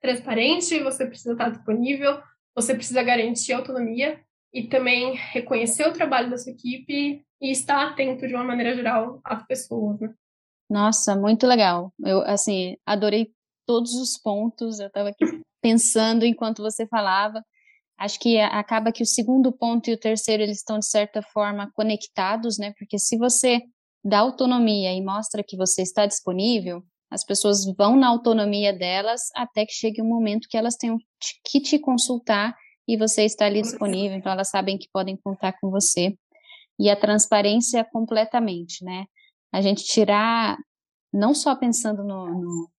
transparente, 0.00 0.82
você 0.82 1.06
precisa 1.06 1.32
estar 1.32 1.50
disponível, 1.50 2.20
você 2.60 2.74
precisa 2.74 3.02
garantir 3.02 3.52
autonomia 3.52 4.20
e 4.52 4.66
também 4.66 5.14
reconhecer 5.14 5.86
o 5.86 5.92
trabalho 5.92 6.28
da 6.28 6.36
sua 6.36 6.52
equipe 6.52 7.24
e 7.40 7.50
estar 7.52 7.88
atento 7.88 8.26
de 8.26 8.34
uma 8.34 8.42
maneira 8.42 8.74
geral 8.74 9.20
às 9.24 9.46
pessoas, 9.46 10.00
né? 10.00 10.12
Nossa, 10.68 11.14
muito 11.14 11.46
legal. 11.46 11.92
Eu, 12.04 12.20
assim, 12.22 12.76
adorei 12.84 13.32
todos 13.64 13.94
os 13.94 14.18
pontos. 14.18 14.80
Eu 14.80 14.88
estava 14.88 15.10
aqui 15.10 15.24
pensando 15.62 16.24
enquanto 16.24 16.62
você 16.62 16.86
falava. 16.86 17.44
Acho 17.96 18.18
que 18.18 18.38
acaba 18.38 18.92
que 18.92 19.02
o 19.02 19.06
segundo 19.06 19.52
ponto 19.52 19.88
e 19.88 19.94
o 19.94 19.98
terceiro 19.98 20.42
eles 20.42 20.58
estão 20.58 20.78
de 20.78 20.86
certa 20.86 21.22
forma 21.22 21.70
conectados, 21.74 22.58
né? 22.58 22.74
Porque 22.76 22.98
se 22.98 23.16
você 23.16 23.62
dá 24.04 24.18
autonomia 24.18 24.92
e 24.92 25.02
mostra 25.02 25.44
que 25.46 25.56
você 25.56 25.82
está 25.82 26.06
disponível, 26.06 26.82
as 27.10 27.24
pessoas 27.24 27.64
vão 27.76 27.96
na 27.96 28.08
autonomia 28.08 28.72
delas 28.72 29.22
até 29.34 29.64
que 29.64 29.72
chegue 29.72 30.02
um 30.02 30.08
momento 30.08 30.48
que 30.48 30.56
elas 30.56 30.76
tenham 30.76 30.98
que 31.44 31.60
te 31.60 31.78
consultar 31.78 32.54
e 32.86 32.96
você 32.96 33.24
está 33.24 33.46
ali 33.46 33.60
disponível, 33.60 34.16
então 34.16 34.32
elas 34.32 34.48
sabem 34.48 34.78
que 34.78 34.88
podem 34.92 35.16
contar 35.16 35.52
com 35.60 35.70
você. 35.70 36.16
E 36.78 36.88
a 36.88 36.96
transparência 36.96 37.84
completamente, 37.84 38.84
né? 38.84 39.04
A 39.52 39.60
gente 39.60 39.84
tirar, 39.84 40.56
não 41.12 41.34
só 41.34 41.56
pensando 41.56 42.04
no, 42.04 42.28
no 42.28 42.70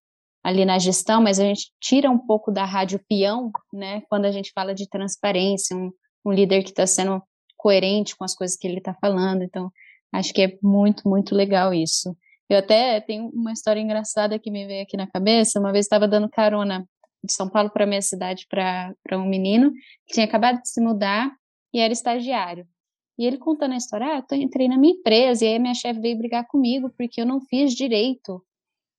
ali 0.44 0.66
na 0.66 0.80
gestão, 0.80 1.22
mas 1.22 1.40
a 1.40 1.44
gente 1.44 1.72
tira 1.80 2.10
um 2.10 2.18
pouco 2.18 2.52
da 2.52 2.66
rádio 2.66 3.00
peão, 3.08 3.52
né? 3.74 4.02
Quando 4.10 4.26
a 4.26 4.32
gente 4.32 4.52
fala 4.54 4.74
de 4.74 4.88
transparência, 4.88 5.76
um, 5.76 5.92
um 6.26 6.32
líder 6.32 6.64
que 6.64 6.70
está 6.70 6.88
sendo 6.88 7.22
coerente 7.58 8.16
com 8.16 8.24
as 8.24 8.34
coisas 8.34 8.58
que 8.58 8.68
ele 8.68 8.78
está 8.78 8.94
falando. 8.96 9.44
Então, 9.44 9.70
acho 10.14 10.34
que 10.34 10.42
é 10.42 10.58
muito, 10.64 11.08
muito 11.08 11.36
legal 11.36 11.74
isso. 11.74 12.16
Eu 12.50 12.58
até 12.58 13.00
tenho 13.00 13.30
uma 13.30 13.54
história 13.54 13.80
engraçada 13.80 14.40
que 14.40 14.50
me 14.50 14.66
veio 14.66 14.84
aqui 14.84 14.98
na 14.98 15.06
cabeça. 15.06 15.60
Uma 15.60 15.72
vez 15.72 15.86
estava 15.86 16.08
dando 16.08 16.28
carona 16.28 16.84
de 17.24 17.32
São 17.32 17.48
Paulo 17.48 17.70
para 17.70 17.86
minha 17.86 18.02
cidade 18.02 18.48
para 18.50 18.96
um 19.14 19.28
menino 19.28 19.72
que 20.08 20.16
tinha 20.16 20.26
acabado 20.26 20.62
de 20.62 20.70
se 20.70 20.82
mudar 20.82 21.32
e 21.74 21.80
era 21.80 21.94
estagiário. 21.94 22.66
E 23.18 23.26
ele 23.26 23.38
contando 23.38 23.74
a 23.74 23.78
história, 23.78 24.08
ah, 24.08 24.24
eu 24.32 24.38
entrei 24.38 24.68
na 24.68 24.78
minha 24.78 24.94
empresa 24.94 25.46
e 25.46 25.50
aí 25.50 25.60
minha 25.60 25.74
chefe 25.74 26.00
veio 26.00 26.18
brigar 26.18 26.48
comigo 26.48 26.90
porque 26.98 27.22
eu 27.22 27.26
não 27.26 27.42
fiz 27.42 27.74
direito 27.74 28.44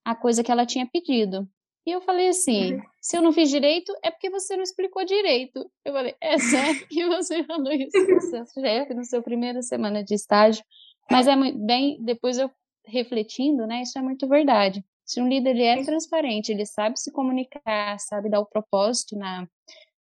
a 0.05 0.14
coisa 0.14 0.44
que 0.44 0.53
ela 0.53 0.66
tinha 0.66 0.86
pedido. 0.86 1.48
E 1.86 1.90
eu 1.90 2.01
falei 2.03 2.28
assim: 2.28 2.74
uhum. 2.74 2.82
se 3.01 3.16
eu 3.16 3.22
não 3.22 3.32
fiz 3.32 3.48
direito, 3.48 3.92
é 4.03 4.11
porque 4.11 4.30
você 4.30 4.55
não 4.55 4.62
explicou 4.62 5.05
direito. 5.05 5.68
Eu 5.84 5.92
falei: 5.92 6.14
é 6.20 6.38
sério 6.38 6.86
que 6.86 7.07
você 7.07 7.42
falou 7.44 7.72
isso 7.72 7.98
no 7.98 8.20
seu 8.20 8.44
chefe, 8.46 8.94
no 8.94 9.05
seu 9.05 9.22
primeira 9.22 9.62
semana 9.62 10.05
de 10.05 10.14
estágio? 10.14 10.62
Mas 11.11 11.26
é 11.26 11.34
bem, 11.34 11.96
depois 12.01 12.38
eu 12.38 12.51
refletindo, 12.91 13.66
né, 13.66 13.82
isso 13.82 13.99
é 13.99 14.03
muito 14.03 14.28
verdade. 14.28 14.84
Se 15.05 15.20
um 15.20 15.28
líder 15.28 15.51
ele 15.51 15.64
é 15.64 15.84
transparente, 15.84 16.53
ele 16.53 16.64
sabe 16.64 16.99
se 16.99 17.11
comunicar, 17.11 17.99
sabe 17.99 18.30
dar 18.30 18.41
o 18.41 18.47
propósito 18.47 19.16
na, 19.16 19.49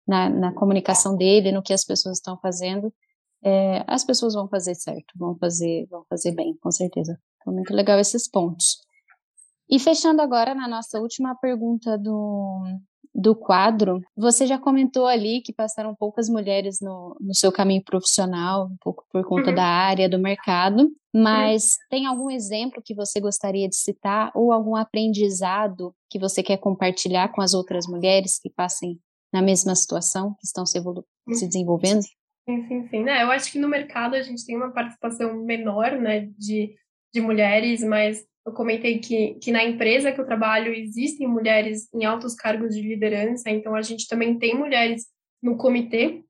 na, 0.07 0.29
na 0.29 0.53
comunicação 0.53 1.17
dele, 1.17 1.53
no 1.53 1.63
que 1.63 1.73
as 1.73 1.85
pessoas 1.85 2.19
estão 2.19 2.39
fazendo, 2.39 2.93
é, 3.43 3.85
as 3.87 4.05
pessoas 4.05 4.35
vão 4.35 4.49
fazer 4.49 4.75
certo, 4.75 5.15
vão 5.17 5.37
fazer, 5.37 5.87
vão 5.87 6.05
fazer 6.09 6.33
bem, 6.33 6.57
com 6.59 6.71
certeza. 6.71 7.19
Então, 7.41 7.53
muito 7.53 7.75
legal 7.75 7.99
esses 7.99 8.29
pontos. 8.29 8.79
E 9.69 9.79
fechando 9.79 10.21
agora 10.21 10.55
na 10.55 10.69
nossa 10.69 11.01
última 11.01 11.35
pergunta 11.35 11.97
do, 11.97 12.63
do 13.15 13.35
quadro, 13.35 14.01
você 14.17 14.47
já 14.47 14.59
comentou 14.59 15.07
ali 15.07 15.41
que 15.43 15.53
passaram 15.53 15.95
poucas 15.95 16.29
mulheres 16.29 16.81
no, 16.81 17.17
no 17.21 17.35
seu 17.35 17.53
caminho 17.53 17.83
profissional, 17.83 18.67
um 18.67 18.77
pouco 18.81 19.05
por 19.11 19.25
conta 19.25 19.51
uhum. 19.51 19.57
da 19.57 19.65
área, 19.65 20.09
do 20.09 20.19
mercado, 20.19 20.91
mas 21.15 21.75
uhum. 21.75 21.87
tem 21.91 22.07
algum 22.07 22.31
exemplo 22.31 22.83
que 22.83 22.95
você 22.95 23.21
gostaria 23.21 23.69
de 23.69 23.77
citar 23.77 24.31
ou 24.35 24.53
algum 24.53 24.75
aprendizado 24.75 25.95
que 26.09 26.19
você 26.19 26.43
quer 26.43 26.57
compartilhar 26.57 27.29
com 27.33 27.43
as 27.43 27.53
outras 27.53 27.87
mulheres 27.87 28.39
que 28.39 28.49
passem 28.49 28.99
na 29.33 29.43
mesma 29.43 29.75
situação, 29.75 30.35
que 30.35 30.47
estão 30.47 30.65
se, 30.65 30.79
evolu- 30.79 31.07
se 31.33 31.47
desenvolvendo? 31.47 32.03
Sim, 32.49 32.67
sim, 32.67 32.89
sim. 32.89 33.03
Né? 33.05 33.23
Eu 33.23 33.31
acho 33.31 33.51
que 33.53 33.59
no 33.59 33.69
mercado 33.69 34.15
a 34.15 34.23
gente 34.23 34.45
tem 34.45 34.57
uma 34.57 34.73
participação 34.73 35.35
menor 35.45 35.93
né, 35.93 36.29
de, 36.37 36.75
de 37.13 37.21
mulheres, 37.21 37.83
mas 37.83 38.25
eu 38.45 38.53
comentei 38.53 38.99
que, 38.99 39.35
que 39.35 39.53
na 39.53 39.65
empresa 39.65 40.11
que 40.11 40.21
eu 40.21 40.27
trabalho 40.27 40.75
existem 40.75 41.29
mulheres 41.29 41.89
em 41.95 42.05
altos 42.05 42.35
cargos 42.35 42.75
de 42.75 42.83
liderança, 42.83 43.51
então 43.51 43.75
a 43.75 43.83
gente 43.83 44.09
também 44.09 44.39
tem 44.39 44.55
mulheres 44.55 45.07
no 45.43 45.57
comitê 45.57 46.25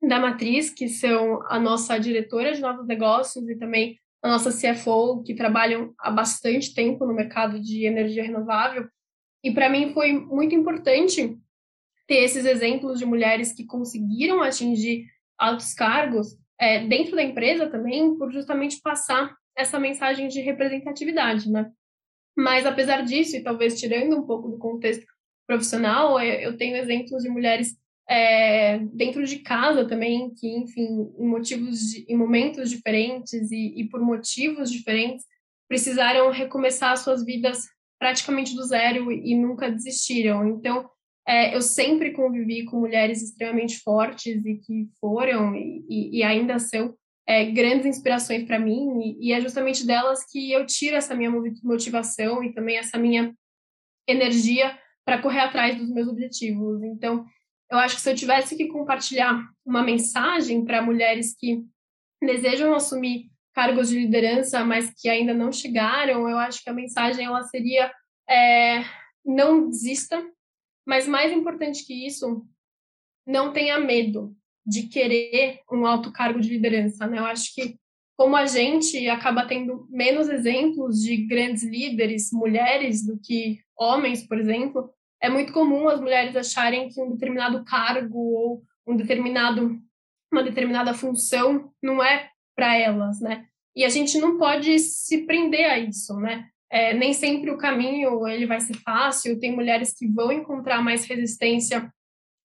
da 0.00 0.20
matriz, 0.20 0.70
que 0.70 0.88
são 0.88 1.42
a 1.48 1.58
nossa 1.58 1.98
diretora 1.98 2.52
de 2.52 2.60
novos 2.60 2.86
negócios 2.86 3.48
e 3.48 3.56
também 3.56 3.98
a 4.22 4.28
nossa 4.28 4.50
CFO, 4.50 5.22
que 5.22 5.34
trabalham 5.34 5.92
há 5.98 6.10
bastante 6.10 6.74
tempo 6.74 7.04
no 7.06 7.14
mercado 7.14 7.60
de 7.60 7.84
energia 7.84 8.22
renovável. 8.22 8.88
E 9.42 9.52
para 9.52 9.68
mim 9.68 9.92
foi 9.92 10.12
muito 10.12 10.54
importante 10.54 11.36
ter 12.06 12.16
esses 12.16 12.44
exemplos 12.44 12.98
de 12.98 13.04
mulheres 13.04 13.52
que 13.52 13.64
conseguiram 13.64 14.42
atingir 14.42 15.06
altos 15.38 15.74
cargos, 15.74 16.36
é, 16.58 16.86
dentro 16.86 17.16
da 17.16 17.22
empresa 17.22 17.68
também, 17.68 18.16
por 18.16 18.32
justamente 18.32 18.80
passar 18.80 19.36
essa 19.56 19.78
mensagem 19.78 20.28
de 20.28 20.40
representatividade, 20.40 21.50
né? 21.50 21.70
Mas 22.36 22.66
apesar 22.66 23.02
disso, 23.02 23.36
e 23.36 23.42
talvez 23.42 23.80
tirando 23.80 24.16
um 24.16 24.26
pouco 24.26 24.48
do 24.48 24.58
contexto 24.58 25.06
profissional, 25.46 26.20
eu 26.20 26.56
tenho 26.56 26.76
exemplos 26.76 27.22
de 27.22 27.30
mulheres 27.30 27.76
é, 28.08 28.78
dentro 28.92 29.24
de 29.24 29.38
casa 29.38 29.86
também, 29.86 30.32
que, 30.34 30.48
enfim, 30.48 31.12
em 31.18 31.26
motivos, 31.26 31.80
de, 31.80 32.04
em 32.08 32.16
momentos 32.16 32.68
diferentes 32.70 33.50
e, 33.50 33.80
e 33.80 33.88
por 33.88 34.00
motivos 34.00 34.70
diferentes, 34.70 35.24
precisaram 35.68 36.30
recomeçar 36.30 36.96
suas 36.96 37.24
vidas 37.24 37.64
praticamente 37.98 38.54
do 38.54 38.62
zero 38.64 39.10
e 39.10 39.34
nunca 39.34 39.70
desistiram. 39.70 40.46
Então, 40.46 40.88
é, 41.26 41.56
eu 41.56 41.62
sempre 41.62 42.12
convivi 42.12 42.64
com 42.64 42.78
mulheres 42.78 43.22
extremamente 43.22 43.78
fortes 43.78 44.44
e 44.44 44.56
que 44.56 44.88
foram 45.00 45.56
e, 45.56 46.18
e 46.18 46.22
ainda 46.22 46.58
são 46.58 46.94
é, 47.26 47.44
grandes 47.46 47.86
inspirações 47.86 48.44
para 48.44 48.58
mim, 48.58 49.00
e, 49.00 49.28
e, 49.28 49.32
é 49.32 49.40
justamente 49.40 49.84
delas 49.84 50.24
que 50.30 50.52
eu 50.52 50.64
tiro 50.64 50.96
essa 50.96 51.14
minha 51.14 51.30
motivação 51.62 52.42
e 52.42 52.52
também 52.52 52.76
essa 52.76 52.96
minha 52.96 53.34
energia 54.06 54.78
para 55.04 55.20
correr 55.20 55.40
atrás 55.40 55.76
dos 55.76 55.90
meus 55.90 56.08
objetivos. 56.08 56.82
Então, 56.82 57.26
eu 57.70 57.78
acho 57.78 57.96
que 57.96 58.00
se 58.00 58.10
eu 58.10 58.14
tivesse 58.14 58.56
que 58.56 58.68
compartilhar 58.68 59.42
uma 59.64 59.82
mensagem 59.82 60.64
para 60.64 60.82
mulheres 60.82 61.34
que 61.36 61.64
desejam 62.22 62.74
assumir 62.74 63.28
cargos 63.52 63.88
de 63.88 63.98
liderança, 63.98 64.64
mas 64.64 64.92
que 64.96 65.08
ainda 65.08 65.34
não 65.34 65.50
chegaram, 65.50 66.28
eu 66.28 66.38
acho 66.38 66.62
que 66.62 66.70
a 66.70 66.74
mensagem 66.74 67.24
ela 67.24 67.42
seria 67.42 67.92
é, 68.28 68.84
não 69.24 69.68
desista, 69.68 70.22
mas 70.86 71.08
mais 71.08 71.32
importante 71.32 71.84
que 71.84 72.06
isso, 72.06 72.46
não 73.26 73.52
tenha 73.52 73.78
medo 73.78 74.36
de 74.66 74.84
querer 74.84 75.60
um 75.70 75.86
alto 75.86 76.12
cargo 76.12 76.40
de 76.40 76.48
liderança. 76.48 77.06
Né? 77.06 77.18
Eu 77.18 77.26
acho 77.26 77.54
que 77.54 77.78
como 78.16 78.34
a 78.34 78.46
gente 78.46 79.08
acaba 79.08 79.46
tendo 79.46 79.86
menos 79.90 80.28
exemplos 80.28 81.02
de 81.02 81.18
grandes 81.26 81.62
líderes, 81.62 82.30
mulheres, 82.32 83.04
do 83.04 83.18
que 83.18 83.60
homens, 83.78 84.26
por 84.26 84.38
exemplo, 84.38 84.90
é 85.20 85.28
muito 85.28 85.52
comum 85.52 85.88
as 85.88 86.00
mulheres 86.00 86.34
acharem 86.34 86.88
que 86.88 87.00
um 87.00 87.12
determinado 87.12 87.62
cargo 87.64 88.18
ou 88.18 88.62
um 88.86 88.96
determinado 88.96 89.78
uma 90.32 90.42
determinada 90.42 90.92
função 90.92 91.70
não 91.82 92.02
é 92.02 92.30
para 92.54 92.76
elas, 92.76 93.20
né? 93.20 93.46
E 93.74 93.84
a 93.84 93.88
gente 93.88 94.18
não 94.18 94.38
pode 94.38 94.78
se 94.78 95.24
prender 95.26 95.70
a 95.70 95.78
isso, 95.78 96.16
né? 96.18 96.48
É, 96.70 96.92
nem 96.94 97.12
sempre 97.12 97.50
o 97.50 97.58
caminho 97.58 98.26
ele 98.26 98.46
vai 98.46 98.60
ser 98.60 98.74
fácil. 98.74 99.38
Tem 99.38 99.54
mulheres 99.54 99.94
que 99.96 100.06
vão 100.06 100.32
encontrar 100.32 100.82
mais 100.82 101.04
resistência 101.04 101.90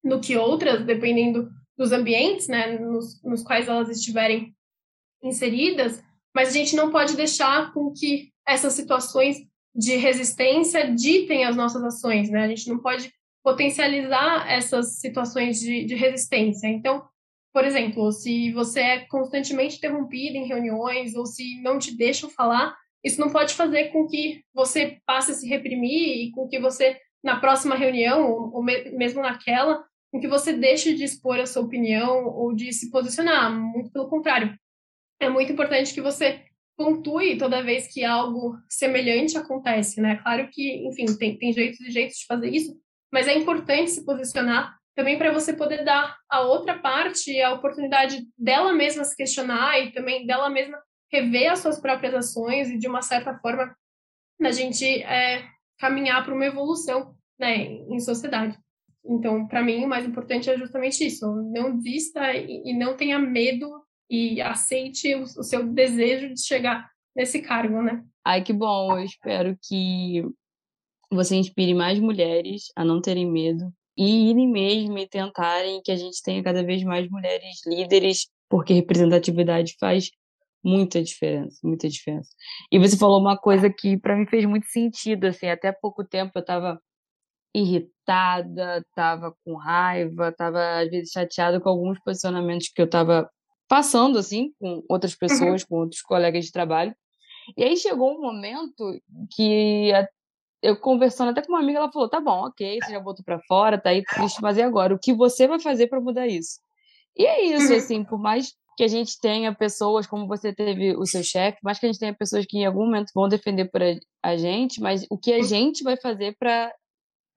do 0.03 0.19
que 0.19 0.37
outras, 0.37 0.85
dependendo 0.85 1.49
dos 1.81 1.91
ambientes, 1.91 2.47
né, 2.47 2.77
nos, 2.77 3.19
nos 3.23 3.41
quais 3.41 3.67
elas 3.67 3.89
estiverem 3.89 4.55
inseridas. 5.23 6.03
Mas 6.33 6.49
a 6.49 6.51
gente 6.51 6.75
não 6.75 6.91
pode 6.91 7.15
deixar 7.15 7.73
com 7.73 7.91
que 7.91 8.31
essas 8.47 8.73
situações 8.73 9.37
de 9.75 9.95
resistência 9.95 10.93
ditem 10.93 11.43
as 11.43 11.55
nossas 11.55 11.83
ações, 11.83 12.29
né? 12.29 12.43
A 12.43 12.47
gente 12.47 12.69
não 12.69 12.77
pode 12.77 13.11
potencializar 13.43 14.47
essas 14.47 14.99
situações 14.99 15.59
de, 15.59 15.83
de 15.85 15.95
resistência. 15.95 16.67
Então, 16.67 17.03
por 17.51 17.65
exemplo, 17.65 18.11
se 18.11 18.51
você 18.51 18.79
é 18.79 18.99
constantemente 19.07 19.77
interrompido 19.77 20.37
em 20.37 20.45
reuniões 20.45 21.15
ou 21.15 21.25
se 21.25 21.59
não 21.63 21.79
te 21.79 21.97
deixam 21.97 22.29
falar, 22.29 22.77
isso 23.03 23.19
não 23.19 23.31
pode 23.31 23.55
fazer 23.55 23.85
com 23.85 24.07
que 24.07 24.43
você 24.53 24.99
passe 25.03 25.31
a 25.31 25.33
se 25.33 25.47
reprimir 25.47 26.27
e 26.27 26.31
com 26.31 26.47
que 26.47 26.59
você, 26.59 26.99
na 27.23 27.39
próxima 27.39 27.75
reunião, 27.75 28.51
ou 28.53 28.61
mesmo 28.61 29.23
naquela, 29.23 29.83
com 30.11 30.19
que 30.19 30.27
você 30.27 30.53
deixe 30.53 30.93
de 30.93 31.03
expor 31.03 31.39
a 31.39 31.45
sua 31.45 31.63
opinião 31.63 32.27
ou 32.27 32.53
de 32.53 32.71
se 32.73 32.91
posicionar. 32.91 33.51
Muito 33.51 33.91
pelo 33.91 34.09
contrário. 34.09 34.55
É 35.19 35.29
muito 35.29 35.53
importante 35.53 35.93
que 35.93 36.01
você 36.01 36.43
pontue 36.75 37.37
toda 37.37 37.63
vez 37.63 37.87
que 37.87 38.03
algo 38.03 38.57
semelhante 38.67 39.37
acontece, 39.37 40.01
né? 40.01 40.17
Claro 40.17 40.49
que, 40.51 40.87
enfim, 40.87 41.05
tem, 41.17 41.37
tem 41.37 41.53
jeitos 41.53 41.79
e 41.81 41.91
jeitos 41.91 42.17
de 42.17 42.25
fazer 42.25 42.49
isso, 42.49 42.75
mas 43.11 43.27
é 43.27 43.37
importante 43.37 43.91
se 43.91 44.05
posicionar 44.05 44.75
também 44.95 45.17
para 45.17 45.31
você 45.31 45.53
poder 45.53 45.85
dar 45.85 46.17
à 46.29 46.41
outra 46.41 46.77
parte 46.79 47.39
a 47.41 47.53
oportunidade 47.53 48.27
dela 48.37 48.73
mesma 48.73 49.03
se 49.03 49.15
questionar 49.15 49.79
e 49.79 49.91
também 49.91 50.25
dela 50.25 50.49
mesma 50.49 50.81
rever 51.11 51.51
as 51.51 51.59
suas 51.59 51.79
próprias 51.79 52.13
ações 52.13 52.69
e, 52.69 52.77
de 52.77 52.87
uma 52.87 53.01
certa 53.01 53.37
forma, 53.39 53.75
a 54.41 54.51
gente 54.51 54.85
é, 55.03 55.47
caminhar 55.77 56.23
para 56.23 56.33
uma 56.33 56.45
evolução 56.45 57.15
né, 57.39 57.63
em 57.63 57.99
sociedade. 57.99 58.57
Então, 59.03 59.47
para 59.47 59.63
mim, 59.63 59.83
o 59.83 59.87
mais 59.87 60.05
importante 60.05 60.49
é 60.49 60.57
justamente 60.57 61.05
isso: 61.05 61.25
não 61.51 61.75
desista 61.75 62.33
e, 62.33 62.61
e 62.65 62.73
não 62.73 62.95
tenha 62.95 63.19
medo 63.19 63.67
e 64.09 64.41
aceite 64.41 65.15
o, 65.15 65.23
o, 65.23 65.43
seu 65.43 65.65
desejo 65.67 66.33
de 66.33 66.45
chegar 66.45 66.89
nesse 67.15 67.41
cargo, 67.41 67.81
né? 67.81 68.03
Ai, 68.25 68.43
que 68.43 68.53
bom! 68.53 68.97
Eu 68.97 69.03
espero 69.03 69.57
que 69.61 70.23
você 71.11 71.35
inspire 71.35 71.73
mais 71.73 71.99
mulheres 71.99 72.65
a 72.75 72.85
não 72.85 73.01
terem 73.01 73.29
medo 73.29 73.71
e 73.97 74.29
irem 74.29 74.49
mesmo 74.49 74.97
e 74.97 75.07
tentarem 75.07 75.81
que 75.81 75.91
a 75.91 75.95
gente 75.95 76.21
tenha 76.23 76.43
cada 76.43 76.63
vez 76.63 76.83
mais 76.83 77.09
mulheres 77.09 77.65
líderes, 77.65 78.27
porque 78.49 78.73
representatividade 78.73 79.75
faz 79.79 80.09
muita 80.63 81.01
diferença, 81.01 81.59
muita 81.63 81.89
diferença. 81.89 82.29
E 82.71 82.79
você 82.79 82.97
falou 82.97 83.19
uma 83.19 83.37
coisa 83.37 83.69
que 83.69 83.97
para 83.97 84.15
mim 84.15 84.25
fez 84.27 84.45
muito 84.45 84.67
sentido, 84.67 85.25
assim, 85.25 85.47
até 85.47 85.71
pouco 85.71 86.03
tempo 86.03 86.31
eu 86.35 86.41
estava 86.41 86.79
irritada, 87.53 88.79
estava 88.79 89.35
com 89.43 89.55
raiva, 89.55 90.29
estava 90.29 90.79
às 90.79 90.89
vezes 90.89 91.11
chateada 91.11 91.59
com 91.59 91.69
alguns 91.69 91.99
posicionamentos 91.99 92.69
que 92.69 92.81
eu 92.81 92.85
estava 92.85 93.29
passando 93.67 94.17
assim 94.17 94.53
com 94.59 94.83
outras 94.89 95.13
uhum. 95.13 95.17
pessoas, 95.19 95.61
uhum. 95.61 95.67
com 95.69 95.75
outros 95.77 96.01
colegas 96.01 96.45
de 96.45 96.51
trabalho. 96.51 96.95
E 97.57 97.63
aí 97.63 97.75
chegou 97.75 98.17
um 98.17 98.21
momento 98.21 98.99
que 99.35 99.91
eu 100.61 100.77
conversando 100.79 101.31
até 101.31 101.41
com 101.41 101.51
uma 101.53 101.59
amiga, 101.59 101.79
ela 101.79 101.91
falou: 101.91 102.09
"Tá 102.09 102.19
bom, 102.19 102.45
OK, 102.47 102.79
você 102.81 102.91
já 102.91 102.99
botou 102.99 103.25
para 103.25 103.39
fora, 103.47 103.79
tá 103.79 103.89
aí 103.89 104.03
triste, 104.03 104.41
mas 104.41 104.57
e 104.57 104.61
agora? 104.61 104.93
O 104.93 104.99
que 104.99 105.13
você 105.13 105.47
vai 105.47 105.59
fazer 105.59 105.87
para 105.87 106.01
mudar 106.01 106.27
isso?" 106.27 106.59
E 107.17 107.25
é 107.25 107.43
isso, 107.45 107.71
uhum. 107.71 107.77
assim, 107.77 108.03
por 108.03 108.19
mais 108.19 108.53
que 108.77 108.83
a 108.83 108.87
gente 108.87 109.19
tenha 109.19 109.53
pessoas, 109.53 110.07
como 110.07 110.27
você 110.27 110.53
teve 110.53 110.95
o 110.95 111.05
seu 111.05 111.23
chefe, 111.23 111.57
mas 111.63 111.77
que 111.77 111.85
a 111.85 111.89
gente 111.89 111.99
tenha 111.99 112.13
pessoas 112.13 112.45
que 112.45 112.57
em 112.57 112.65
algum 112.65 112.85
momento 112.85 113.11
vão 113.13 113.27
defender 113.27 113.65
por 113.65 113.81
a, 113.83 113.95
a 114.23 114.37
gente, 114.37 114.79
mas 114.79 115.05
o 115.09 115.17
que 115.17 115.33
a 115.33 115.41
gente 115.43 115.83
vai 115.83 115.97
fazer 115.97 116.35
para 116.39 116.73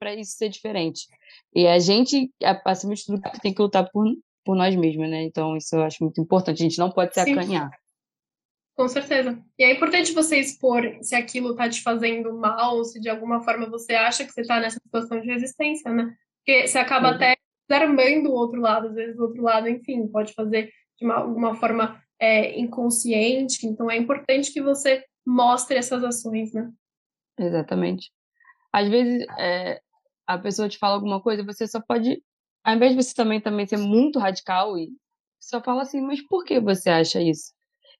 para 0.05 0.15
isso 0.15 0.37
ser 0.37 0.51
diferente. 0.51 1.09
E 1.55 1.67
a 1.67 1.79
gente, 1.79 2.31
acima 2.67 2.95
de 2.95 3.07
tudo, 3.07 3.23
tem 3.41 3.55
que 3.55 3.63
lutar 3.63 3.89
por, 3.91 4.07
por 4.45 4.55
nós 4.55 4.77
mesmos, 4.77 5.09
né? 5.09 5.23
Então, 5.23 5.57
isso 5.57 5.75
eu 5.75 5.83
acho 5.83 6.05
muito 6.05 6.21
importante. 6.21 6.61
A 6.61 6.69
gente 6.69 6.79
não 6.79 6.91
pode 6.91 7.15
se 7.15 7.21
acanhar. 7.21 7.71
Com 8.77 8.87
certeza. 8.87 9.43
E 9.59 9.65
é 9.65 9.73
importante 9.73 10.13
você 10.13 10.39
expor 10.39 10.83
se 11.01 11.15
aquilo 11.15 11.53
está 11.53 11.71
te 11.71 11.81
fazendo 11.83 12.37
mal, 12.37 12.85
se 12.85 13.01
de 13.01 13.09
alguma 13.09 13.43
forma 13.43 13.71
você 13.71 13.95
acha 13.95 14.25
que 14.25 14.33
você 14.33 14.43
está 14.43 14.61
nessa 14.61 14.79
situação 14.85 15.21
de 15.21 15.27
resistência, 15.27 15.91
né? 15.91 16.15
Porque 16.45 16.67
você 16.67 16.79
acaba 16.79 17.09
é. 17.09 17.15
até 17.15 17.37
desarmando 17.67 18.31
o 18.31 18.35
outro 18.35 18.61
lado, 18.61 18.89
às 18.89 18.95
vezes 18.95 19.19
o 19.19 19.23
outro 19.23 19.43
lado, 19.43 19.69
enfim, 19.69 20.07
pode 20.09 20.35
fazer 20.35 20.71
de 20.99 21.07
uma, 21.07 21.25
uma 21.25 21.55
forma 21.55 22.03
é, 22.19 22.59
inconsciente. 22.59 23.65
Então 23.65 23.91
é 23.91 23.97
importante 23.97 24.53
que 24.53 24.61
você 24.61 25.03
mostre 25.25 25.79
essas 25.79 26.05
ações, 26.05 26.53
né? 26.53 26.71
Exatamente. 27.39 28.11
Às 28.75 28.89
vezes 28.89 29.25
é, 29.39 29.81
a 30.27 30.39
pessoa 30.39 30.69
te 30.69 30.79
fala 30.79 30.95
alguma 30.95 31.21
coisa, 31.21 31.45
você 31.45 31.67
só 31.67 31.81
pode, 31.81 32.23
ao 32.65 32.75
invés 32.75 32.93
de 32.93 33.03
você 33.03 33.15
também, 33.15 33.41
também 33.41 33.67
ser 33.67 33.77
muito 33.77 34.19
radical 34.19 34.79
e 34.79 34.91
só 35.41 35.61
fala 35.61 35.83
assim, 35.83 36.01
mas 36.01 36.27
por 36.27 36.45
que 36.45 36.59
você 36.61 36.91
acha 36.91 37.21
isso? 37.21 37.53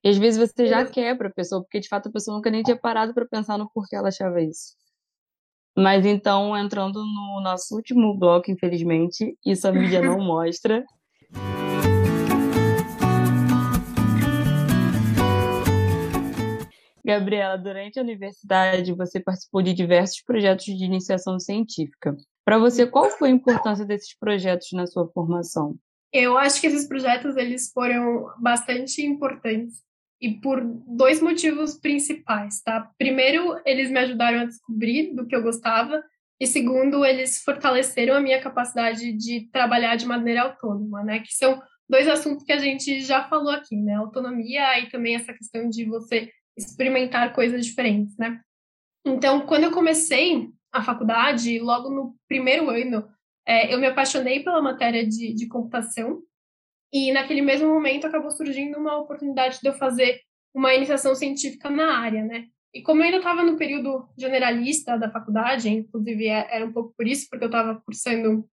E 0.03 0.09
às 0.09 0.19
vezes 0.19 0.39
você 0.39 0.67
já 0.67 0.85
quebra 0.85 1.29
a 1.29 1.33
pessoa, 1.33 1.63
porque 1.63 1.81
de 1.81 1.89
fato 1.89 2.09
a 2.09 2.13
pessoa 2.13 2.37
nunca 2.37 2.51
nem 2.51 2.63
tinha 2.63 2.77
parado 2.77 3.15
para 3.15 3.27
pensar 3.27 3.57
no 3.57 3.71
porquê 3.71 3.97
ela 3.97 4.09
achava 4.09 4.41
isso. 4.43 4.75
Mas 5.77 6.07
então, 6.07 6.57
entrando 6.57 7.01
no 7.05 7.41
nosso 7.43 7.75
último 7.75 8.17
bloco, 8.17 8.51
infelizmente, 8.51 9.37
isso 9.45 9.67
a 9.67 9.73
mídia 9.73 10.01
não 10.03 10.19
mostra. 10.23 10.85
Gabriela, 17.05 17.59
durante 17.59 17.99
a 17.99 18.03
universidade 18.03 18.95
você 18.95 19.21
participou 19.21 19.63
de 19.63 19.75
diversos 19.75 20.23
projetos 20.23 20.65
de 20.65 20.85
iniciação 20.85 21.39
científica. 21.39 22.17
Para 22.45 22.59
você, 22.59 22.87
qual 22.87 23.11
foi 23.11 23.29
a 23.29 23.33
importância 23.33 23.85
desses 23.85 24.17
projetos 24.19 24.69
na 24.73 24.87
sua 24.87 25.07
formação? 25.09 25.77
Eu 26.13 26.39
acho 26.39 26.61
que 26.61 26.67
esses 26.67 26.87
projetos 26.87 27.37
eles 27.37 27.71
foram 27.73 28.31
bastante 28.39 29.05
importantes 29.05 29.83
e 30.21 30.33
por 30.41 30.63
dois 30.87 31.21
motivos 31.21 31.79
principais, 31.79 32.63
tá? 32.63 32.91
Primeiro, 32.97 33.61
eles 33.67 33.91
me 33.91 33.99
ajudaram 33.99 34.41
a 34.41 34.45
descobrir 34.45 35.15
do 35.15 35.27
que 35.27 35.35
eu 35.35 35.43
gostava 35.43 36.03
e 36.41 36.47
segundo, 36.47 37.05
eles 37.05 37.43
fortaleceram 37.43 38.15
a 38.15 38.21
minha 38.21 38.41
capacidade 38.41 39.13
de 39.13 39.49
trabalhar 39.51 39.97
de 39.97 40.07
maneira 40.07 40.43
autônoma, 40.43 41.03
né? 41.03 41.21
Que 41.21 41.33
são 41.33 41.61
dois 41.89 42.09
assuntos 42.09 42.45
que 42.45 42.53
a 42.53 42.59
gente 42.59 43.01
já 43.03 43.29
falou 43.29 43.51
aqui, 43.51 43.77
né? 43.77 43.95
Autonomia 43.95 44.79
e 44.81 44.91
também 44.91 45.15
essa 45.15 45.33
questão 45.33 45.69
de 45.69 45.85
você 45.85 46.31
experimentar 46.57 47.33
coisas 47.35 47.65
diferentes, 47.65 48.17
né? 48.17 48.41
Então, 49.05 49.47
quando 49.47 49.65
eu 49.65 49.73
comecei 49.73 50.51
a 50.73 50.83
faculdade, 50.83 51.59
logo 51.59 51.91
no 51.91 52.17
primeiro 52.27 52.71
ano, 52.71 53.09
é, 53.47 53.73
eu 53.73 53.79
me 53.79 53.87
apaixonei 53.87 54.43
pela 54.43 54.63
matéria 54.63 55.07
de, 55.07 55.35
de 55.35 55.47
computação 55.47 56.23
E 56.93 57.13
naquele 57.13 57.43
mesmo 57.43 57.69
momento 57.69 58.07
acabou 58.07 58.31
surgindo 58.31 58.79
uma 58.79 58.97
oportunidade 58.99 59.61
de 59.61 59.69
eu 59.69 59.75
fazer 59.75 60.21
uma 60.55 60.73
iniciação 60.75 61.15
científica 61.15 61.69
na 61.69 61.99
área, 61.99 62.25
né? 62.25 62.47
E 62.73 62.83
como 62.83 63.01
eu 63.01 63.07
ainda 63.07 63.19
estava 63.19 63.43
no 63.43 63.57
período 63.57 64.09
generalista 64.17 64.97
da 64.97 65.11
faculdade, 65.11 65.69
inclusive 65.69 66.27
é, 66.29 66.47
era 66.51 66.65
um 66.65 66.73
pouco 66.73 66.95
por 66.97 67.07
isso, 67.07 67.29
porque 67.29 67.45
eu 67.45 67.49
estava 67.49 67.81
cursando 67.85 68.49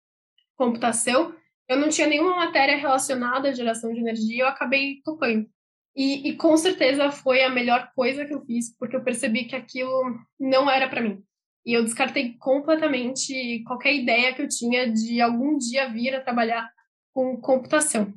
computação, 0.55 1.35
eu 1.67 1.77
não 1.77 1.89
tinha 1.89 2.07
nenhuma 2.07 2.35
matéria 2.35 2.77
relacionada 2.77 3.49
à 3.49 3.53
geração 3.53 3.93
de 3.93 3.99
energia, 3.99 4.43
eu 4.43 4.47
acabei 4.47 5.01
topando. 5.03 5.49
E, 5.97 6.29
e 6.29 6.35
com 6.35 6.55
certeza 6.55 7.09
foi 7.09 7.41
a 7.41 7.49
melhor 7.49 7.91
coisa 7.95 8.23
que 8.23 8.31
eu 8.31 8.45
fiz, 8.45 8.77
porque 8.77 8.95
eu 8.95 9.03
percebi 9.03 9.45
que 9.45 9.55
aquilo 9.55 10.15
não 10.39 10.69
era 10.69 10.87
para 10.87 11.01
mim. 11.01 11.23
E 11.65 11.73
eu 11.73 11.83
descartei 11.83 12.37
completamente 12.37 13.63
qualquer 13.65 13.95
ideia 13.95 14.31
que 14.33 14.43
eu 14.43 14.47
tinha 14.47 14.89
de 14.91 15.19
algum 15.19 15.57
dia 15.57 15.89
vir 15.89 16.13
a 16.13 16.21
trabalhar 16.21 16.69
com 17.11 17.35
computação. 17.41 18.13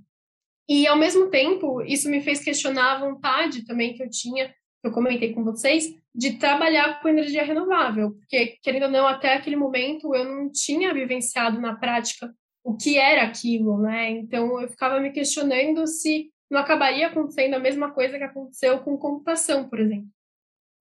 E, 0.69 0.87
ao 0.87 0.97
mesmo 0.97 1.31
tempo, 1.31 1.81
isso 1.83 2.09
me 2.11 2.21
fez 2.21 2.45
questionar 2.45 2.93
a 2.93 3.01
vontade 3.01 3.65
também 3.65 3.95
que 3.95 4.03
eu 4.03 4.11
tinha, 4.11 4.49
que 4.49 4.55
eu 4.87 4.93
comentei 4.93 5.33
com 5.33 5.43
vocês, 5.43 5.93
de 6.15 6.35
trabalhar 6.35 7.01
com 7.01 7.09
energia 7.09 7.43
renovável. 7.43 8.13
Porque, 8.13 8.59
querendo 8.63 8.85
ou 8.85 8.91
não, 8.91 9.07
até 9.09 9.35
aquele 9.35 9.57
momento 9.57 10.15
eu 10.15 10.25
não 10.25 10.53
tinha 10.53 10.93
vivenciado 10.93 11.59
na 11.59 11.75
prática 11.75 12.33
o 12.63 12.77
que 12.77 12.99
era 12.99 13.23
aquilo, 13.23 13.79
né? 13.79 14.11
Então, 14.11 14.61
eu 14.61 14.69
ficava 14.69 15.01
me 15.01 15.11
questionando 15.11 15.87
se 15.87 16.31
não 16.51 16.61
acabaria 16.61 17.07
acontecendo 17.07 17.55
a 17.55 17.61
mesma 17.61 17.93
coisa 17.93 18.19
que 18.19 18.25
aconteceu 18.25 18.81
com 18.81 18.99
computação, 18.99 19.69
por 19.69 19.79
exemplo. 19.79 20.09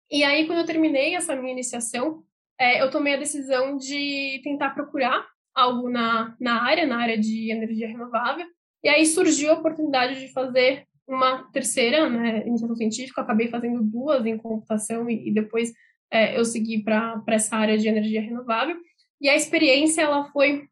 E 0.09 0.23
aí, 0.23 0.47
quando 0.47 0.59
eu 0.59 0.65
terminei 0.65 1.15
essa 1.15 1.35
minha 1.35 1.51
iniciação, 1.51 2.23
é, 2.59 2.81
eu 2.81 2.89
tomei 2.89 3.15
a 3.15 3.19
decisão 3.19 3.77
de 3.77 4.39
tentar 4.43 4.69
procurar 4.71 5.27
algo 5.53 5.89
na, 5.89 6.35
na 6.39 6.63
área, 6.63 6.85
na 6.85 6.97
área 6.97 7.17
de 7.17 7.51
energia 7.51 7.87
renovável, 7.87 8.45
e 8.83 8.89
aí 8.89 9.05
surgiu 9.05 9.51
a 9.51 9.55
oportunidade 9.55 10.19
de 10.19 10.31
fazer 10.31 10.87
uma 11.07 11.43
terceira, 11.51 12.09
né, 12.09 12.45
iniciação 12.45 12.75
científica, 12.75 13.21
eu 13.21 13.23
acabei 13.23 13.47
fazendo 13.47 13.81
duas 13.81 14.25
em 14.25 14.37
computação 14.37 15.09
e, 15.09 15.29
e 15.29 15.33
depois 15.33 15.73
é, 16.11 16.37
eu 16.37 16.45
segui 16.45 16.83
para 16.83 17.23
essa 17.27 17.55
área 17.55 17.77
de 17.77 17.87
energia 17.87 18.21
renovável. 18.21 18.77
E 19.19 19.29
a 19.29 19.35
experiência 19.35 20.01
ela 20.01 20.25
foi 20.31 20.67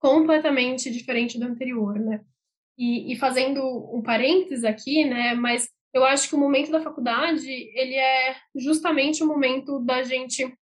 completamente 0.00 0.90
diferente 0.90 1.38
do 1.38 1.46
anterior, 1.46 1.98
né? 1.98 2.24
E, 2.78 3.12
e 3.12 3.16
fazendo 3.16 3.62
um 3.94 4.02
parênteses 4.02 4.64
aqui, 4.64 5.04
né, 5.04 5.34
mas 5.34 5.68
eu 5.94 6.04
acho 6.04 6.28
que 6.28 6.34
o 6.34 6.38
momento 6.38 6.70
da 6.70 6.82
faculdade, 6.82 7.50
ele 7.50 7.94
é 7.94 8.36
justamente 8.54 9.22
o 9.22 9.26
momento 9.26 9.80
da 9.80 10.02
gente 10.02 10.52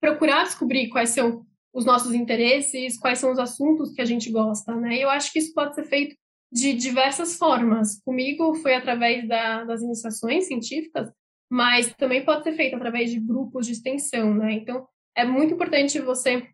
procurar 0.00 0.42
descobrir 0.44 0.88
quais 0.88 1.10
são 1.10 1.46
os 1.72 1.84
nossos 1.84 2.12
interesses, 2.12 2.98
quais 2.98 3.18
são 3.18 3.32
os 3.32 3.38
assuntos 3.38 3.92
que 3.92 4.02
a 4.02 4.04
gente 4.04 4.30
gosta, 4.30 4.74
né? 4.76 4.96
E 4.96 5.02
eu 5.02 5.10
acho 5.10 5.32
que 5.32 5.38
isso 5.38 5.52
pode 5.54 5.74
ser 5.74 5.84
feito 5.84 6.16
de 6.52 6.72
diversas 6.72 7.36
formas. 7.36 8.00
Comigo 8.04 8.54
foi 8.54 8.74
através 8.74 9.26
da, 9.26 9.64
das 9.64 9.82
iniciações 9.82 10.46
científicas, 10.46 11.10
mas 11.50 11.92
também 11.94 12.24
pode 12.24 12.44
ser 12.44 12.52
feito 12.52 12.76
através 12.76 13.10
de 13.10 13.18
grupos 13.18 13.66
de 13.66 13.72
extensão, 13.72 14.34
né? 14.34 14.52
Então, 14.52 14.86
é 15.16 15.24
muito 15.24 15.54
importante 15.54 16.00
você 16.00 16.48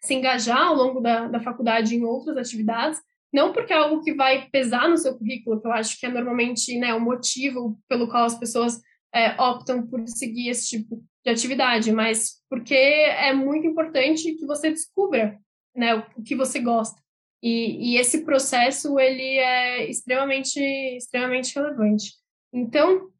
se 0.00 0.14
engajar 0.14 0.68
ao 0.68 0.74
longo 0.74 1.00
da, 1.00 1.28
da 1.28 1.40
faculdade 1.40 1.94
em 1.94 2.04
outras 2.04 2.36
atividades, 2.36 3.00
não 3.36 3.52
porque 3.52 3.70
é 3.70 3.76
algo 3.76 4.02
que 4.02 4.14
vai 4.14 4.48
pesar 4.48 4.88
no 4.88 4.96
seu 4.96 5.14
currículo, 5.14 5.60
que 5.60 5.66
eu 5.66 5.72
acho 5.72 6.00
que 6.00 6.06
é 6.06 6.08
normalmente 6.08 6.78
né, 6.78 6.94
o 6.94 7.00
motivo 7.00 7.78
pelo 7.86 8.08
qual 8.08 8.24
as 8.24 8.38
pessoas 8.38 8.80
é, 9.14 9.38
optam 9.38 9.86
por 9.86 10.08
seguir 10.08 10.48
esse 10.48 10.70
tipo 10.70 11.04
de 11.22 11.30
atividade, 11.30 11.92
mas 11.92 12.42
porque 12.48 12.74
é 12.74 13.34
muito 13.34 13.66
importante 13.66 14.34
que 14.34 14.46
você 14.46 14.70
descubra 14.70 15.38
né, 15.74 15.94
o 16.16 16.22
que 16.22 16.34
você 16.34 16.60
gosta. 16.60 16.98
E, 17.42 17.92
e 17.92 17.98
esse 17.98 18.24
processo 18.24 18.98
ele 18.98 19.36
é 19.36 19.86
extremamente, 19.90 20.58
extremamente 20.96 21.54
relevante. 21.54 22.14
Então, 22.50 23.10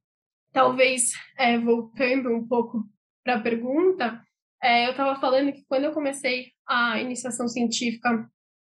talvez 0.50 1.12
é, 1.36 1.58
voltando 1.58 2.30
um 2.30 2.48
pouco 2.48 2.88
para 3.22 3.34
a 3.34 3.40
pergunta, 3.42 4.18
é, 4.62 4.86
eu 4.86 4.92
estava 4.92 5.20
falando 5.20 5.52
que 5.52 5.62
quando 5.68 5.84
eu 5.84 5.92
comecei 5.92 6.52
a 6.66 6.98
iniciação 7.02 7.46
científica 7.46 8.26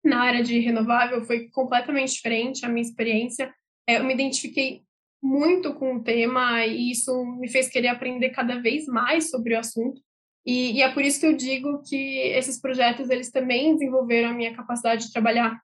na 0.07 0.21
área 0.23 0.43
de 0.43 0.59
renovável 0.59 1.25
foi 1.25 1.49
completamente 1.51 2.15
diferente 2.15 2.65
a 2.65 2.69
minha 2.69 2.87
experiência. 2.87 3.53
É, 3.89 3.99
eu 3.99 4.05
me 4.05 4.15
identifiquei 4.15 4.83
muito 5.23 5.75
com 5.75 5.97
o 5.97 6.03
tema 6.03 6.65
e 6.65 6.91
isso 6.91 7.25
me 7.39 7.49
fez 7.49 7.69
querer 7.69 7.89
aprender 7.89 8.31
cada 8.31 8.61
vez 8.61 8.87
mais 8.87 9.31
sobre 9.31 9.55
o 9.55 9.59
assunto. 9.59 10.01
E, 10.45 10.79
e, 10.79 10.83
é 10.83 10.93
por 10.93 11.03
isso 11.03 11.19
que 11.19 11.27
eu 11.27 11.37
digo 11.37 11.83
que 11.83 12.19
esses 12.19 12.61
projetos 12.61 13.11
eles 13.11 13.33
também 13.33 13.73
desenvolveram 13.73 14.31
a 14.31 14.35
minha 14.35 14.55
capacidade 14.55 15.07
de 15.07 15.13
trabalhar 15.13 15.61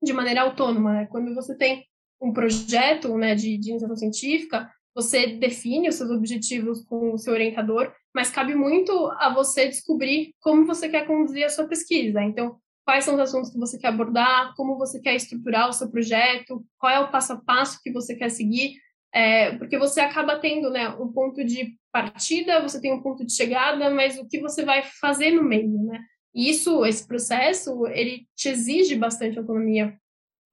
de 0.00 0.12
maneira 0.12 0.42
autônoma. 0.42 0.92
Né? 0.92 1.06
Quando 1.06 1.34
você 1.34 1.56
tem 1.56 1.84
um 2.20 2.32
projeto 2.32 3.16
né, 3.18 3.34
de, 3.34 3.58
de 3.58 3.70
iniciação 3.70 3.96
científica, 3.96 4.70
você 4.94 5.26
define 5.26 5.88
os 5.88 5.96
seus 5.96 6.10
objetivos 6.10 6.84
com 6.84 7.12
o 7.12 7.18
seu 7.18 7.32
orientador, 7.32 7.92
mas 8.14 8.30
cabe 8.30 8.54
muito 8.54 8.92
a 9.18 9.32
você 9.34 9.66
descobrir 9.66 10.34
como 10.40 10.66
você 10.66 10.88
quer 10.88 11.06
conduzir 11.06 11.44
a 11.44 11.48
sua 11.48 11.66
pesquisa. 11.66 12.22
Então, 12.22 12.60
quais 12.84 13.04
são 13.04 13.14
os 13.14 13.20
assuntos 13.20 13.50
que 13.50 13.58
você 13.58 13.78
quer 13.78 13.88
abordar, 13.88 14.54
como 14.56 14.76
você 14.76 15.00
quer 15.00 15.14
estruturar 15.14 15.68
o 15.68 15.72
seu 15.72 15.90
projeto, 15.90 16.64
qual 16.78 16.92
é 16.92 17.00
o 17.00 17.10
passo 17.10 17.34
a 17.34 17.36
passo 17.36 17.80
que 17.82 17.92
você 17.92 18.14
quer 18.14 18.30
seguir, 18.30 18.76
é, 19.14 19.56
porque 19.58 19.78
você 19.78 20.00
acaba 20.00 20.38
tendo 20.38 20.70
né, 20.70 20.88
um 20.88 21.12
ponto 21.12 21.44
de 21.44 21.76
partida, 21.92 22.62
você 22.62 22.80
tem 22.80 22.92
um 22.92 23.02
ponto 23.02 23.24
de 23.24 23.32
chegada, 23.32 23.90
mas 23.90 24.18
o 24.18 24.26
que 24.26 24.40
você 24.40 24.64
vai 24.64 24.82
fazer 24.82 25.30
no 25.32 25.44
meio, 25.44 25.82
né? 25.84 26.00
E 26.34 26.48
isso, 26.48 26.84
esse 26.86 27.06
processo, 27.06 27.86
ele 27.88 28.26
te 28.34 28.48
exige 28.48 28.96
bastante 28.96 29.38
autonomia. 29.38 29.94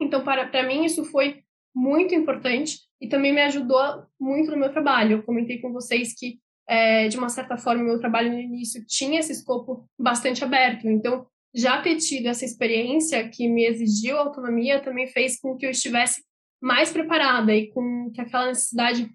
Então, 0.02 0.24
para, 0.24 0.46
para 0.48 0.64
mim, 0.64 0.84
isso 0.84 1.06
foi 1.06 1.42
muito 1.74 2.14
importante 2.14 2.80
e 3.00 3.08
também 3.08 3.34
me 3.34 3.42
ajudou 3.44 3.80
muito 4.20 4.52
no 4.52 4.58
meu 4.58 4.70
trabalho. 4.72 5.18
Eu 5.18 5.24
comentei 5.24 5.60
com 5.60 5.72
vocês 5.72 6.14
que, 6.14 6.38
é, 6.68 7.08
de 7.08 7.18
uma 7.18 7.30
certa 7.30 7.58
forma, 7.58 7.82
meu 7.82 7.98
trabalho 7.98 8.30
no 8.32 8.40
início 8.40 8.86
tinha 8.86 9.22
esse 9.22 9.32
escopo 9.32 9.90
bastante 9.98 10.44
aberto. 10.44 10.90
Então, 10.90 11.26
já 11.54 11.82
ter 11.82 11.98
tido 11.98 12.28
essa 12.28 12.46
experiência 12.46 13.28
que 13.28 13.48
me 13.48 13.66
exigiu 13.66 14.18
autonomia 14.18 14.82
também 14.82 15.08
fez 15.08 15.40
com 15.40 15.56
que 15.58 15.66
eu 15.66 15.72
estivesse 15.72 16.24
mais 16.62 16.92
preparada 16.92 17.56
e 17.56 17.68
com 17.72 18.12
que 18.12 18.22
aquela 18.22 18.48
necessidade 18.48 19.10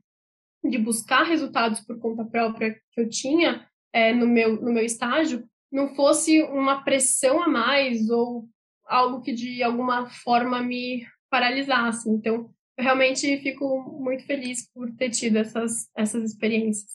de 0.64 0.78
buscar 0.78 1.24
resultados 1.24 1.80
por 1.80 1.98
conta 1.98 2.24
própria 2.24 2.74
que 2.92 3.00
eu 3.00 3.08
tinha 3.08 3.68
é, 3.92 4.12
no, 4.12 4.26
meu, 4.26 4.60
no 4.60 4.72
meu 4.72 4.84
estágio 4.84 5.46
não 5.70 5.94
fosse 5.94 6.42
uma 6.42 6.82
pressão 6.82 7.42
a 7.42 7.48
mais 7.48 8.08
ou 8.08 8.48
algo 8.86 9.20
que 9.20 9.32
de 9.32 9.62
alguma 9.62 10.06
forma 10.06 10.62
me 10.62 11.06
paralisasse. 11.30 12.08
Então, 12.08 12.50
eu 12.76 12.84
realmente 12.84 13.38
fico 13.38 13.80
muito 14.00 14.24
feliz 14.24 14.70
por 14.72 14.90
ter 14.92 15.10
tido 15.10 15.36
essas, 15.36 15.88
essas 15.96 16.30
experiências. 16.30 16.90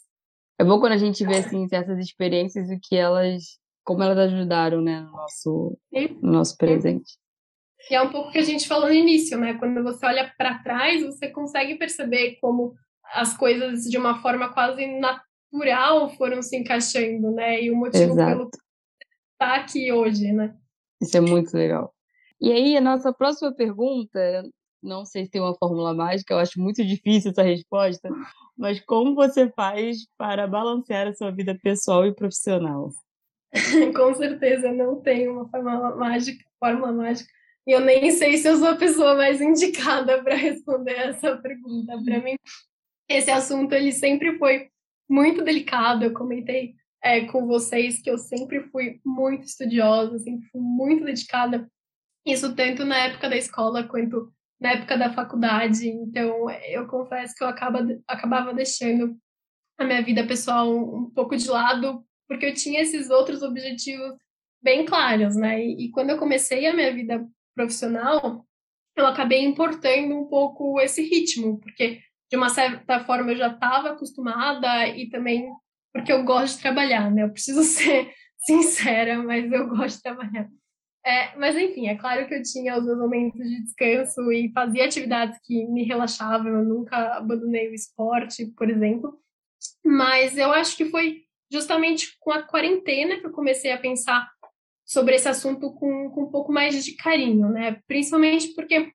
É 0.60 0.64
bom 0.64 0.80
quando 0.80 0.94
a 0.94 0.98
gente 0.98 1.26
vê 1.26 1.38
assim, 1.38 1.68
essas 1.72 2.00
experiências 2.00 2.70
e 2.70 2.80
que 2.80 2.96
elas 2.96 3.60
como 3.90 4.04
elas 4.04 4.20
ajudaram, 4.20 4.82
né, 4.82 5.00
no 5.00 5.12
nosso, 5.14 5.76
no 6.22 6.32
nosso 6.32 6.56
presente. 6.56 7.18
E 7.90 7.96
é 7.96 8.00
um 8.00 8.12
pouco 8.12 8.32
que 8.32 8.38
a 8.38 8.44
gente 8.44 8.68
falou 8.68 8.88
no 8.88 8.94
início, 8.94 9.36
né? 9.36 9.56
Quando 9.56 9.82
você 9.82 10.06
olha 10.06 10.32
para 10.38 10.60
trás, 10.60 11.04
você 11.04 11.28
consegue 11.30 11.74
perceber 11.74 12.38
como 12.40 12.76
as 13.04 13.36
coisas 13.36 13.86
de 13.86 13.98
uma 13.98 14.22
forma 14.22 14.54
quase 14.54 14.86
natural 14.86 16.08
foram 16.12 16.40
se 16.44 16.56
encaixando, 16.56 17.32
né? 17.32 17.64
E 17.64 17.72
o 17.72 17.76
motivo 17.76 18.12
Exato. 18.12 18.30
pelo 18.30 18.52
que 18.52 18.58
está 19.32 19.56
aqui 19.56 19.92
hoje, 19.92 20.32
né? 20.34 20.56
Isso 21.02 21.18
é 21.18 21.22
muito 21.22 21.52
legal. 21.58 21.92
E 22.40 22.52
aí, 22.52 22.78
a 22.78 22.82
nossa 22.82 23.12
próxima 23.12 23.52
pergunta, 23.56 24.44
não 24.84 25.04
sei 25.04 25.26
se 25.26 25.32
tem 25.32 25.42
uma 25.42 25.56
fórmula 25.56 25.96
mágica, 25.96 26.36
eu 26.36 26.38
acho 26.38 26.62
muito 26.62 26.86
difícil 26.86 27.32
essa 27.32 27.42
resposta, 27.42 28.08
mas 28.56 28.80
como 28.82 29.16
você 29.16 29.50
faz 29.50 30.06
para 30.16 30.46
balancear 30.46 31.08
a 31.08 31.14
sua 31.14 31.32
vida 31.32 31.58
pessoal 31.60 32.06
e 32.06 32.14
profissional? 32.14 32.92
Com 33.95 34.14
certeza 34.14 34.72
não 34.72 35.02
tem 35.02 35.28
uma 35.28 35.47
fórmula 35.50 35.95
mágica, 35.95 36.43
fórmula 36.60 36.91
mágica. 36.91 37.30
E 37.68 37.72
eu 37.72 37.82
nem 37.82 38.12
sei 38.12 38.38
se 38.38 38.47
eu 38.47 38.58
sou 38.58 38.70
a 38.70 38.76
pessoa 38.76 39.16
mais 39.16 39.41
indicada 39.41 40.24
para 40.24 40.36
responder 40.36 40.93
essa 40.93 41.38
pergunta. 41.38 42.02
Para 42.04 42.20
mim, 42.20 42.36
esse 43.08 43.30
assunto 43.30 43.74
ele 43.74 43.91
sempre 43.91 44.38
foi 44.38 44.70
muito 45.10 45.43
delicado. 45.43 46.04
Eu 46.04 46.14
comentei 46.14 46.76
é, 47.04 47.26
com 47.26 47.45
vocês 47.45 48.02
que 48.02 48.10
eu 48.10 48.18
sempre 48.18 48.62
fui 48.70 49.00
muito 49.06 49.45
estudiosa, 49.45 50.20
sempre 50.20 50.47
fui 50.50 50.62
muito 50.62 51.06
dedicada. 51.06 51.70
Isso 52.26 52.56
tanto 52.56 52.86
na 52.86 52.97
época 52.97 53.30
da 53.30 53.38
escola 53.38 53.84
quanto 53.84 54.32
na 54.60 54.72
época 54.72 54.97
da 54.97 55.14
faculdade. 55.14 55.88
Então, 55.88 56.50
eu 56.50 56.88
confesso 56.88 57.34
que 57.36 57.43
eu 57.43 57.47
acaba, 57.47 57.80
acabava 58.08 58.54
deixando 58.54 59.18
a 59.78 59.86
minha 59.86 60.04
vida 60.04 60.26
pessoal 60.28 60.70
um 60.70 61.10
pouco 61.10 61.38
de 61.38 61.47
lado 61.50 62.06
porque 62.30 62.46
eu 62.46 62.54
tinha 62.54 62.80
esses 62.80 63.10
outros 63.10 63.42
objetivos 63.42 64.16
bem 64.62 64.86
claros, 64.86 65.36
né? 65.36 65.66
E, 65.66 65.86
e 65.86 65.92
quando 65.92 66.12
eu 66.12 66.18
comecei 66.20 66.68
a 66.68 66.74
minha 66.74 66.94
vida 66.94 67.28
profissional, 67.56 68.46
eu 68.96 69.08
acabei 69.08 69.44
importando 69.44 70.16
um 70.16 70.26
pouco 70.26 70.80
esse 70.80 71.02
ritmo, 71.02 71.60
porque 71.60 72.02
de 72.30 72.38
uma 72.38 72.50
certa 72.50 73.04
forma 73.04 73.32
eu 73.32 73.38
já 73.38 73.48
estava 73.48 73.90
acostumada 73.90 74.88
e 74.88 75.10
também 75.10 75.50
porque 75.92 76.12
eu 76.12 76.24
gosto 76.24 76.58
de 76.58 76.62
trabalhar, 76.62 77.10
né? 77.12 77.24
Eu 77.24 77.32
preciso 77.32 77.64
ser 77.66 78.14
sincera, 78.38 79.22
mas 79.24 79.52
eu 79.52 79.68
gosto 79.68 79.98
de 79.98 80.04
trabalhar. 80.04 80.48
É, 81.06 81.36
mas 81.38 81.58
enfim, 81.58 81.88
é 81.88 81.96
claro 81.96 82.28
que 82.28 82.36
eu 82.36 82.44
tinha 82.44 82.78
os 82.78 82.86
meus 82.86 83.00
momentos 83.00 83.40
de 83.40 83.64
descanso 83.64 84.32
e 84.32 84.52
fazia 84.52 84.86
atividades 84.86 85.40
que 85.44 85.66
me 85.66 85.84
relaxavam, 85.84 86.48
eu 86.48 86.64
nunca 86.64 87.18
abandonei 87.18 87.70
o 87.70 87.74
esporte, 87.74 88.46
por 88.58 88.70
exemplo. 88.70 89.18
Mas 89.84 90.38
eu 90.38 90.52
acho 90.52 90.78
que 90.78 90.86
foi 90.86 91.24
justamente 91.52 92.16
com 92.20 92.32
a 92.32 92.43
quarentena 92.43 93.20
que 93.20 93.26
eu 93.26 93.32
comecei 93.32 93.72
a 93.72 93.78
pensar 93.78 94.30
sobre 94.86 95.16
esse 95.16 95.28
assunto 95.28 95.72
com, 95.74 96.10
com 96.10 96.24
um 96.24 96.32
pouco 96.32 96.52
mais 96.52 96.84
de 96.84 96.93
carinho, 96.93 97.50
né? 97.50 97.80
Principalmente 97.88 98.54
porque 98.56 98.91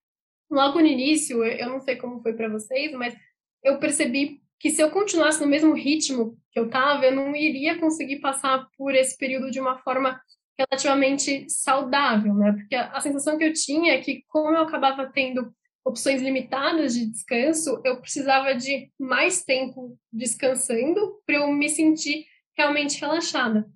logo 0.50 0.80
no 0.80 0.86
início, 0.86 1.44
eu 1.44 1.68
não 1.68 1.80
sei 1.80 1.96
como 1.96 2.20
foi 2.20 2.32
para 2.32 2.48
vocês, 2.48 2.92
mas 2.92 3.14
eu 3.62 3.78
percebi 3.78 4.40
que 4.58 4.70
se 4.70 4.82
eu 4.82 4.90
continuasse 4.90 5.40
no 5.40 5.46
mesmo 5.46 5.74
ritmo 5.74 6.36
que 6.50 6.58
eu 6.58 6.66
estava, 6.66 7.04
eu 7.04 7.14
não 7.14 7.34
iria 7.34 7.78
conseguir 7.78 8.20
passar 8.20 8.66
por 8.76 8.94
esse 8.94 9.16
período 9.16 9.50
de 9.50 9.60
uma 9.60 9.78
forma 9.78 10.20
relativamente 10.58 11.48
saudável, 11.50 12.34
né? 12.34 12.52
Porque 12.52 12.74
a, 12.74 12.92
a 12.92 13.00
sensação 13.00 13.36
que 13.36 13.44
eu 13.44 13.52
tinha 13.52 13.94
é 13.94 13.98
que, 13.98 14.24
como 14.28 14.56
eu 14.56 14.62
acabava 14.62 15.10
tendo 15.12 15.52
opções 15.84 16.22
limitadas 16.22 16.94
de 16.94 17.06
descanso, 17.06 17.80
eu 17.84 18.00
precisava 18.00 18.54
de 18.54 18.90
mais 18.98 19.44
tempo 19.44 19.98
descansando 20.12 21.20
para 21.26 21.36
eu 21.36 21.52
me 21.52 21.68
sentir 21.68 22.26
realmente 22.56 23.00
relaxada. 23.00 23.66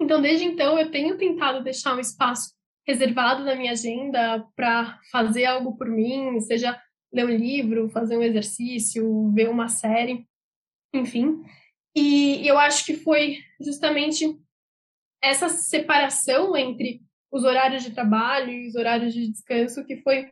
Então, 0.00 0.20
desde 0.20 0.44
então, 0.44 0.78
eu 0.78 0.90
tenho 0.90 1.16
tentado 1.16 1.62
deixar 1.62 1.94
um 1.94 2.00
espaço 2.00 2.54
reservado 2.86 3.44
na 3.44 3.54
minha 3.54 3.72
agenda 3.72 4.46
para 4.54 5.00
fazer 5.10 5.44
algo 5.46 5.76
por 5.76 5.88
mim, 5.88 6.40
seja 6.40 6.80
ler 7.12 7.24
um 7.24 7.30
livro, 7.30 7.88
fazer 7.88 8.16
um 8.16 8.22
exercício, 8.22 9.30
ver 9.32 9.48
uma 9.48 9.68
série, 9.68 10.26
enfim. 10.92 11.42
E 11.94 12.46
eu 12.46 12.58
acho 12.58 12.84
que 12.84 12.94
foi 12.94 13.38
justamente 13.60 14.36
essa 15.22 15.48
separação 15.48 16.56
entre 16.56 17.00
os 17.32 17.44
horários 17.44 17.82
de 17.82 17.92
trabalho 17.92 18.50
e 18.50 18.68
os 18.68 18.74
horários 18.74 19.14
de 19.14 19.28
descanso 19.28 19.84
que 19.84 19.96
foi 19.98 20.30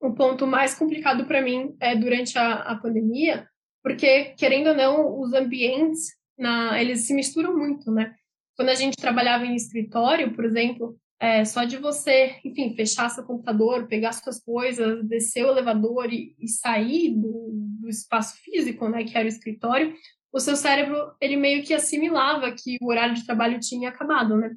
o 0.00 0.14
ponto 0.14 0.46
mais 0.46 0.74
complicado 0.74 1.26
para 1.26 1.42
mim 1.42 1.76
é, 1.80 1.94
durante 1.96 2.38
a, 2.38 2.54
a 2.54 2.76
pandemia, 2.76 3.48
porque, 3.82 4.34
querendo 4.36 4.68
ou 4.68 4.74
não, 4.74 5.20
os 5.20 5.32
ambientes, 5.32 6.17
na, 6.38 6.80
eles 6.80 7.00
se 7.00 7.12
misturam 7.12 7.56
muito, 7.56 7.90
né? 7.90 8.14
Quando 8.56 8.70
a 8.70 8.74
gente 8.74 8.96
trabalhava 8.96 9.44
em 9.44 9.54
escritório, 9.54 10.34
por 10.34 10.44
exemplo, 10.44 10.98
é, 11.20 11.44
só 11.44 11.64
de 11.64 11.76
você, 11.76 12.36
enfim, 12.44 12.74
fechar 12.74 13.08
seu 13.08 13.24
computador, 13.24 13.88
pegar 13.88 14.12
suas 14.12 14.42
coisas, 14.42 15.04
descer 15.06 15.44
o 15.44 15.50
elevador 15.50 16.12
e, 16.12 16.34
e 16.38 16.48
sair 16.48 17.10
do, 17.10 17.50
do, 17.80 17.88
espaço 17.88 18.36
físico, 18.38 18.88
né, 18.88 19.04
que 19.04 19.16
era 19.16 19.24
o 19.24 19.28
escritório, 19.28 19.94
o 20.32 20.38
seu 20.38 20.54
cérebro, 20.54 21.12
ele 21.20 21.36
meio 21.36 21.64
que 21.64 21.74
assimilava 21.74 22.52
que 22.52 22.76
o 22.80 22.88
horário 22.88 23.14
de 23.14 23.26
trabalho 23.26 23.58
tinha 23.58 23.88
acabado, 23.88 24.36
né? 24.36 24.54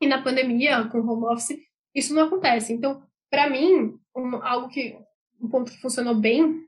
E 0.00 0.06
na 0.06 0.22
pandemia, 0.22 0.84
com 0.84 0.98
home 0.98 1.32
office, 1.32 1.56
isso 1.94 2.12
não 2.12 2.24
acontece. 2.24 2.72
Então, 2.72 3.02
para 3.30 3.48
mim, 3.48 3.96
um, 4.14 4.36
algo 4.42 4.68
que 4.68 4.98
um 5.40 5.48
ponto 5.48 5.70
que 5.70 5.80
funcionou 5.80 6.14
bem 6.14 6.66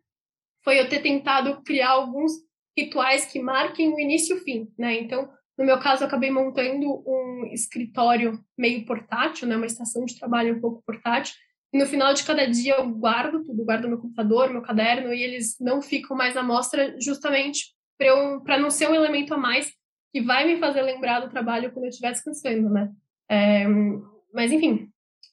foi 0.63 0.81
eu 0.81 0.89
ter 0.89 1.01
tentado 1.01 1.63
criar 1.63 1.91
alguns 1.91 2.33
rituais 2.77 3.25
que 3.25 3.41
marquem 3.41 3.93
o 3.93 3.99
início 3.99 4.37
e 4.37 4.39
o 4.39 4.43
fim, 4.43 4.69
né? 4.79 5.01
Então, 5.01 5.29
no 5.59 5.65
meu 5.65 5.79
caso, 5.79 6.03
eu 6.03 6.07
acabei 6.07 6.31
montando 6.31 7.03
um 7.07 7.49
escritório 7.53 8.39
meio 8.57 8.85
portátil, 8.85 9.49
né? 9.49 9.57
Uma 9.57 9.67
estação 9.67 10.05
de 10.05 10.19
trabalho 10.19 10.57
um 10.57 10.61
pouco 10.61 10.83
portátil. 10.85 11.35
E 11.73 11.79
no 11.79 11.87
final 11.87 12.13
de 12.13 12.25
cada 12.25 12.47
dia 12.47 12.77
eu 12.77 12.89
guardo 12.91 13.43
tudo, 13.43 13.65
guardo 13.65 13.89
meu 13.89 13.99
computador, 13.99 14.51
meu 14.51 14.63
caderno, 14.63 15.13
e 15.13 15.23
eles 15.23 15.57
não 15.61 15.81
ficam 15.81 16.17
mais 16.17 16.37
à 16.37 16.43
mostra 16.43 16.95
justamente 17.01 17.75
para 18.45 18.59
não 18.59 18.71
ser 18.71 18.89
um 18.89 18.95
elemento 18.95 19.33
a 19.33 19.39
mais 19.39 19.73
que 20.13 20.21
vai 20.21 20.47
me 20.47 20.59
fazer 20.59 20.83
lembrar 20.83 21.21
do 21.21 21.31
trabalho 21.31 21.73
quando 21.73 21.87
eu 21.87 21.91
estiver 21.91 22.13
descansando, 22.13 22.71
né? 22.71 22.93
É, 23.29 23.67
mas, 24.33 24.53
enfim, 24.53 24.91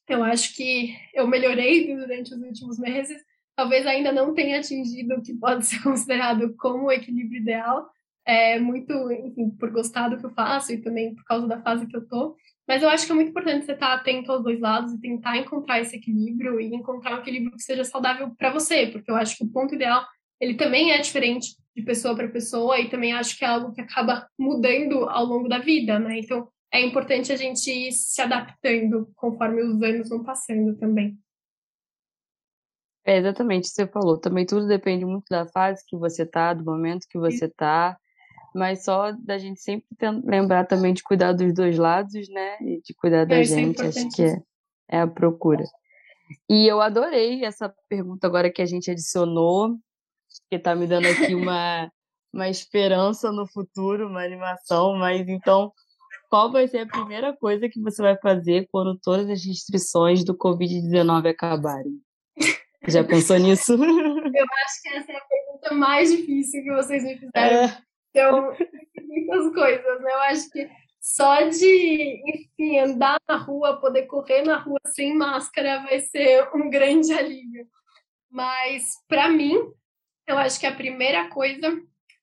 eu 0.08 0.24
acho 0.24 0.56
que 0.56 0.96
eu 1.14 1.28
melhorei 1.28 1.88
durante 1.96 2.34
os 2.34 2.42
últimos 2.42 2.80
meses. 2.80 3.22
Talvez 3.56 3.86
ainda 3.86 4.12
não 4.12 4.34
tenha 4.34 4.60
atingido 4.60 5.16
o 5.16 5.22
que 5.22 5.34
pode 5.36 5.66
ser 5.68 5.82
considerado 5.82 6.56
como 6.56 6.86
o 6.86 6.92
equilíbrio 6.92 7.42
ideal, 7.42 7.90
é 8.26 8.58
muito, 8.58 8.94
enfim, 9.12 9.50
por 9.52 9.70
gostar 9.72 10.10
do 10.10 10.18
que 10.18 10.26
eu 10.26 10.34
faço 10.34 10.72
e 10.72 10.82
também 10.82 11.14
por 11.14 11.26
causa 11.26 11.48
da 11.48 11.62
fase 11.62 11.86
que 11.86 11.96
eu 11.96 12.08
tô. 12.08 12.36
Mas 12.66 12.82
eu 12.82 12.88
acho 12.88 13.06
que 13.06 13.12
é 13.12 13.16
muito 13.16 13.30
importante 13.30 13.66
você 13.66 13.74
estar 13.74 13.94
atento 13.94 14.32
aos 14.32 14.42
dois 14.42 14.60
lados 14.62 14.94
e 14.94 15.02
tentar 15.02 15.38
encontrar 15.38 15.82
esse 15.82 15.98
equilíbrio 15.98 16.60
e 16.60 16.74
encontrar 16.74 17.16
um 17.16 17.20
equilíbrio 17.20 17.52
que 17.52 17.62
seja 17.62 17.84
saudável 17.84 18.34
para 18.38 18.52
você, 18.54 18.88
porque 18.88 19.12
eu 19.12 19.16
acho 19.16 19.38
que 19.38 19.44
o 19.44 19.50
ponto 19.50 19.76
ideal 19.76 20.06
ele 20.40 20.56
também 20.56 20.92
é 20.92 21.00
diferente 21.00 21.56
de 21.76 21.84
pessoa 21.84 22.16
para 22.16 22.28
pessoa 22.28 22.80
e 22.80 22.90
também 22.90 23.14
acho 23.14 23.38
que 23.38 23.46
é 23.46 23.48
algo 23.48 23.74
que 23.74 23.82
acaba 23.82 24.28
mudando 24.38 25.10
ao 25.10 25.26
longo 25.26 25.48
da 25.48 25.60
vida, 25.60 25.98
né? 26.00 26.20
Então, 26.20 26.48
é 26.72 26.82
importante 26.82 27.32
a 27.32 27.36
gente 27.36 27.70
ir 27.70 27.92
se 27.92 28.22
adaptando 28.22 29.10
conforme 29.16 29.62
os 29.62 29.82
anos 29.82 30.10
vão 30.10 30.24
passando 30.24 30.76
também. 30.78 31.18
É 33.06 33.18
exatamente, 33.18 33.68
você 33.68 33.86
falou. 33.86 34.18
Também 34.18 34.46
tudo 34.46 34.68
depende 34.68 35.06
muito 35.06 35.26
da 35.30 35.46
fase 35.46 35.84
que 35.86 35.98
você 35.98 36.26
tá, 36.26 36.54
do 36.54 36.64
momento 36.64 37.08
que 37.10 37.18
você 37.18 37.50
tá, 37.50 37.98
mas 38.56 38.84
só 38.84 39.12
da 39.12 39.38
gente 39.38 39.60
sempre 39.60 39.88
lembrar 40.24 40.66
também 40.66 40.94
de 40.94 41.04
cuidar 41.04 41.34
dos 41.34 41.54
dois 41.54 41.78
lados, 41.78 42.30
né? 42.30 42.58
E 42.62 42.82
de 42.82 42.94
cuidar 42.94 43.26
da 43.26 43.36
é, 43.36 43.42
é 43.42 43.44
gente, 43.44 43.82
é 43.82 43.88
acho 43.88 44.10
que 44.10 44.24
é, 44.24 44.42
é 44.90 45.00
a 45.02 45.08
procura. 45.08 45.66
E 46.50 46.66
eu 46.66 46.80
adorei 46.82 47.44
essa 47.44 47.74
pergunta 47.90 48.26
agora 48.26 48.52
que 48.52 48.62
a 48.62 48.66
gente 48.66 48.90
adicionou, 48.90 49.78
que 50.50 50.58
tá 50.58 50.76
me 50.76 50.88
dando 50.88 51.08
aqui 51.08 51.36
uma, 51.36 51.92
uma 52.34 52.48
esperança 52.48 53.32
no 53.32 53.46
futuro, 53.46 54.08
uma 54.08 54.24
animação, 54.24 54.96
mas 54.96 55.28
então 55.28 55.72
qual 56.30 56.52
vai 56.52 56.68
ser 56.68 56.80
a 56.80 56.88
primeira 56.88 57.36
coisa 57.36 57.70
que 57.70 57.80
você 57.80 58.02
vai 58.02 58.18
fazer 58.18 58.68
quando 58.72 58.98
todas 58.98 59.30
as 59.30 59.46
restrições 59.46 60.24
do 60.24 60.36
Covid-19 60.36 61.30
acabarem? 61.30 62.02
Já 62.88 63.04
pensou 63.04 63.38
nisso? 63.38 63.74
Eu 63.76 64.46
acho 64.66 64.82
que 64.82 64.90
essa 64.90 65.12
é 65.12 65.16
a 65.16 65.22
pergunta 65.22 65.74
mais 65.74 66.12
difícil 66.12 66.64
que 66.64 66.72
vocês 66.72 67.04
me 67.04 67.18
fizeram. 67.18 67.66
É. 67.66 67.78
Então, 68.10 68.56
muitas 69.08 69.54
coisas, 69.54 70.02
né? 70.02 70.12
Eu 70.12 70.22
acho 70.22 70.50
que 70.50 70.70
só 71.00 71.42
de, 71.42 72.22
enfim, 72.26 72.80
andar 72.80 73.20
na 73.28 73.36
rua, 73.36 73.80
poder 73.80 74.04
correr 74.04 74.44
na 74.44 74.58
rua 74.58 74.80
sem 74.88 75.16
máscara 75.16 75.84
vai 75.84 76.00
ser 76.00 76.50
um 76.56 76.70
grande 76.70 77.12
alívio. 77.14 77.68
Mas, 78.30 78.92
para 79.08 79.30
mim, 79.30 79.58
eu 80.28 80.38
acho 80.38 80.60
que 80.60 80.66
a 80.66 80.76
primeira 80.76 81.30
coisa 81.30 81.78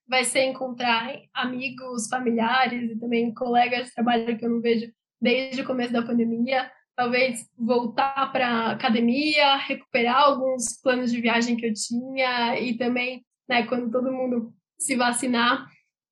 vai 0.07 0.25
ser 0.25 0.43
encontrar 0.43 1.15
amigos, 1.33 2.07
familiares 2.07 2.91
e 2.91 2.99
também 2.99 3.33
colegas 3.33 3.87
de 3.87 3.93
trabalho 3.93 4.37
que 4.37 4.43
eu 4.43 4.49
não 4.49 4.61
vejo 4.61 4.91
desde 5.21 5.61
o 5.61 5.65
começo 5.65 5.93
da 5.93 6.01
pandemia. 6.01 6.71
Talvez 7.01 7.49
voltar 7.57 8.31
para 8.31 8.73
academia, 8.73 9.55
recuperar 9.55 10.17
alguns 10.17 10.79
planos 10.83 11.11
de 11.11 11.19
viagem 11.19 11.57
que 11.57 11.65
eu 11.65 11.73
tinha 11.73 12.59
e 12.59 12.77
também, 12.77 13.25
né, 13.49 13.65
quando 13.65 13.89
todo 13.89 14.11
mundo 14.11 14.53
se 14.77 14.95
vacinar, 14.95 15.67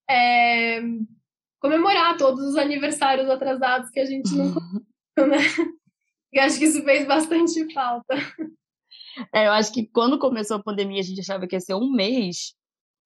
é, 0.09 0.81
comemorar 1.59 2.17
todos 2.17 2.43
os 2.43 2.55
aniversários 2.55 3.29
atrasados 3.29 3.91
que 3.91 3.99
a 3.99 4.05
gente 4.05 4.33
não 4.33 4.55
né? 5.27 5.37
E 6.33 6.39
acho 6.39 6.57
que 6.57 6.65
isso 6.65 6.83
fez 6.83 7.05
bastante 7.07 7.71
falta. 7.71 8.15
É, 9.31 9.45
eu 9.45 9.51
acho 9.51 9.71
que 9.71 9.85
quando 9.85 10.17
começou 10.17 10.57
a 10.57 10.63
pandemia, 10.63 11.01
a 11.01 11.03
gente 11.03 11.21
achava 11.21 11.45
que 11.45 11.55
ia 11.55 11.59
ser 11.59 11.75
um 11.75 11.91
mês 11.91 12.55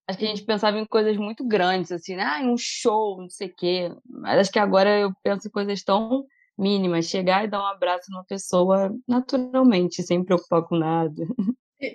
Acho 0.08 0.20
que 0.20 0.26
a 0.26 0.30
gente 0.30 0.46
pensava 0.46 0.78
em 0.78 0.86
coisas 0.86 1.16
muito 1.18 1.46
grandes, 1.46 1.92
assim, 1.92 2.16
né? 2.16 2.24
Ah, 2.24 2.42
um 2.44 2.58
show, 2.58 3.22
não 3.22 3.30
sei 3.30 3.48
o 3.48 3.56
quê. 3.56 3.92
Mas 4.06 4.40
acho 4.40 4.52
que 4.52 4.60
agora 4.60 5.00
eu 5.00 5.14
penso 5.24 5.48
em 5.48 5.52
coisas 5.52 5.82
tão 5.82 6.26
mínimas. 6.58 7.06
Chegar 7.06 7.44
e 7.44 7.48
dar 7.48 7.62
um 7.62 7.68
abraço 7.68 8.12
numa 8.12 8.26
pessoa 8.26 8.94
naturalmente, 9.08 10.04
sem 10.04 10.24
preocupar 10.24 10.64
com 10.64 10.78
nada. 10.78 11.24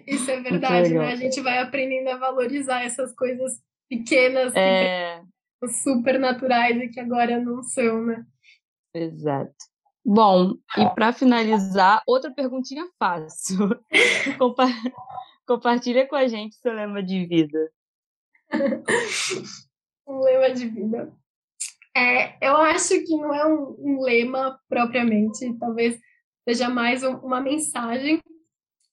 Isso 0.07 0.31
é 0.31 0.41
verdade, 0.41 0.95
né? 0.95 1.13
A 1.13 1.17
gente 1.17 1.41
vai 1.41 1.59
aprendendo 1.59 2.09
a 2.09 2.17
valorizar 2.17 2.83
essas 2.83 3.15
coisas 3.15 3.61
pequenas, 3.89 4.53
é... 4.55 5.23
super 5.83 6.19
naturais 6.19 6.77
e 6.77 6.89
que 6.89 7.01
agora 7.01 7.41
não 7.41 7.63
são, 7.63 8.05
né? 8.05 8.25
Exato. 8.95 9.55
Bom, 10.05 10.55
e 10.77 10.89
para 10.95 11.13
finalizar, 11.13 12.03
outra 12.07 12.33
perguntinha 12.33 12.87
fácil. 12.99 13.69
Compa... 14.39 14.67
Compartilha 15.47 16.07
com 16.07 16.17
a 16.17 16.27
gente 16.27 16.57
seu 16.57 16.75
lema 16.75 17.03
de 17.03 17.27
vida 17.27 17.71
um 20.07 20.21
lema 20.21 20.51
de 20.53 20.69
vida. 20.69 21.13
É, 21.99 22.37
eu 22.41 22.57
acho 22.59 22.91
que 23.05 23.17
não 23.17 23.35
é 23.35 23.45
um, 23.45 23.75
um 23.77 24.03
lema 24.03 24.57
propriamente, 24.69 25.53
talvez 25.59 25.99
seja 26.49 26.69
mais 26.69 27.03
um, 27.03 27.17
uma 27.17 27.41
mensagem, 27.41 28.23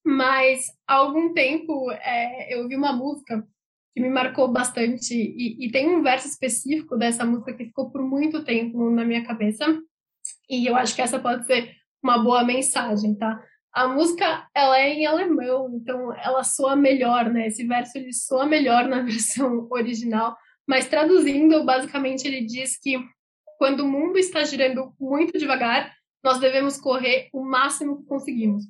mas 0.03 0.66
há 0.88 0.95
algum 0.95 1.32
tempo 1.32 1.91
é, 1.91 2.51
eu 2.51 2.64
ouvi 2.64 2.76
uma 2.76 2.91
música 2.91 3.47
que 3.93 4.01
me 4.01 4.10
marcou 4.10 4.51
bastante 4.51 5.14
e, 5.14 5.64
e, 5.64 5.72
tem 5.72 5.88
um 5.88 6.01
verso 6.01 6.28
específico 6.28 6.97
dessa 6.97 7.24
música 7.24 7.53
que 7.53 7.66
ficou 7.66 7.91
por 7.91 8.01
muito 8.01 8.43
tempo 8.43 8.89
na 8.89 9.06
minha 9.06 9.24
cabeça 9.24 9.66
e 10.49 10.66
eu 10.66 10.76
acho 10.76 10.95
que 10.95 11.01
essa 11.03 11.20
pode 11.20 11.45
ser 11.45 11.76
uma 12.01 12.18
boa 12.18 12.43
mensagem, 12.43 13.14
tá? 13.14 13.39
A 13.72 13.88
música, 13.88 14.47
ela 14.56 14.80
é 14.80 14.93
em 14.93 15.06
alemão, 15.06 15.70
então 15.76 16.12
ela 16.16 16.43
soa 16.43 16.76
melhor, 16.76 17.30
né? 17.30 17.47
Esse 17.47 17.68
verso, 17.68 17.99
ele 17.99 18.12
soa 18.14 18.47
melhor 18.47 18.88
na 18.88 19.01
versão 19.06 19.68
original, 19.70 20.36
mas 20.68 20.88
traduzindo, 20.88 21.63
basicamente 21.63 22.26
ele 22.26 22.41
diz 22.41 22.78
que 22.78 22.97
quando 23.57 23.82
o 23.82 23.88
mundo 23.88 24.18
está 24.18 24.43
girando 24.43 24.93
muito 24.99 25.38
devagar, 25.38 25.93
nós 26.24 26.39
devemos 26.39 26.78
correr 26.78 27.30
o 27.32 27.43
máximo 27.43 27.97
que 27.97 28.05
conseguimos. 28.05 28.66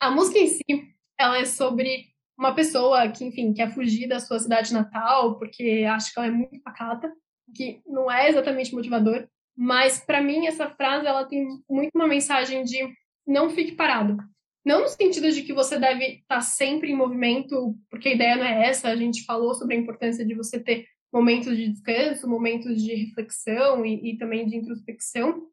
A 0.00 0.10
música 0.10 0.38
em 0.38 0.46
si, 0.46 0.94
ela 1.18 1.38
é 1.38 1.44
sobre 1.44 2.06
uma 2.38 2.54
pessoa 2.54 3.08
que, 3.08 3.24
enfim, 3.24 3.52
quer 3.52 3.72
fugir 3.72 4.08
da 4.08 4.18
sua 4.20 4.38
cidade 4.38 4.72
natal 4.72 5.38
porque 5.38 5.84
acha 5.88 6.12
que 6.12 6.18
ela 6.18 6.28
é 6.28 6.30
muito 6.30 6.62
pacata, 6.62 7.12
que 7.54 7.80
não 7.86 8.10
é 8.10 8.28
exatamente 8.28 8.74
motivador, 8.74 9.28
mas 9.56 10.00
para 10.04 10.22
mim 10.22 10.46
essa 10.46 10.68
frase 10.70 11.06
ela 11.06 11.24
tem 11.24 11.46
muito 11.68 11.92
uma 11.94 12.06
mensagem 12.06 12.64
de 12.64 12.78
não 13.26 13.50
fique 13.50 13.72
parado. 13.72 14.16
Não 14.64 14.82
no 14.82 14.88
sentido 14.88 15.30
de 15.30 15.42
que 15.42 15.52
você 15.52 15.78
deve 15.78 16.04
estar 16.04 16.36
tá 16.36 16.40
sempre 16.40 16.90
em 16.90 16.96
movimento, 16.96 17.76
porque 17.90 18.10
a 18.10 18.14
ideia 18.14 18.36
não 18.36 18.44
é 18.44 18.68
essa, 18.68 18.88
a 18.88 18.96
gente 18.96 19.24
falou 19.24 19.54
sobre 19.54 19.74
a 19.74 19.78
importância 19.78 20.24
de 20.24 20.34
você 20.34 20.60
ter 20.60 20.86
momentos 21.12 21.56
de 21.56 21.68
descanso, 21.68 22.28
momentos 22.28 22.80
de 22.80 22.94
reflexão 22.94 23.84
e, 23.84 24.12
e 24.12 24.18
também 24.18 24.46
de 24.46 24.56
introspecção, 24.56 25.46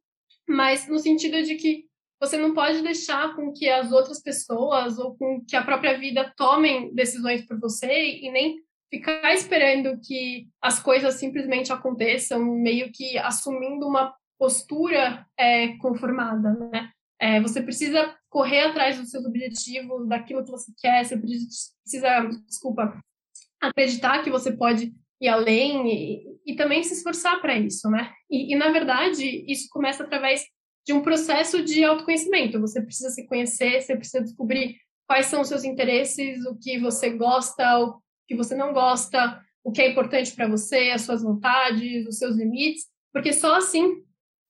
mas 0.48 0.88
no 0.88 1.00
sentido 1.00 1.44
de 1.44 1.56
que 1.56 1.86
você 2.20 2.38
não 2.38 2.54
pode 2.54 2.82
deixar 2.82 3.36
com 3.36 3.52
que 3.52 3.68
as 3.68 3.92
outras 3.92 4.22
pessoas 4.22 5.00
ou 5.00 5.16
com 5.16 5.44
que 5.46 5.56
a 5.56 5.64
própria 5.64 5.98
vida 5.98 6.34
tomem 6.36 6.94
decisões 6.94 7.46
por 7.46 7.60
você 7.60 8.20
e 8.22 8.32
nem 8.32 8.58
ficar 8.90 9.34
esperando 9.34 10.00
que 10.02 10.48
as 10.62 10.80
coisas 10.80 11.16
simplesmente 11.16 11.72
aconteçam, 11.72 12.44
meio 12.44 12.92
que 12.92 13.18
assumindo 13.18 13.88
uma 13.88 14.14
postura 14.38 15.26
é, 15.38 15.78
conformada, 15.78 16.54
né? 16.72 16.92
É, 17.22 17.42
você 17.42 17.62
precisa 17.62 18.16
correr 18.30 18.62
atrás 18.62 18.98
dos 18.98 19.10
seus 19.10 19.26
objetivos, 19.26 20.08
daquilo 20.08 20.44
que 20.44 20.52
você 20.52 20.72
quer, 20.78 21.04
você 21.04 21.18
precisa, 21.18 22.30
desculpa, 22.48 22.98
acreditar 23.60 24.24
que 24.24 24.30
você 24.30 24.56
pode 24.56 24.94
ir 25.22 25.28
além 25.28 25.88
e, 25.88 26.24
e 26.46 26.56
também 26.56 26.82
se 26.84 26.94
esforçar 26.94 27.42
para 27.42 27.58
isso, 27.58 27.90
né? 27.90 28.14
E, 28.30 28.54
e, 28.54 28.56
na 28.56 28.72
verdade, 28.72 29.46
isso 29.52 29.68
começa 29.70 30.04
através 30.04 30.46
de 30.86 30.94
um 30.94 31.02
processo 31.02 31.62
de 31.62 31.84
autoconhecimento. 31.84 32.60
Você 32.62 32.82
precisa 32.82 33.10
se 33.10 33.28
conhecer, 33.28 33.82
você 33.82 33.96
precisa 33.96 34.24
descobrir 34.24 34.78
quais 35.06 35.26
são 35.26 35.42
os 35.42 35.48
seus 35.48 35.64
interesses, 35.64 36.46
o 36.46 36.56
que 36.56 36.80
você 36.80 37.10
gosta, 37.10 37.80
o 37.80 38.02
que 38.28 38.36
você 38.36 38.56
não 38.56 38.72
gosta, 38.72 39.44
o 39.64 39.72
que 39.72 39.82
é 39.82 39.90
importante 39.90 40.34
para 40.34 40.48
você, 40.48 40.92
as 40.92 41.02
suas 41.02 41.22
vontades, 41.22 42.08
os 42.08 42.18
seus 42.18 42.36
limites, 42.38 42.86
porque 43.12 43.34
só 43.34 43.56
assim 43.56 44.04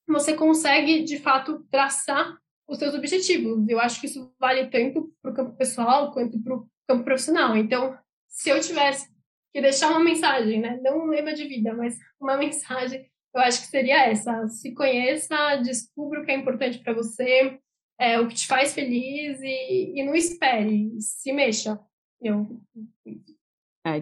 você 0.07 0.33
consegue, 0.33 1.03
de 1.03 1.19
fato, 1.19 1.65
traçar 1.69 2.37
os 2.69 2.77
seus 2.77 2.93
objetivos. 2.93 3.67
Eu 3.67 3.79
acho 3.79 3.99
que 3.99 4.05
isso 4.05 4.31
vale 4.39 4.67
tanto 4.67 5.11
para 5.21 5.31
o 5.31 5.33
campo 5.33 5.57
pessoal 5.57 6.11
quanto 6.13 6.39
para 6.41 6.55
o 6.55 6.69
campo 6.87 7.03
profissional. 7.03 7.57
Então, 7.57 7.97
se 8.27 8.49
eu 8.49 8.61
tivesse 8.61 9.09
que 9.51 9.59
deixar 9.59 9.89
uma 9.89 10.03
mensagem, 10.03 10.61
né? 10.61 10.79
Não 10.81 10.99
um 10.99 11.07
lema 11.07 11.33
de 11.33 11.45
vida, 11.45 11.73
mas 11.73 11.97
uma 12.21 12.37
mensagem, 12.37 13.09
eu 13.33 13.41
acho 13.41 13.61
que 13.61 13.67
seria 13.67 14.05
essa: 14.05 14.47
se 14.47 14.73
conheça, 14.73 15.57
descubra 15.57 16.21
o 16.21 16.25
que 16.25 16.31
é 16.31 16.35
importante 16.35 16.79
para 16.79 16.93
você, 16.93 17.59
é, 17.99 18.19
o 18.19 18.27
que 18.27 18.35
te 18.35 18.47
faz 18.47 18.73
feliz 18.73 19.41
e, 19.41 19.99
e 19.99 20.03
não 20.03 20.15
espere, 20.15 20.89
se 21.01 21.33
mexa. 21.33 21.79
Eu... 22.21 22.61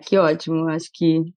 Que 0.06 0.18
ótimo, 0.18 0.68
acho 0.68 0.90
que 0.94 1.34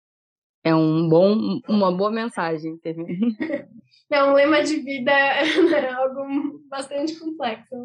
é 0.63 0.75
um 0.75 1.09
bom, 1.09 1.61
uma 1.69 1.95
boa 1.95 2.11
mensagem. 2.11 2.79
É 4.13 4.25
um 4.25 4.33
lema 4.33 4.61
de 4.65 4.75
vida 4.81 5.13
é 5.13 5.93
algo 5.93 6.61
bastante 6.69 7.17
complexo. 7.17 7.77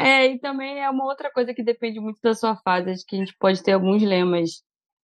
É, 0.00 0.26
e 0.26 0.38
também 0.38 0.80
é 0.80 0.88
uma 0.88 1.04
outra 1.04 1.32
coisa 1.32 1.52
que 1.52 1.64
depende 1.64 1.98
muito 1.98 2.20
da 2.22 2.32
sua 2.32 2.54
fase. 2.54 2.90
Acho 2.90 3.04
que 3.04 3.16
a 3.16 3.18
gente 3.18 3.36
pode 3.36 3.60
ter 3.60 3.72
alguns 3.72 4.00
lemas 4.00 4.62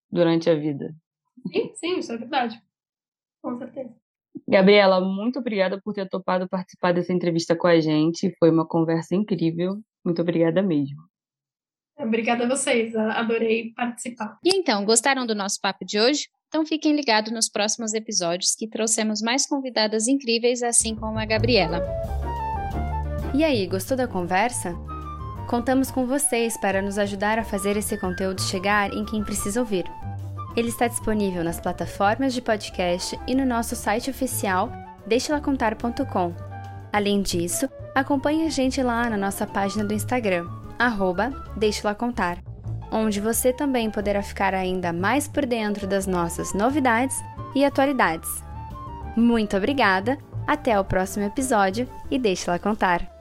durante 0.09 0.49
a 0.49 0.55
vida. 0.55 0.95
Sim, 1.51 1.71
sim, 1.75 1.99
isso 1.99 2.13
é 2.13 2.17
verdade. 2.17 2.57
Com 3.41 3.57
certeza. 3.57 3.93
Gabriela, 4.47 5.01
muito 5.01 5.39
obrigada 5.39 5.77
por 5.83 5.93
ter 5.93 6.07
topado 6.07 6.47
participar 6.47 6.93
dessa 6.93 7.11
entrevista 7.11 7.53
com 7.53 7.67
a 7.67 7.79
gente. 7.81 8.33
Foi 8.39 8.49
uma 8.49 8.65
conversa 8.65 9.13
incrível. 9.13 9.81
Muito 10.05 10.21
obrigada 10.21 10.61
mesmo. 10.61 11.01
Obrigada 11.97 12.45
a 12.45 12.47
vocês, 12.47 12.95
adorei 12.95 13.73
participar. 13.73 14.37
E 14.43 14.55
então, 14.55 14.85
gostaram 14.85 15.25
do 15.25 15.33
nosso 15.33 15.59
papo 15.61 15.85
de 15.85 15.99
hoje? 15.99 16.27
Então 16.47 16.65
fiquem 16.65 16.95
ligados 16.95 17.31
nos 17.31 17.49
próximos 17.49 17.93
episódios 17.93 18.55
que 18.55 18.67
trouxemos 18.67 19.21
mais 19.21 19.45
convidadas 19.45 20.07
incríveis, 20.07 20.63
assim 20.63 20.95
como 20.95 21.19
a 21.19 21.25
Gabriela. 21.25 21.81
E 23.33 23.43
aí, 23.43 23.67
gostou 23.67 23.97
da 23.97 24.07
conversa? 24.07 24.73
Contamos 25.47 25.91
com 25.91 26.07
vocês 26.07 26.57
para 26.57 26.81
nos 26.81 26.97
ajudar 26.97 27.37
a 27.37 27.43
fazer 27.43 27.77
esse 27.77 27.97
conteúdo 27.97 28.41
chegar 28.41 28.91
em 28.93 29.05
quem 29.05 29.23
precisa 29.23 29.59
ouvir. 29.59 29.85
Ele 30.55 30.69
está 30.69 30.87
disponível 30.87 31.43
nas 31.43 31.59
plataformas 31.59 32.33
de 32.33 32.41
podcast 32.41 33.19
e 33.27 33.35
no 33.35 33.45
nosso 33.45 33.75
site 33.75 34.09
oficial 34.09 34.71
deixelacontar.com. 35.05 36.33
Além 36.91 37.21
disso, 37.21 37.69
acompanhe 37.93 38.45
a 38.45 38.49
gente 38.49 38.81
lá 38.81 39.09
na 39.09 39.17
nossa 39.17 39.45
página 39.45 39.83
do 39.83 39.93
Instagram, 39.93 40.47
arroba 40.79 41.31
Contar, 41.97 42.41
onde 42.95 43.19
você 43.19 43.51
também 43.51 43.91
poderá 43.91 44.23
ficar 44.23 44.53
ainda 44.53 44.93
mais 44.93 45.27
por 45.27 45.45
dentro 45.45 45.85
das 45.85 46.07
nossas 46.07 46.53
novidades 46.53 47.21
e 47.53 47.65
atualidades. 47.65 48.29
Muito 49.17 49.57
obrigada, 49.57 50.17
até 50.47 50.79
o 50.79 50.85
próximo 50.85 51.25
episódio 51.25 51.89
e 52.09 52.17
deixe 52.17 52.49
lá 52.49 52.57
contar! 52.57 53.14